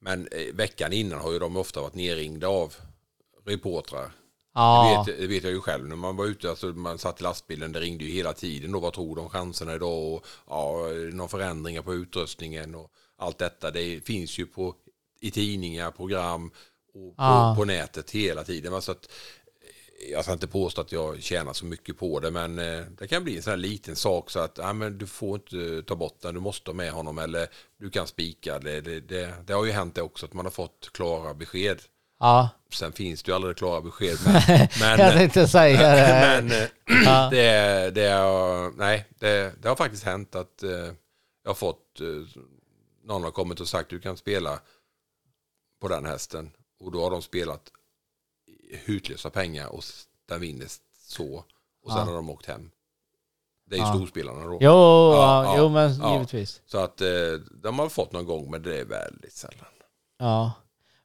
[0.00, 2.74] Men eh, veckan innan har ju de ofta varit nerringda av
[3.46, 4.10] reportrar.
[4.56, 5.88] Ja, Det, vet, det vet jag ju själv.
[5.88, 8.72] När man var ute, alltså man satt i lastbilen, det ringde ju hela tiden.
[8.72, 10.14] Då, vad tror de chanserna idag?
[10.14, 13.70] Och, ja, några förändringar på utrustningen och allt detta.
[13.70, 14.74] Det finns ju på,
[15.20, 16.50] i tidningar, program
[16.94, 17.54] och på, Ja.
[17.58, 18.72] på nätet hela tiden.
[18.72, 18.80] va.
[18.80, 19.08] Så att,
[20.10, 23.24] jag ska inte påstå att jag tjänar så mycket på det, men eh, det kan
[23.24, 26.20] bli en sån här liten sak så att ja, men du får inte ta bort
[26.20, 27.46] den, du måste ha med honom eller
[27.80, 28.58] du kan spika.
[28.58, 31.78] Det, det, det, det har ju hänt det också att man har fått klara besked.
[32.20, 32.48] Ja.
[32.72, 34.18] Sen finns det ju aldrig klara besked.
[34.26, 36.42] Men, men, Jag tänkte säga det.
[36.48, 36.68] men eh,
[37.04, 37.28] Ja.
[37.30, 40.70] det, det, har, nej, det, det har faktiskt hänt att eh,
[41.42, 42.06] jag har fått, eh,
[43.04, 44.60] någon har kommit och sagt du kan spela
[45.80, 46.50] på den hästen.
[46.80, 47.62] Och då har de spelat
[48.84, 49.84] hutlösa pengar och
[50.28, 50.66] den vinner
[51.08, 51.44] så.
[51.82, 52.04] Och sen Ja.
[52.04, 52.70] har de åkt hem.
[53.66, 53.94] Det är ju Ja.
[53.94, 54.52] storspelarna då.
[54.52, 56.12] Jo, Ja, ja, jo men ja.
[56.14, 56.62] givetvis.
[56.66, 56.96] Så att
[57.62, 59.66] de har fått någon gång men det är väldigt sällan.
[60.18, 60.52] Ja.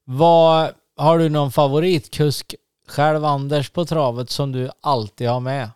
[0.04, 2.56] Vad, har du någon favoritkusk
[2.88, 5.70] själv Anders på travet som du alltid har med?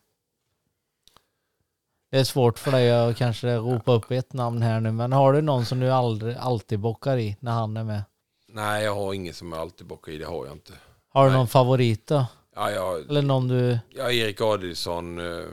[2.11, 5.33] Det är svårt för dig att kanske ropa upp ett namn här nu, men har
[5.33, 8.03] du någon som du aldrig, alltid bockar i när han är med?
[8.47, 10.73] Nej, jag har ingen som jag alltid bockar i, det har jag inte.
[11.09, 11.37] Har du Nej.
[11.37, 12.25] någon favorit då?
[12.55, 13.79] Ja, jag, Eller någon du...
[13.89, 15.45] Ja, Erik Adielsson eh,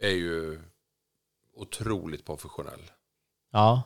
[0.00, 0.60] är ju
[1.56, 2.90] otroligt professionell.
[3.52, 3.82] Ja.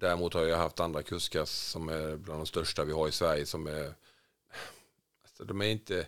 [0.00, 3.46] Däremot har jag haft andra kuskar som är bland de största vi har i Sverige
[3.46, 3.94] som är...
[5.36, 6.06] Alltså, de är inte...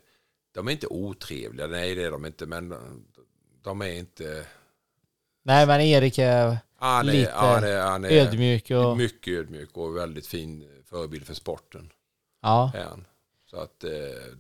[0.53, 2.75] De är inte otrevliga, nej det är de inte, men
[3.63, 4.47] de är inte...
[5.43, 8.97] Nej men Erik är Han är, Lite han är, han är ödmjuk och...
[8.97, 11.93] mycket ödmjuk och väldigt fin förebild för sporten.
[12.43, 12.73] Ja.
[12.75, 13.05] Är han.
[13.51, 13.91] Så att eh,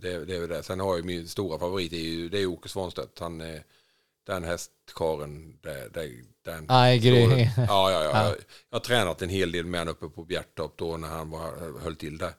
[0.00, 0.62] det, det är väl det.
[0.62, 3.18] Sen har jag min stora favorit, det är ju det är Åke Svanstedt.
[3.18, 3.62] Han är
[4.26, 5.58] den hästkaren,
[6.42, 7.30] den Nej, grym.
[7.30, 8.10] Ja, ja, ja.
[8.12, 8.34] Ja.
[8.70, 11.80] Jag, har tränat en hel del med honom uppe på Bjärtorp då när han var,
[11.80, 12.32] höll till där.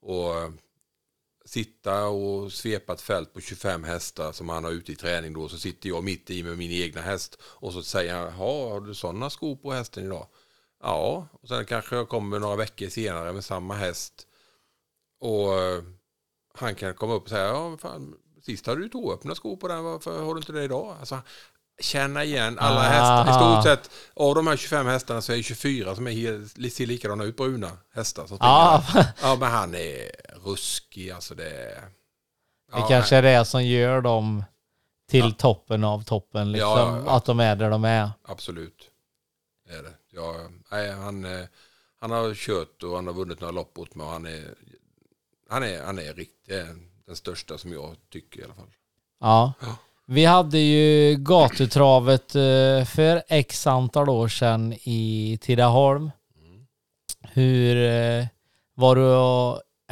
[0.00, 0.34] Och
[1.44, 5.48] sitta och svepa ett fält på 25 hästar som han har ute i träning då.
[5.48, 7.38] Så sitter jag mitt i med min egna häst.
[7.42, 10.26] Och så säger han, "Jaha, har du sådana skor på hästen idag?
[10.82, 14.12] Ja, och sen kanske jag kommer några veckor senare med samma häst.
[15.20, 15.82] Och eh,
[16.54, 19.84] han kan komma upp och säga, ja, fan, sist hade du tåöppna skor på den,
[19.84, 20.96] varför har du inte det idag?
[21.00, 21.18] Alltså,
[21.80, 22.82] känna igen alla Ah.
[22.82, 23.30] hästar.
[23.30, 26.72] I stort sett, av de här 25 hästarna så är det 24 som är helt,
[26.74, 28.36] ser likadana ut, bruna hästar som.
[28.40, 28.84] Ja.
[29.22, 30.10] Ja, men han är
[30.44, 31.80] ruskig, alltså det är...
[31.80, 34.44] Det Ja, kanske är det som gör dem
[35.10, 35.34] till Ja.
[35.38, 36.52] toppen av toppen.
[36.52, 36.68] Liksom,
[37.06, 37.16] ja.
[37.16, 38.10] Att de är där de är.
[38.24, 38.90] Absolut.
[39.68, 39.92] Det är det.
[40.10, 40.34] Ja,
[40.70, 41.46] nej, han, eh,
[42.00, 44.54] han har kört och han har vunnit några lopp åt mig och han är,
[45.50, 46.66] han är, han är riktigt
[47.06, 48.70] den största som jag tycker i alla fall.
[49.20, 49.52] Ja.
[49.60, 49.76] Ja.
[50.06, 56.10] Vi hade ju gatutravet eh, för x antal år sedan i Tidaholm.
[56.36, 56.66] Mm.
[57.20, 58.26] Hur eh,
[58.74, 59.02] var du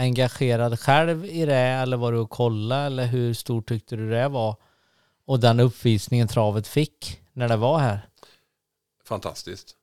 [0.01, 4.29] engagerad själv i det eller var du och kolla eller hur stort tyckte du det
[4.29, 4.57] var?
[5.27, 8.09] Och den uppvisningen travet fick när det var här.
[9.05, 9.77] Fantastiskt.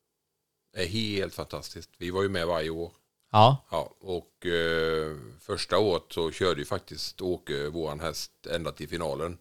[0.74, 1.90] Det är helt fantastiskt.
[1.98, 2.90] Vi var ju med varje år.
[3.32, 8.88] Ja, Ja, och eh, första året så körde ju faktiskt Åke, våran häst, ända till
[8.88, 9.38] finalen.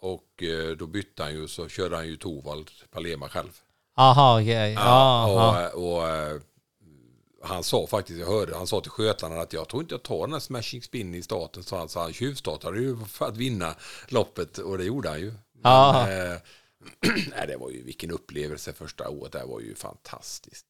[0.00, 3.60] Och eh, då bytte han ju, så körde han ju Torvald Palema själv.
[3.94, 4.72] aha okej.
[4.72, 5.70] Ja, ja.
[5.74, 6.40] och, och eh,
[7.42, 10.20] han sa faktiskt, jag hörde, han sa till skötarna att jag tror inte jag tar
[10.20, 11.62] den här smashing spin i starten.
[11.62, 13.74] Så han, så han tjuvstartade ju för att vinna
[14.08, 15.32] loppet och det gjorde han ju.
[15.62, 16.04] Ja.
[16.06, 16.38] Men, eh,
[17.36, 20.66] nej, det var ju vilken upplevelse första året, det var ju fantastiskt.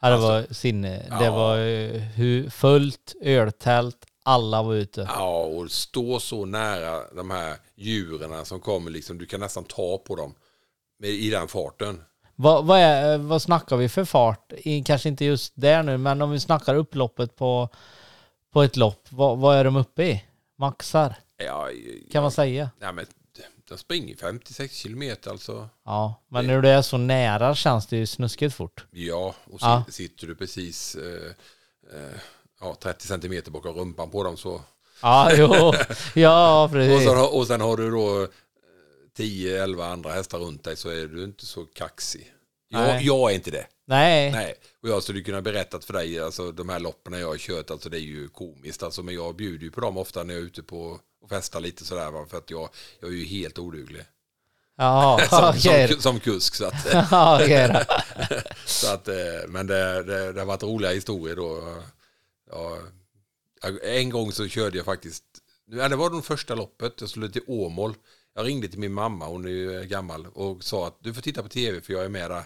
[0.00, 0.88] Ja, det var sinne.
[0.88, 1.30] Det Alltså- Ja.
[1.36, 5.00] var eh, hu- fullt, öltält, alla var ute.
[5.16, 9.98] Ja, och stå så nära de här djuren som kommer, liksom, du kan nästan ta
[9.98, 10.34] på dem
[11.02, 12.02] i den farten.
[12.36, 14.52] Vad, vad, är, vad snackar vi för fart?
[14.84, 17.68] Kanske inte just där nu, men om vi snackar upploppet på,
[18.52, 20.24] på ett lopp, vad, vad är de uppe i?
[20.58, 21.68] Maxar, Ja,
[22.12, 22.70] kan man säga.
[22.80, 23.06] ja, men
[23.68, 25.68] de springer 56 kilometer alltså.
[25.84, 28.86] Ja, men när du är så nära känns det ju snuskigt fort.
[28.90, 29.84] Ja, och så Ja.
[29.88, 31.30] sitter du precis eh,
[32.00, 32.16] eh,
[32.60, 34.60] ja, 30 centimeter bakom rumpan på dem så.
[35.02, 35.72] Ja, jo,
[36.14, 37.08] ja Och precis.
[37.08, 38.28] sen, har- och sen har du då
[39.16, 42.34] 10-11 andra hästar runt dig så är du inte så kaxig.
[42.68, 43.66] Jag, jag är inte det.
[43.86, 47.38] Nej, Nej, och jag skulle kunna berättat för dig, alltså de här loppen jag har
[47.38, 50.34] kört, alltså det är ju komiskt, alltså, men jag bjuder ju på dem ofta när
[50.34, 52.68] jag är ute på och festar lite sådär, va, för att jag,
[53.00, 54.04] jag är ju helt oduglig
[54.76, 55.88] ja, som, okej.
[55.88, 56.54] som, som kusk.
[56.54, 56.74] Så att,
[57.10, 57.38] Ja,
[57.68, 57.94] då.
[58.66, 59.14] så att, eh,
[59.48, 61.74] men det, det, det har varit roliga historier då.
[62.50, 62.78] Ja,
[63.82, 65.24] en gång så körde jag faktiskt,
[65.70, 67.94] ja, det var det första loppet, jag skulle till Åmål.
[68.34, 71.42] Jag ringde till min mamma, hon är ju gammal, och sa att du får titta
[71.42, 72.44] på tv för jag är med där.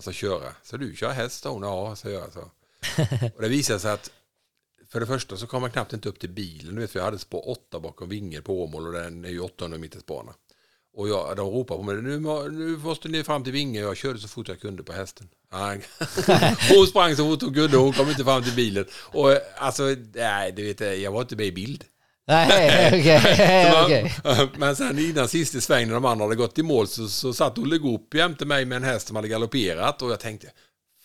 [0.00, 0.52] Ska köra.
[0.62, 1.44] Så du kör häst?
[1.44, 2.32] Hon, ja, så jag.
[2.32, 2.40] Så.
[3.36, 4.10] Och det visade sig att
[4.88, 6.74] för det första så kom man knappt inte upp till bilen.
[6.74, 9.40] Du vet, för jag hade spår 8 bakom vingen på Åmål och den är ju
[9.40, 10.34] 800 meters bana.
[10.94, 12.20] Och jag, de ropade på mig, nu,
[12.50, 13.82] nu måste ni fram till vingen.
[13.82, 15.28] Jag körde så fort jag kunde på hästen.
[16.76, 18.84] Hon sprang så fort hon kunde, hon kom inte fram till bilen.
[18.94, 21.84] Och eh, alltså, nej, du vet, jag var inte med i bild.
[22.26, 23.82] Nej, okej.
[23.84, 24.14] okej.
[24.58, 27.58] Men sen innan sista svängen när de andra hade gått i mål så, så satt
[27.58, 30.50] Olle Goop jämte mig med en häst som hade galopperat och jag tänkte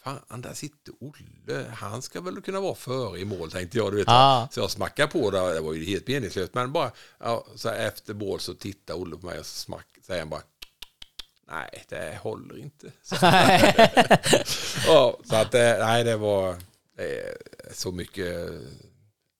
[0.04, 1.66] Fan, där sitter Olle.
[1.74, 3.92] Han ska väl kunna vara före i mål, tänkte jag.
[3.92, 4.48] Du vet, Ja.
[4.52, 5.54] Så jag smackade på det.
[5.54, 6.54] Det var ju helt meningslöst.
[6.54, 10.22] Men bara ja, så efter mål så tittar Olle på mig och så smack, säger
[10.22, 10.42] han bara
[11.52, 12.92] Nej, det håller inte.
[13.02, 13.16] Så,
[14.88, 16.50] ja, så att, eh, nej, det var
[16.98, 17.34] eh,
[17.72, 18.52] så mycket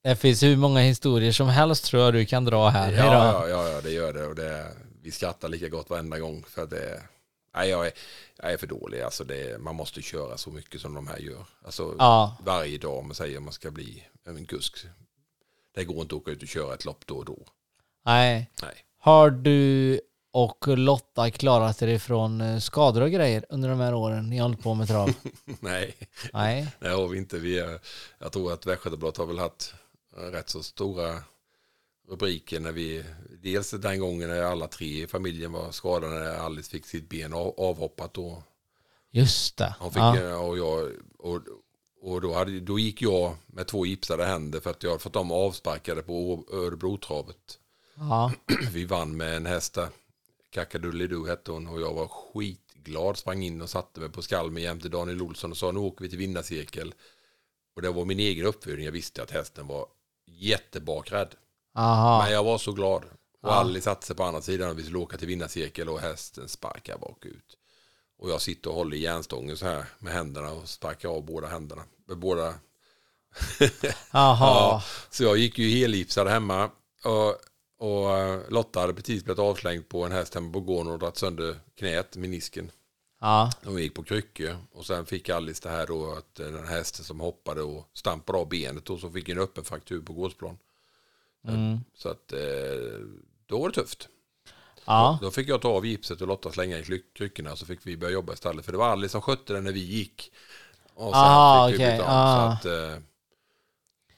[0.02, 3.48] Det finns hur många historier som helst tror jag du kan dra här Ja, ja,
[3.48, 4.26] ja, ja, det gör det.
[4.26, 4.66] Och det
[5.02, 6.44] vi skrattar lika gott varenda gång.
[6.48, 7.02] För att det,
[7.54, 7.92] nej, jag, är,
[8.42, 9.00] jag är för dålig.
[9.00, 11.44] Alltså det, man måste köra så mycket som de här gör.
[11.64, 12.36] Alltså, Ja.
[12.44, 14.86] Varje dag om man säger att man ska bli en kusk.
[15.74, 17.38] Det går inte att åka ut och köra ett lopp då och då.
[18.04, 18.50] Nej.
[18.62, 18.74] Nej.
[18.98, 20.00] Har du
[20.32, 24.42] och Lotta klarat er ifrån eh, skador och grejer under de här åren ni har
[24.48, 25.10] hållit på med trav?
[25.60, 25.94] Nej,
[26.32, 26.66] Nej.
[26.80, 27.38] det har vi inte.
[27.38, 27.80] Vi är,
[28.18, 29.74] jag tror att Västgötabladet har väl haft
[30.18, 31.22] rätt så stora
[32.08, 33.04] rubriker när vi,
[33.42, 37.32] dels den gången när alla tre i familjen var skadade när Alice fick sitt ben
[37.32, 38.42] av, avhoppat då
[39.10, 39.74] Just det.
[39.78, 40.16] Han fick, Ja.
[40.16, 41.40] eh, och jag, och,
[42.00, 45.12] och då, hade, då gick jag med två gipsade händer för att jag hade fått
[45.12, 47.58] dem avsparkade på Örebrotravet.
[47.94, 48.32] Ja.
[48.72, 49.88] Vi vann med en häst där.
[50.50, 53.16] Kakadullidu hette hon och jag var skitglad.
[53.16, 56.08] Sprang in och satte mig på skalmen jämte Daniel Olsson och sa nu åker vi
[56.08, 56.94] till vinnarcirkel.
[57.76, 58.84] Och det var min egen uppfödning.
[58.84, 59.86] Jag visste att hästen var
[60.38, 61.34] jättebakrädd.
[61.74, 62.22] Aha.
[62.22, 63.04] Men jag var så glad.
[63.42, 63.54] Och Ja.
[63.54, 66.98] Ali satte sig på andra sidan och vi skulle åka till vinnarcirkel och hästen sparkar
[66.98, 67.56] bakut.
[68.18, 71.46] Och jag sitter och håller i järnstången så här med händerna och sparkar av båda
[71.46, 71.82] händerna.
[72.08, 72.54] Med båda.
[74.12, 76.70] Ja, så jag gick ju helgipsad hemma.
[77.04, 77.34] Och,
[77.78, 81.16] och eh, Lotta hade precis blivit avslängd på en häst hemma på gården och dragit
[81.16, 82.70] sönder knät, menisken.
[83.20, 83.50] Ja.
[83.64, 86.76] Hon gick på kryckor och sen fick Alice det här då att eh, den här
[86.76, 90.58] hästen som hoppade och stampade av benet och så fick en öppen fraktur på gårdsplan.
[91.48, 91.78] Mm.
[91.94, 92.38] Så att eh,
[93.46, 94.08] då var det tufft.
[94.84, 95.18] Ja.
[95.22, 98.12] Då fick jag ta av gipset och Lotta slänga i kryckorna så fick vi börja
[98.12, 98.64] jobba istället.
[98.64, 100.32] För det var Alice som skötte den när vi gick.
[100.94, 102.00] Och sen Ah, fick vi.
[102.02, 102.56] Ah.
[102.62, 103.02] Så, att, eh,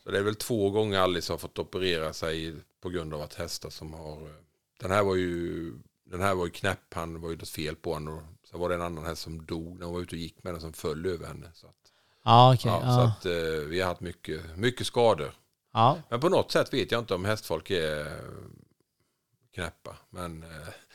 [0.05, 3.35] så det är väl två gånger Alice har fått operera sig på grund av att
[3.35, 4.33] hästar som har...
[4.81, 5.73] Den här var ju,
[6.05, 8.23] den här var ju knäpp, han var ju något fel på honom.
[8.51, 10.55] Så var det en annan häst som dog när hon var ute och gick med
[10.55, 11.47] den som föll över henne.
[11.55, 11.75] Så att,
[12.25, 12.71] Ja, okej.
[12.73, 12.95] ja, ja.
[12.95, 15.33] så att eh, vi har haft mycket, mycket skador.
[15.75, 15.99] ja.
[16.09, 18.13] Men på något sätt vet jag inte om hästfolk är eh,
[19.55, 19.97] knäppa.
[20.11, 20.49] Men eh,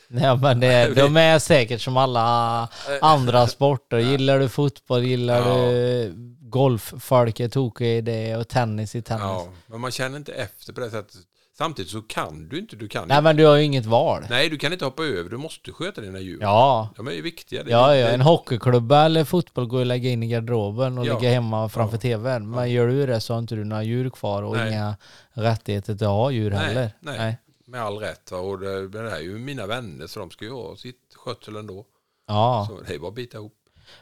[0.22, 2.68] Ja, men det, de är säkert som alla
[3.00, 3.98] andra sporter.
[3.98, 5.70] Gillar du fotboll, gillar Ja.
[5.70, 9.22] du golf, folk är tokiga i det och tennis i tennis.
[9.22, 11.16] Ja, men man känner inte efter på det sättet.
[11.58, 12.76] Samtidigt så kan du inte.
[12.76, 14.22] Du kan, Nej, men du har ju inget val.
[14.30, 15.30] nej, du kan inte hoppa över.
[15.30, 16.38] Du måste sköta dina djur.
[16.40, 17.62] Ja, De är ju viktiga.
[17.62, 21.18] Det- ja, ja, en hockeyklubba eller fotboll går att lägga in i garderoben och Ja.
[21.18, 22.50] ligga hemma framför tvn.
[22.50, 24.68] Men gör du det så har inte du några djur kvar och Nej.
[24.72, 24.96] inga
[25.32, 26.90] rättigheter till att ha djur Nej, heller.
[27.00, 27.38] nej.
[27.66, 28.32] Med all rätt.
[28.32, 28.38] va.
[28.38, 31.56] Och det, det här är ju mina vänner så de ska ju ha sitt skötsel
[31.56, 31.84] ändå.
[32.28, 32.66] Ja.
[32.70, 33.52] Så det är bara att bita ihop.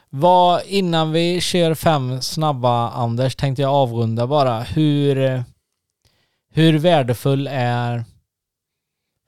[0.09, 4.59] Vad, innan vi kör fem snabba Anders tänkte jag avrunda bara.
[4.59, 5.43] Hur,
[6.55, 8.03] hur värdefull är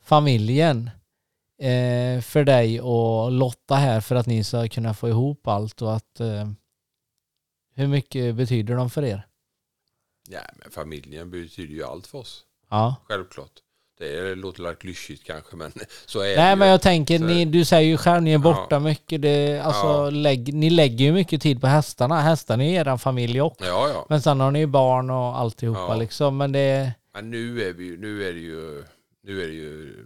[0.03, 0.89] familjen
[1.61, 5.95] eh, för dig och Lotta här för att ni ska kunna få ihop allt och
[5.95, 6.49] att eh,
[7.75, 9.27] hur mycket betyder de för er?
[10.29, 12.43] Ja, men familjen betyder ju allt för oss.
[12.69, 12.95] Ja.
[13.07, 13.51] Självklart.
[13.99, 15.71] Det låter lite klyschigt kanske men
[16.05, 18.75] så är det Nej men jag tänker, ni, du säger ju själv, ni är borta
[18.75, 18.79] Ja.
[18.79, 19.21] mycket.
[19.21, 20.09] Det, alltså, Ja.
[20.09, 22.21] lägg, ni lägger ju mycket tid på hästarna.
[22.21, 23.65] Hästarna är er familj också.
[23.65, 24.05] Ja, ja.
[24.09, 25.95] Men sen har ni ju barn och alltihopa Ja.
[25.95, 26.37] liksom.
[26.37, 28.83] Men det, Men nu är, vi, nu är det ju
[29.23, 30.05] nu är det ju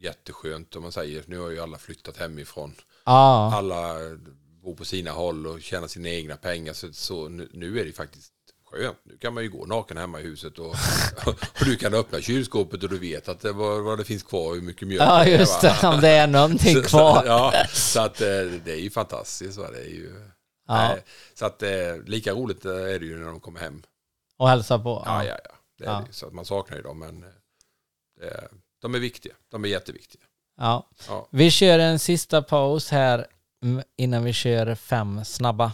[0.00, 1.22] jätteskönt om man säger.
[1.26, 2.74] Nu har ju alla flyttat hemifrån.
[3.04, 3.54] ja.
[3.54, 3.94] Alla
[4.62, 6.72] bor på sina håll och tjänar sina egna pengar.
[6.72, 8.32] Så, så nu, nu är det faktiskt
[8.70, 8.96] skönt.
[9.04, 10.74] Nu kan man ju gå naken hemma i huset och,
[11.26, 14.48] och du kan öppna kylskåpet och du vet att det, vad, vad det finns kvar
[14.48, 17.22] och hur mycket mjölk Ja just det, om det är någonting Så- så- kvar.
[17.26, 18.26] Ja, så att eh,
[18.64, 19.58] det är ju fantastiskt.
[19.58, 19.70] Va?
[19.70, 20.12] Det är ju,
[20.68, 20.74] Ja.
[20.88, 21.02] nej,
[21.34, 21.70] så att eh,
[22.06, 23.82] lika roligt är det ju när de kommer hem.
[24.36, 25.02] Och hälsa på.
[25.06, 25.50] Ja, ja, ja.
[25.78, 26.04] Det är Ja.
[26.10, 28.48] Så att man saknar ju dem, men eh, är,
[28.82, 29.34] de är viktiga.
[29.50, 30.22] De är jätteviktiga.
[30.56, 30.88] Ja.
[31.08, 31.28] Ja.
[31.30, 33.26] Vi kör en sista paus här
[33.96, 35.72] innan vi kör fem snabba.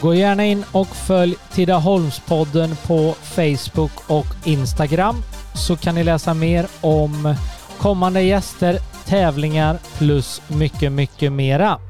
[0.00, 5.16] Gå gärna in och följ Tidaholmspodden på Facebook och Instagram
[5.54, 7.34] så kan ni läsa mer om
[7.78, 11.80] kommande gäster, tävlingar plus mycket, mycket mera.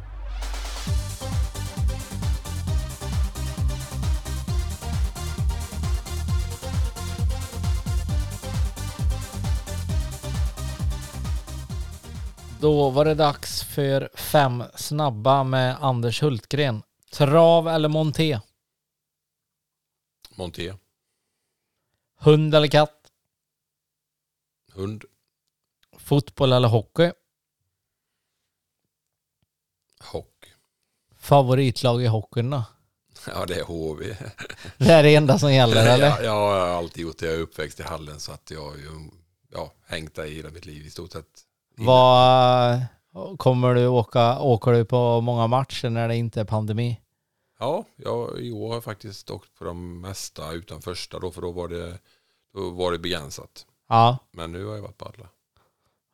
[12.61, 16.83] Då var det dags för fem snabba med Anders Hultgren.
[17.13, 18.41] Trav eller monté?
[20.35, 20.75] Monté,
[22.19, 23.13] Hund eller katt?
[24.73, 25.05] hund,
[25.99, 27.13] Fotboll eller hockey?
[30.01, 30.51] hockey.
[31.19, 32.65] Favoritlag i hockeyn då?
[33.27, 34.17] Ja, det är HV.
[34.79, 36.07] Det är det enda som gäller eller?
[36.07, 37.27] Ja, jag har alltid gjort det.
[37.27, 39.11] Jag är uppväxt i hallen så att jag har ju
[39.53, 41.46] ja, hängt där i hela mitt liv i stort sett.
[41.79, 42.87] Vad
[43.39, 47.01] kommer du åka, åker du på många matcher när det inte är pandemi?
[47.59, 51.43] Ja, jag, i år har jag faktiskt åkt på de mesta utan första då, för
[51.43, 51.99] då var det,
[52.55, 53.67] då var det begränsat.
[53.89, 55.29] Ja, Men nu har jag varit på alla.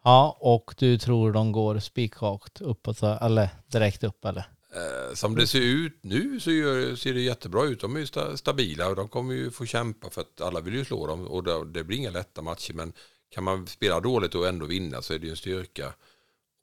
[0.04, 4.44] ja och du tror de går spikrakt uppåt eller direkt upp eller?
[4.74, 7.80] Eh, som det ser ut nu så gör, ser det jättebra ut.
[7.80, 10.74] De är ju sta, stabila och de kommer ju få kämpa för att alla vill
[10.74, 12.74] ju slå dem och det, det blir inga lätta matcher.
[12.74, 12.92] Men
[13.32, 15.92] kan man spela dåligt och ändå vinna så är det ju en styrka.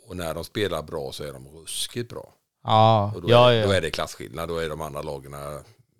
[0.07, 2.33] Och när de spelar bra så är de ruskigt bra.
[2.63, 3.75] Ja, Och då, ja, är, då ja.
[3.75, 4.49] är det klasskillnad.
[4.49, 5.35] Då är de andra lagen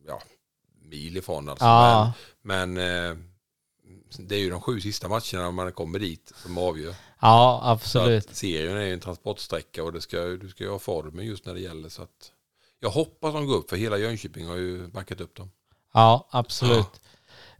[0.07, 0.21] ja,
[0.81, 1.49] mil ifrån.
[1.49, 1.65] Alltså.
[1.65, 3.17] Ja, Men, men eh,
[4.17, 6.95] det är ju de sju sista matcherna när man kommer dit som avgör.
[7.21, 8.35] ja absolut.
[8.35, 11.53] serien är ju en transportsträcka och det ska, du ska ju ha formen just när
[11.53, 11.89] det gäller.
[11.89, 12.31] Så att
[12.79, 15.51] jag hoppas de går upp för hela Jönköping har ju backat upp dem.
[15.93, 17.01] Ja, absolut.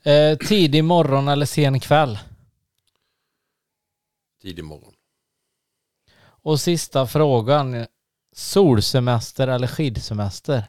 [0.03, 2.19] Eh, tidig morgon eller sen kväll?
[4.41, 4.93] Tidig morgon.
[6.21, 7.85] Och sista frågan.
[8.31, 10.63] Solsemester eller skidsemester?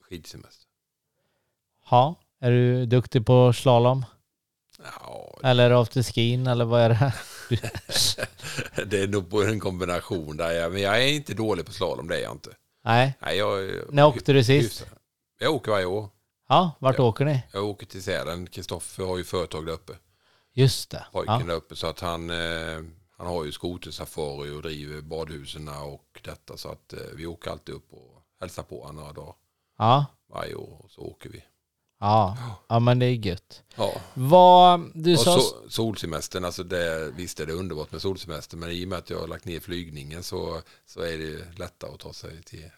[0.00, 0.66] Skidsemester.
[1.90, 4.04] Ja, är du duktig på slalom?
[5.00, 7.14] Ja, Eller afterskin eller vad är det?
[8.86, 10.50] det är nog en kombination där.
[10.52, 12.50] Jag- Men jag är inte dålig på slalom, det är jag inte.
[12.84, 13.14] Nej.
[13.20, 14.86] Nej, jag, När åkte du sist?
[15.38, 16.08] Jag åker varje år.
[16.52, 17.04] Ja, vart Ja.
[17.04, 17.42] åker ni?
[17.52, 18.46] Jag åker till Sälen.
[18.46, 19.92] Kristoffer har ju företag där uppe.
[20.52, 21.06] Just det.
[21.12, 21.46] Pojken Ja.
[21.46, 21.76] där uppe.
[21.76, 22.80] Så att han, eh,
[23.16, 26.56] han har ju skotersafari och driver badhusen och detta.
[26.56, 29.34] Så att eh, vi åker alltid upp och hälsar på honom några dagar
[29.78, 30.04] Ja.
[30.32, 30.76] varje år.
[30.84, 31.44] Och så åker vi.
[32.00, 32.36] Ja.
[32.68, 33.62] ja, men det är gött.
[33.76, 33.92] Ja.
[34.14, 35.38] Vad du Och sa...
[35.40, 39.10] så, solsemestern, alltså det, visst är det underbart med solsemester, men i och med att
[39.10, 42.70] jag har lagt ner flygningen så, så är det lättare att ta sig till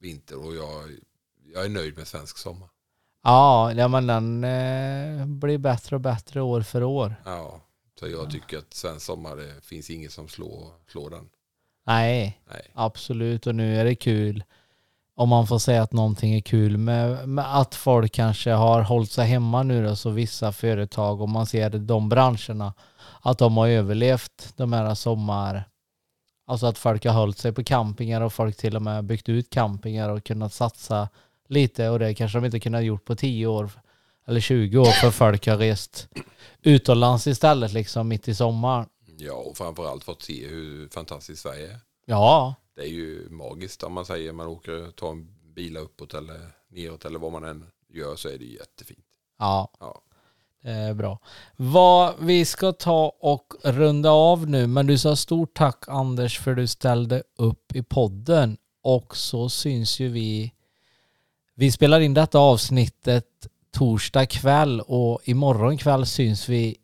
[0.00, 0.36] vinter.
[0.46, 0.90] Och jag,
[1.54, 2.68] jag är nöjd med svensk sommar.
[3.22, 7.14] Ja, ja men den eh, blir bättre och bättre år för år.
[7.24, 7.60] Ja,
[8.00, 11.28] så jag tycker att svensk sommar, det finns inget som slår, slår den.
[11.86, 12.70] Nej, Nej.
[12.74, 13.46] absolut.
[13.46, 14.44] Och nu är det kul.
[15.14, 19.10] Om man får säga att någonting är kul med, med att folk kanske har hållit
[19.10, 22.74] sig hemma nu då, så vissa företag, om man ser de branscherna,
[23.20, 25.64] att de har överlevt de här sommar...
[26.46, 29.50] Alltså att folk har hållit sig på campingar och folk till och med byggt ut
[29.50, 31.08] campingar och kunnat satsa
[31.48, 33.70] lite och det kanske de inte kunnat gjort på 10 år
[34.26, 36.08] eller 20 år för folk har rest
[36.62, 38.86] utomlands istället liksom mitt i sommaren.
[39.18, 41.78] Ja, och framförallt fått se hur fantastiskt Sverige är.
[42.06, 46.40] Ja, Det är ju magiskt om man säger man åker, tar en bil uppåt eller
[46.68, 49.04] neråt eller vad man än gör så är det jättefint.
[49.38, 49.72] ja.
[49.80, 50.02] Ja.
[50.64, 51.18] Är bra.
[51.56, 56.54] Vad vi ska ta och runda av nu, men du sa stort tack Anders för
[56.54, 60.52] du ställde upp i podden och så syns ju vi.
[61.54, 63.26] Vi spelar in detta avsnittet
[63.72, 66.76] torsdag kväll och imorgon kväll syns vi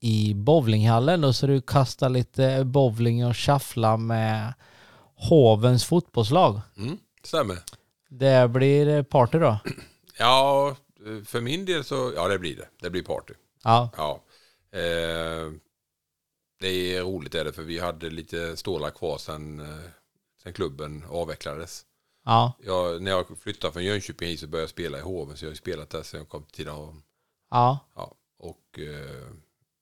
[0.00, 4.54] i bowlinghallen och så du kastar lite bowling och shuffla med
[5.14, 6.60] Hovens fotbollslag.
[6.76, 7.58] Mm, stämmer.
[8.08, 9.58] Det blir party då.
[10.18, 10.76] Ja,
[11.24, 12.68] för min del så, ja det blir det.
[12.80, 13.34] Det blir party.
[13.64, 14.22] Ja, Ja.
[14.78, 15.52] Eh,
[16.60, 19.66] det är roligt är det för vi hade lite stålar kvar sen, eh,
[20.42, 21.82] sen klubben avvecklades.
[22.24, 25.44] Ja, Jag, när jag flyttade från Jönköping hit så började jag spela i Hoven så
[25.44, 27.02] jag har spelat där sen jag kom till Tidaholm.
[27.50, 29.26] ja, Ja, och eh,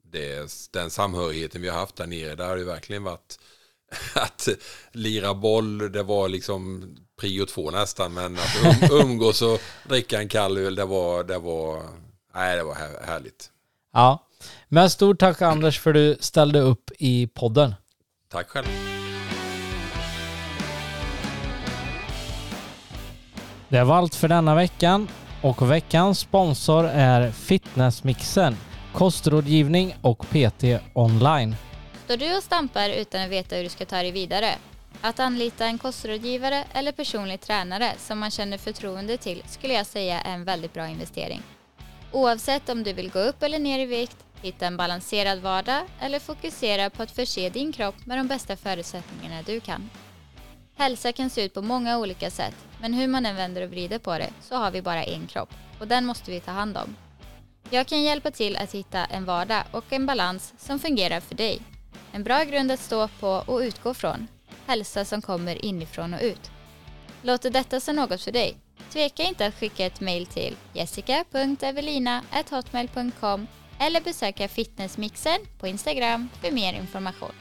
[0.02, 3.38] det, den samhörigheten vi har haft där nere, där har det verkligen varit
[4.14, 4.48] att
[4.92, 10.28] lira boll, det var liksom prio två nästan, men att um, umgås och dricka en
[10.28, 11.82] kall öl, det var, det var,
[12.34, 13.50] nej, det var här, härligt.
[13.92, 14.26] ja.
[14.68, 17.74] Men stort tack Anders för du ställde upp i podden.
[18.28, 18.89] Tack själv.
[23.70, 25.08] Det var allt för denna veckan
[25.42, 28.56] och veckans sponsor är Fitnessmixen,
[28.92, 30.64] kostrådgivning och PT
[30.94, 31.56] online.
[32.04, 34.54] Står du och stampar utan att veta hur du ska ta dig vidare?
[35.00, 40.20] Att anlita en kostrådgivare eller personlig tränare som man känner förtroende till skulle jag säga
[40.20, 41.42] är en väldigt bra investering.
[42.12, 46.18] Oavsett om du vill gå upp eller ner i vikt, hitta en balanserad vardag eller
[46.18, 49.90] fokusera på att förse din kropp med de bästa förutsättningarna du kan.
[50.80, 53.98] Hälsa kan se ut på många olika sätt, men hur man än vänder och vrider
[53.98, 56.96] på det så har vi bara en kropp och den måste vi ta hand om.
[57.70, 61.60] Jag kan hjälpa till att hitta en vardag och en balans som fungerar för dig.
[62.12, 64.28] En bra grund att stå på och utgå från.
[64.66, 66.50] Hälsa som kommer inifrån och ut.
[67.22, 68.56] Låter detta som något för dig?
[68.90, 73.46] Tveka inte att skicka ett mejl till jessica.evelina.hotmail.com
[73.78, 77.32] eller besöka Fitnessmixen på Instagram för mer information.